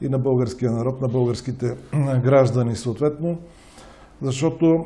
и 0.00 0.08
на 0.08 0.18
българския 0.18 0.72
народ, 0.72 1.00
на 1.00 1.08
българските 1.08 1.74
граждани, 2.22 2.76
съответно 2.76 3.38
защото 4.22 4.84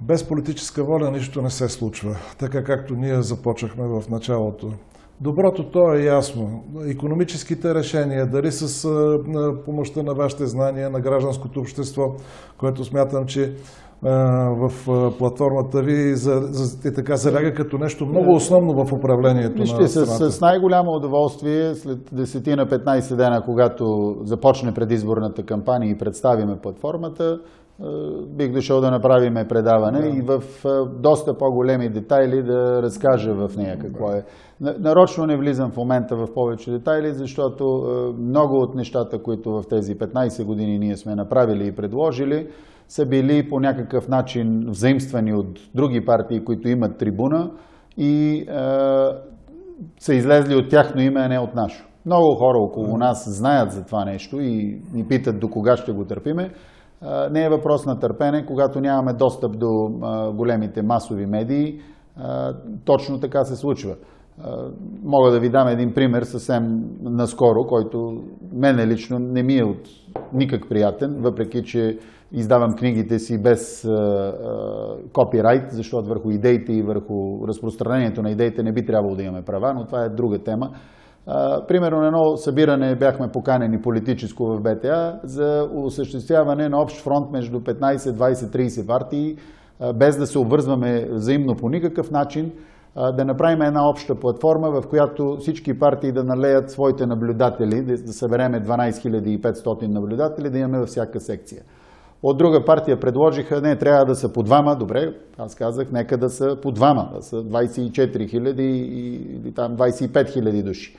без 0.00 0.28
политическа 0.28 0.84
воля 0.84 1.10
нищо 1.10 1.42
не 1.42 1.50
се 1.50 1.68
случва. 1.68 2.16
Така 2.38 2.64
както 2.64 2.94
ние 2.94 3.22
започнахме 3.22 3.84
в 3.84 4.04
началото 4.10 4.72
Доброто 5.22 5.70
то 5.70 5.94
е 5.94 6.02
ясно. 6.02 6.64
Економическите 6.86 7.74
решения, 7.74 8.26
дали 8.26 8.52
с 8.52 8.88
помощта 9.64 10.02
на 10.02 10.14
вашите 10.14 10.46
знания, 10.46 10.90
на 10.90 11.00
гражданското 11.00 11.60
общество, 11.60 12.02
което 12.58 12.84
смятам, 12.84 13.26
че 13.26 13.54
в 14.02 14.70
платформата 15.18 15.82
ви 15.82 16.16
за, 16.16 16.40
за, 16.40 16.88
е 16.88 16.92
така 16.92 17.16
заляга 17.16 17.54
като 17.54 17.78
нещо 17.78 18.06
много 18.06 18.34
основно 18.34 18.84
в 18.84 18.92
управлението 18.92 19.60
Вижте, 19.60 19.80
на 19.80 19.88
страната. 19.88 20.30
С, 20.30 20.36
с 20.36 20.40
най-голямо 20.40 20.90
удоволствие 20.90 21.74
след 21.74 21.98
10 21.98 22.56
на 22.56 22.66
15 22.66 23.16
дена, 23.16 23.42
когато 23.44 24.16
започне 24.22 24.74
предизборната 24.74 25.42
кампания 25.42 25.90
и 25.90 25.98
представиме 25.98 26.58
платформата, 26.62 27.40
бих 28.28 28.52
дошъл 28.52 28.80
да 28.80 28.90
направим 28.90 29.34
предаване 29.48 30.00
да. 30.00 30.08
и 30.08 30.20
в 30.20 30.42
доста 30.98 31.38
по-големи 31.38 31.88
детайли 31.88 32.42
да 32.42 32.82
разкажа 32.82 33.34
в 33.34 33.56
нея 33.56 33.78
какво 33.78 34.12
е. 34.12 34.24
Нарочно 34.60 35.26
не 35.26 35.36
влизам 35.36 35.70
в 35.70 35.76
момента 35.76 36.16
в 36.16 36.34
повече 36.34 36.70
детайли, 36.70 37.12
защото 37.12 37.64
много 38.18 38.56
от 38.56 38.74
нещата, 38.74 39.22
които 39.22 39.50
в 39.50 39.62
тези 39.70 39.98
15 39.98 40.44
години 40.44 40.78
ние 40.78 40.96
сме 40.96 41.14
направили 41.14 41.66
и 41.66 41.72
предложили, 41.72 42.48
са 42.88 43.06
били 43.06 43.48
по 43.48 43.60
някакъв 43.60 44.08
начин 44.08 44.64
взаимствани 44.68 45.34
от 45.34 45.58
други 45.74 46.04
партии, 46.04 46.44
които 46.44 46.68
имат 46.68 46.98
трибуна 46.98 47.50
и 47.96 48.36
е, 48.36 48.46
са 50.00 50.14
излезли 50.14 50.54
от 50.54 50.70
тяхно 50.70 51.00
име, 51.00 51.20
а 51.20 51.28
не 51.28 51.38
от 51.38 51.54
нашо. 51.54 51.86
Много 52.06 52.34
хора 52.34 52.58
около 52.58 52.96
нас 52.96 53.24
знаят 53.26 53.72
за 53.72 53.84
това 53.84 54.04
нещо 54.04 54.40
и 54.40 54.82
ни 54.94 55.08
питат 55.08 55.40
до 55.40 55.50
кога 55.50 55.76
ще 55.76 55.92
го 55.92 56.04
търпиме. 56.04 56.50
Не 57.30 57.44
е 57.44 57.48
въпрос 57.48 57.86
на 57.86 57.98
търпене, 57.98 58.46
когато 58.46 58.80
нямаме 58.80 59.12
достъп 59.12 59.58
до 59.58 59.68
големите 60.34 60.82
масови 60.82 61.26
медии. 61.26 61.80
Точно 62.84 63.20
така 63.20 63.44
се 63.44 63.56
случва. 63.56 63.96
Мога 65.04 65.30
да 65.30 65.40
ви 65.40 65.50
дам 65.50 65.68
един 65.68 65.94
пример 65.94 66.22
съвсем 66.22 66.84
наскоро, 67.02 67.66
който 67.68 68.22
мене 68.52 68.86
лично 68.86 69.18
не 69.18 69.42
ми 69.42 69.58
е 69.58 69.64
от 69.64 69.88
никак 70.32 70.68
приятен, 70.68 71.16
въпреки 71.20 71.62
че 71.62 71.98
издавам 72.32 72.74
книгите 72.74 73.18
си 73.18 73.42
без 73.42 73.88
копирайт, 75.12 75.70
защото 75.70 76.08
върху 76.08 76.30
идеите 76.30 76.72
и 76.72 76.82
върху 76.82 77.48
разпространението 77.48 78.22
на 78.22 78.30
идеите 78.30 78.62
не 78.62 78.72
би 78.72 78.86
трябвало 78.86 79.16
да 79.16 79.22
имаме 79.22 79.42
права, 79.42 79.74
но 79.74 79.86
това 79.86 80.04
е 80.04 80.08
друга 80.08 80.38
тема. 80.38 80.70
Примерно 81.68 82.00
на 82.00 82.06
едно 82.06 82.36
събиране 82.36 82.96
бяхме 82.96 83.28
поканени 83.28 83.80
политическо 83.80 84.44
в 84.44 84.60
БТА 84.60 85.20
за 85.24 85.68
осъществяване 85.74 86.68
на 86.68 86.82
общ 86.82 87.02
фронт 87.02 87.30
между 87.32 87.60
15, 87.60 87.96
20, 87.96 88.32
30 88.32 88.86
партии, 88.86 89.36
без 89.94 90.16
да 90.16 90.26
се 90.26 90.38
обвързваме 90.38 91.08
взаимно 91.10 91.54
по 91.56 91.68
никакъв 91.68 92.10
начин, 92.10 92.52
да 93.16 93.24
направим 93.24 93.62
една 93.62 93.88
обща 93.88 94.14
платформа, 94.14 94.80
в 94.80 94.88
която 94.88 95.36
всички 95.40 95.78
партии 95.78 96.12
да 96.12 96.24
налеят 96.24 96.70
своите 96.70 97.06
наблюдатели, 97.06 97.82
да 97.82 98.12
събереме 98.12 98.60
12 98.60 99.40
500 99.40 99.88
наблюдатели, 99.88 100.50
да 100.50 100.58
имаме 100.58 100.78
във 100.78 100.88
всяка 100.88 101.20
секция. 101.20 101.62
От 102.22 102.38
друга 102.38 102.64
партия 102.64 103.00
предложиха, 103.00 103.60
не, 103.60 103.76
трябва 103.76 104.04
да 104.04 104.14
са 104.14 104.32
по 104.32 104.42
двама. 104.42 104.76
Добре, 104.76 105.14
аз 105.38 105.54
казах, 105.54 105.92
нека 105.92 106.18
да 106.18 106.28
са 106.28 106.56
по 106.62 106.72
двама, 106.72 107.10
да 107.14 107.22
са 107.22 107.36
24 107.36 108.30
хиляди 108.30 108.68
или 109.44 109.54
там 109.54 109.76
25 109.76 110.32
хиляди 110.32 110.62
души. 110.62 110.96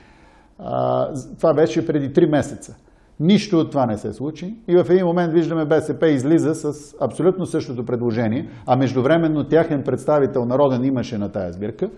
Това 1.38 1.54
беше 1.54 1.86
преди 1.86 2.12
3 2.12 2.30
месеца. 2.30 2.76
Нищо 3.20 3.58
от 3.58 3.70
това 3.70 3.86
не 3.86 3.96
се 3.96 4.12
случи 4.12 4.56
и 4.68 4.76
в 4.76 4.90
един 4.90 5.06
момент 5.06 5.32
виждаме 5.32 5.64
БСП 5.64 6.08
излиза 6.08 6.54
с 6.54 6.94
абсолютно 7.00 7.46
същото 7.46 7.84
предложение, 7.84 8.48
а 8.66 8.76
междувременно 8.76 9.44
тяхен 9.44 9.82
представител 9.82 10.44
народен 10.44 10.84
имаше 10.84 11.18
на 11.18 11.32
тая 11.32 11.52
сбирка, 11.52 11.90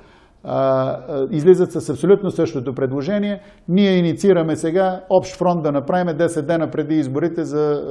излизат 1.30 1.72
с 1.72 1.90
абсолютно 1.90 2.30
същото 2.30 2.74
предложение. 2.74 3.40
Ние 3.68 3.96
инициираме 3.96 4.57
сега 4.57 5.00
общ 5.11 5.36
фронт 5.36 5.62
да 5.62 5.72
направим 5.72 6.16
10 6.16 6.46
дена 6.46 6.70
преди 6.70 6.94
изборите, 6.94 7.44
за 7.44 7.82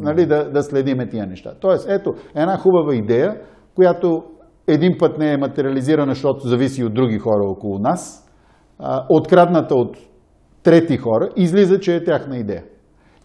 нали, 0.00 0.26
да, 0.26 0.50
да 0.50 0.62
следиме 0.62 1.08
тия 1.08 1.26
неща. 1.26 1.52
Тоест, 1.60 1.88
ето, 1.90 2.14
една 2.34 2.56
хубава 2.56 2.94
идея, 2.94 3.40
която 3.74 4.24
един 4.66 4.98
път 4.98 5.18
не 5.18 5.32
е 5.32 5.36
материализирана, 5.36 6.12
защото 6.12 6.48
зависи 6.48 6.84
от 6.84 6.94
други 6.94 7.18
хора 7.18 7.42
около 7.44 7.78
нас, 7.78 8.27
открадната 9.08 9.74
от 9.74 9.96
трети 10.62 10.96
хора, 10.96 11.28
излиза, 11.36 11.80
че 11.80 11.96
е 11.96 12.04
тяхна 12.04 12.36
идея. 12.36 12.64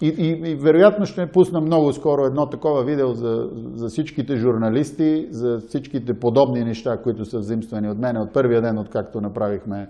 И, 0.02 0.08
и, 0.08 0.52
и 0.52 0.56
вероятно 0.56 1.06
ще 1.06 1.32
пусна 1.32 1.62
много 1.62 1.94
скоро 1.94 2.26
едно 2.26 2.46
такова 2.46 2.84
видео 2.84 3.14
за, 3.14 3.50
за 3.76 3.88
всичките 3.88 4.36
журналисти, 4.36 5.28
за 5.32 5.60
всичките 5.68 6.20
подобни 6.20 6.64
неща, 6.64 6.98
които 6.98 7.26
са 7.26 7.40
взаимствани 7.40 7.90
от 7.90 7.98
мен 7.98 8.18
от 8.18 8.34
първия 8.34 8.62
ден, 8.62 8.78
откакто 8.78 9.22
направихме 9.22 9.88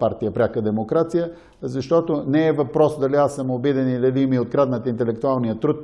партия 0.00 0.32
Пряка 0.32 0.62
демокрация, 0.62 1.30
защото 1.62 2.24
не 2.26 2.46
е 2.46 2.52
въпрос 2.52 2.98
дали 3.00 3.14
аз 3.14 3.34
съм 3.34 3.50
обиден 3.50 3.88
и 3.88 3.98
дали 3.98 4.26
ми 4.26 4.36
е 4.36 4.40
откраднат 4.40 4.86
интелектуалния 4.86 5.60
труд. 5.60 5.76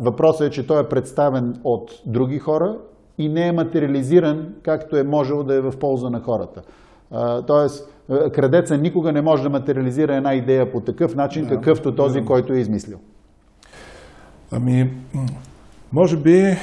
Въпросът 0.00 0.46
е, 0.46 0.50
че 0.50 0.66
той 0.66 0.80
е 0.80 0.88
представен 0.88 1.60
от 1.64 1.90
други 2.06 2.38
хора 2.38 2.78
и 3.18 3.28
не 3.28 3.48
е 3.48 3.52
материализиран, 3.52 4.54
както 4.62 4.96
е 4.96 5.02
можел 5.02 5.42
да 5.42 5.54
е 5.54 5.60
в 5.60 5.78
полза 5.78 6.10
на 6.10 6.20
хората. 6.20 6.62
Тоест, 7.46 7.91
крадеца 8.08 8.78
никога 8.78 9.12
не 9.12 9.22
може 9.22 9.42
да 9.42 9.50
материализира 9.50 10.16
една 10.16 10.34
идея 10.34 10.72
по 10.72 10.80
такъв 10.80 11.14
начин, 11.14 11.42
да, 11.42 11.48
какъвто 11.48 11.94
този, 11.94 12.20
да. 12.20 12.26
който 12.26 12.52
е 12.52 12.58
измислил. 12.58 12.98
Ами, 14.52 14.90
може 15.92 16.16
би 16.16 16.56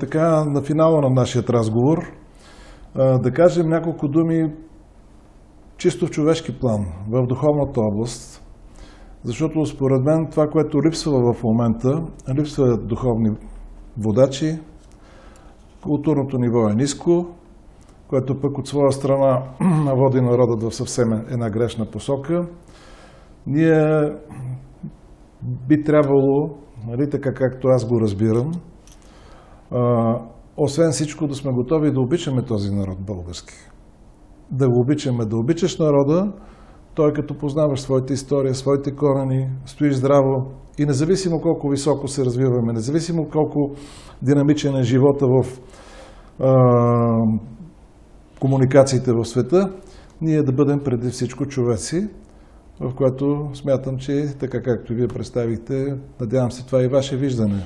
така 0.00 0.44
на 0.44 0.62
финала 0.62 1.00
на 1.00 1.10
нашия 1.10 1.44
разговор 1.48 1.98
да 2.96 3.32
кажем 3.32 3.68
няколко 3.68 4.08
думи 4.08 4.52
чисто 5.76 6.06
в 6.06 6.10
човешки 6.10 6.58
план, 6.58 6.86
в 7.08 7.26
духовната 7.26 7.80
област, 7.80 8.42
защото 9.24 9.66
според 9.66 10.04
мен 10.04 10.26
това, 10.30 10.46
което 10.46 10.82
липсва 10.82 11.34
в 11.34 11.42
момента, 11.42 12.02
липсва 12.36 12.76
духовни 12.76 13.30
водачи, 13.98 14.58
културното 15.82 16.38
ниво 16.38 16.68
е 16.68 16.74
ниско, 16.74 17.26
което 18.10 18.40
пък 18.40 18.58
от 18.58 18.66
своя 18.66 18.92
страна 18.92 19.42
води 19.96 20.20
народът 20.20 20.62
в 20.62 20.74
съвсем 20.74 21.12
една 21.12 21.50
грешна 21.50 21.86
посока. 21.86 22.46
Ние 23.46 24.12
би 25.68 25.84
трябвало, 25.84 26.50
нали, 26.86 27.10
така 27.10 27.32
както 27.34 27.68
аз 27.68 27.88
го 27.88 28.00
разбирам, 28.00 28.52
а, 29.70 30.14
освен 30.56 30.90
всичко 30.90 31.26
да 31.26 31.34
сме 31.34 31.52
готови 31.52 31.92
да 31.92 32.00
обичаме 32.00 32.42
този 32.42 32.70
народ 32.70 32.98
български. 33.00 33.54
Да 34.50 34.68
го 34.68 34.80
обичаме, 34.80 35.24
да 35.24 35.36
обичаш 35.36 35.78
народа, 35.78 36.32
той 36.94 37.12
като 37.12 37.38
познаваш 37.38 37.80
своята 37.80 38.12
история, 38.12 38.54
своите 38.54 38.96
корени, 38.96 39.50
стоиш 39.66 39.94
здраво 39.94 40.52
и 40.78 40.84
независимо 40.84 41.40
колко 41.40 41.68
високо 41.68 42.08
се 42.08 42.24
развиваме, 42.24 42.72
независимо 42.72 43.28
колко 43.32 43.70
динамичен 44.22 44.76
е 44.76 44.82
живота 44.82 45.26
в 45.26 45.60
а, 46.40 46.54
комуникациите 48.40 49.12
в 49.12 49.24
света, 49.24 49.72
ние 50.20 50.42
да 50.42 50.52
бъдем 50.52 50.80
преди 50.84 51.08
всичко 51.08 51.46
човеци, 51.46 52.08
в 52.80 52.94
което 52.94 53.50
смятам, 53.54 53.98
че 53.98 54.26
така 54.38 54.62
както 54.62 54.94
вие 54.94 55.08
представихте, 55.08 55.96
надявам 56.20 56.50
се 56.50 56.66
това 56.66 56.80
е 56.80 56.84
и 56.84 56.88
ваше 56.88 57.16
виждане. 57.16 57.64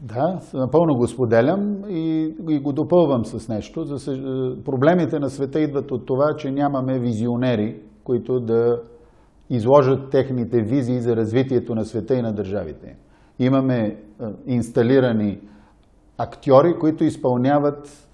Да, 0.00 0.40
напълно 0.54 0.96
го 0.96 1.08
споделям 1.08 1.76
и, 1.88 2.34
и 2.48 2.58
го 2.58 2.72
допълвам 2.72 3.24
с 3.24 3.48
нещо. 3.48 3.84
За, 3.84 4.18
проблемите 4.64 5.18
на 5.18 5.30
света 5.30 5.60
идват 5.60 5.90
от 5.90 6.06
това, 6.06 6.36
че 6.36 6.50
нямаме 6.50 6.98
визионери, 6.98 7.76
които 8.04 8.40
да 8.40 8.82
изложат 9.50 10.10
техните 10.10 10.62
визии 10.62 11.00
за 11.00 11.16
развитието 11.16 11.74
на 11.74 11.84
света 11.84 12.14
и 12.14 12.22
на 12.22 12.32
държавите. 12.32 12.96
Имаме 13.38 13.96
инсталирани 14.46 15.38
актьори, 16.18 16.78
които 16.80 17.04
изпълняват 17.04 18.05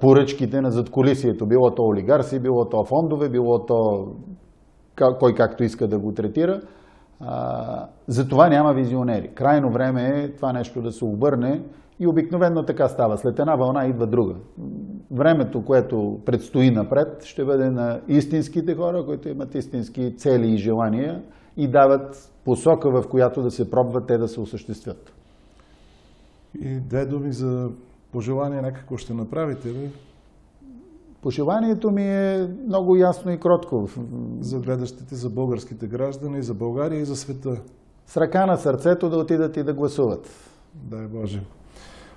поръчките 0.00 0.60
на 0.60 0.70
задколисието. 0.70 1.46
Било 1.46 1.74
то 1.74 1.82
олигарси, 1.82 2.38
било 2.38 2.64
то 2.64 2.84
фондове, 2.84 3.28
било 3.28 3.66
то 3.66 4.08
кой 5.18 5.34
както 5.34 5.64
иска 5.64 5.88
да 5.88 5.98
го 5.98 6.12
третира. 6.12 6.60
За 8.08 8.28
това 8.28 8.48
няма 8.48 8.74
визионери. 8.74 9.28
Крайно 9.34 9.70
време 9.70 10.08
е 10.08 10.32
това 10.32 10.52
нещо 10.52 10.82
да 10.82 10.92
се 10.92 11.04
обърне 11.04 11.62
и 12.00 12.06
обикновено 12.06 12.62
така 12.62 12.88
става. 12.88 13.18
След 13.18 13.38
една 13.38 13.56
вълна 13.56 13.86
идва 13.86 14.06
друга. 14.06 14.34
Времето, 15.10 15.64
което 15.64 16.20
предстои 16.24 16.70
напред, 16.70 17.24
ще 17.24 17.44
бъде 17.44 17.70
на 17.70 18.00
истинските 18.08 18.74
хора, 18.74 19.04
които 19.06 19.28
имат 19.28 19.54
истински 19.54 20.16
цели 20.16 20.46
и 20.46 20.56
желания 20.56 21.22
и 21.56 21.68
дават 21.68 22.32
посока, 22.44 22.90
в 22.90 23.08
която 23.08 23.42
да 23.42 23.50
се 23.50 23.70
пробват 23.70 24.06
те 24.06 24.18
да 24.18 24.28
се 24.28 24.40
осъществят. 24.40 25.12
И 26.62 26.80
две 26.80 27.06
думи 27.06 27.32
за 27.32 27.70
пожелание 28.16 28.62
някакво 28.62 28.96
ще 28.96 29.14
направите 29.14 29.68
ли? 29.68 29.90
Пожеланието 31.22 31.90
ми 31.90 32.02
е 32.02 32.48
много 32.66 32.96
ясно 32.96 33.32
и 33.32 33.40
кротко. 33.40 33.88
За 34.40 34.58
гледащите, 34.58 35.14
за 35.14 35.30
българските 35.30 35.86
граждани, 35.86 36.42
за 36.42 36.54
България 36.54 37.00
и 37.00 37.04
за 37.04 37.16
света. 37.16 37.62
С 38.06 38.16
ръка 38.16 38.46
на 38.46 38.56
сърцето 38.56 39.10
да 39.10 39.16
отидат 39.16 39.56
и 39.56 39.62
да 39.62 39.74
гласуват. 39.74 40.28
Дай 40.74 41.06
Боже. 41.06 41.42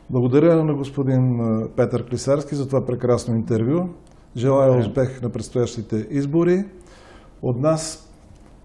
Благодаря 0.10 0.64
на 0.64 0.76
господин 0.76 1.40
Петър 1.76 2.10
Клисарски 2.10 2.56
за 2.56 2.68
това 2.68 2.86
прекрасно 2.86 3.36
интервю. 3.36 3.90
Желая 4.38 4.80
успех 4.80 5.22
на 5.22 5.30
предстоящите 5.30 6.08
избори. 6.10 6.66
От 7.42 7.60
нас 7.60 8.12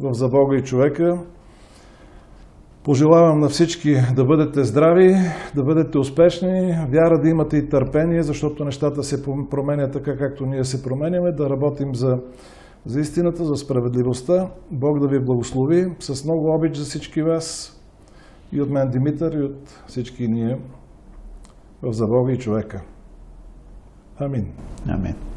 в 0.00 0.14
За 0.14 0.28
Бога 0.28 0.56
и 0.56 0.64
човека 0.64 1.18
пожелавам 2.84 3.40
на 3.40 3.48
всички 3.48 3.96
да 4.16 4.24
бъдете 4.24 4.64
здрави, 4.64 5.16
да 5.54 5.64
бъдете 5.64 5.98
успешни, 5.98 6.76
вяра 6.88 7.20
да 7.22 7.28
имате 7.28 7.56
и 7.56 7.68
търпение, 7.68 8.22
защото 8.22 8.64
нещата 8.64 9.02
се 9.02 9.22
променят 9.50 9.92
така, 9.92 10.16
както 10.16 10.46
ние 10.46 10.64
се 10.64 10.82
променяме, 10.82 11.32
да 11.32 11.50
работим 11.50 11.94
за, 11.94 12.18
за 12.86 13.00
истината, 13.00 13.44
за 13.44 13.56
справедливостта. 13.56 14.48
Бог 14.70 15.00
да 15.00 15.08
ви 15.08 15.20
благослови 15.20 15.92
с 15.98 16.24
много 16.24 16.54
обич 16.54 16.76
за 16.76 16.84
всички 16.84 17.22
вас 17.22 17.80
и 18.52 18.60
от 18.60 18.70
мен 18.70 18.90
Димитър 18.90 19.32
и 19.32 19.42
от 19.42 19.82
всички 19.86 20.28
ние 20.28 20.58
в 21.82 21.92
За 21.92 22.06
Бога 22.06 22.32
и 22.32 22.38
човека. 22.38 22.82
Амин. 24.18 24.46
Амин. 24.88 25.33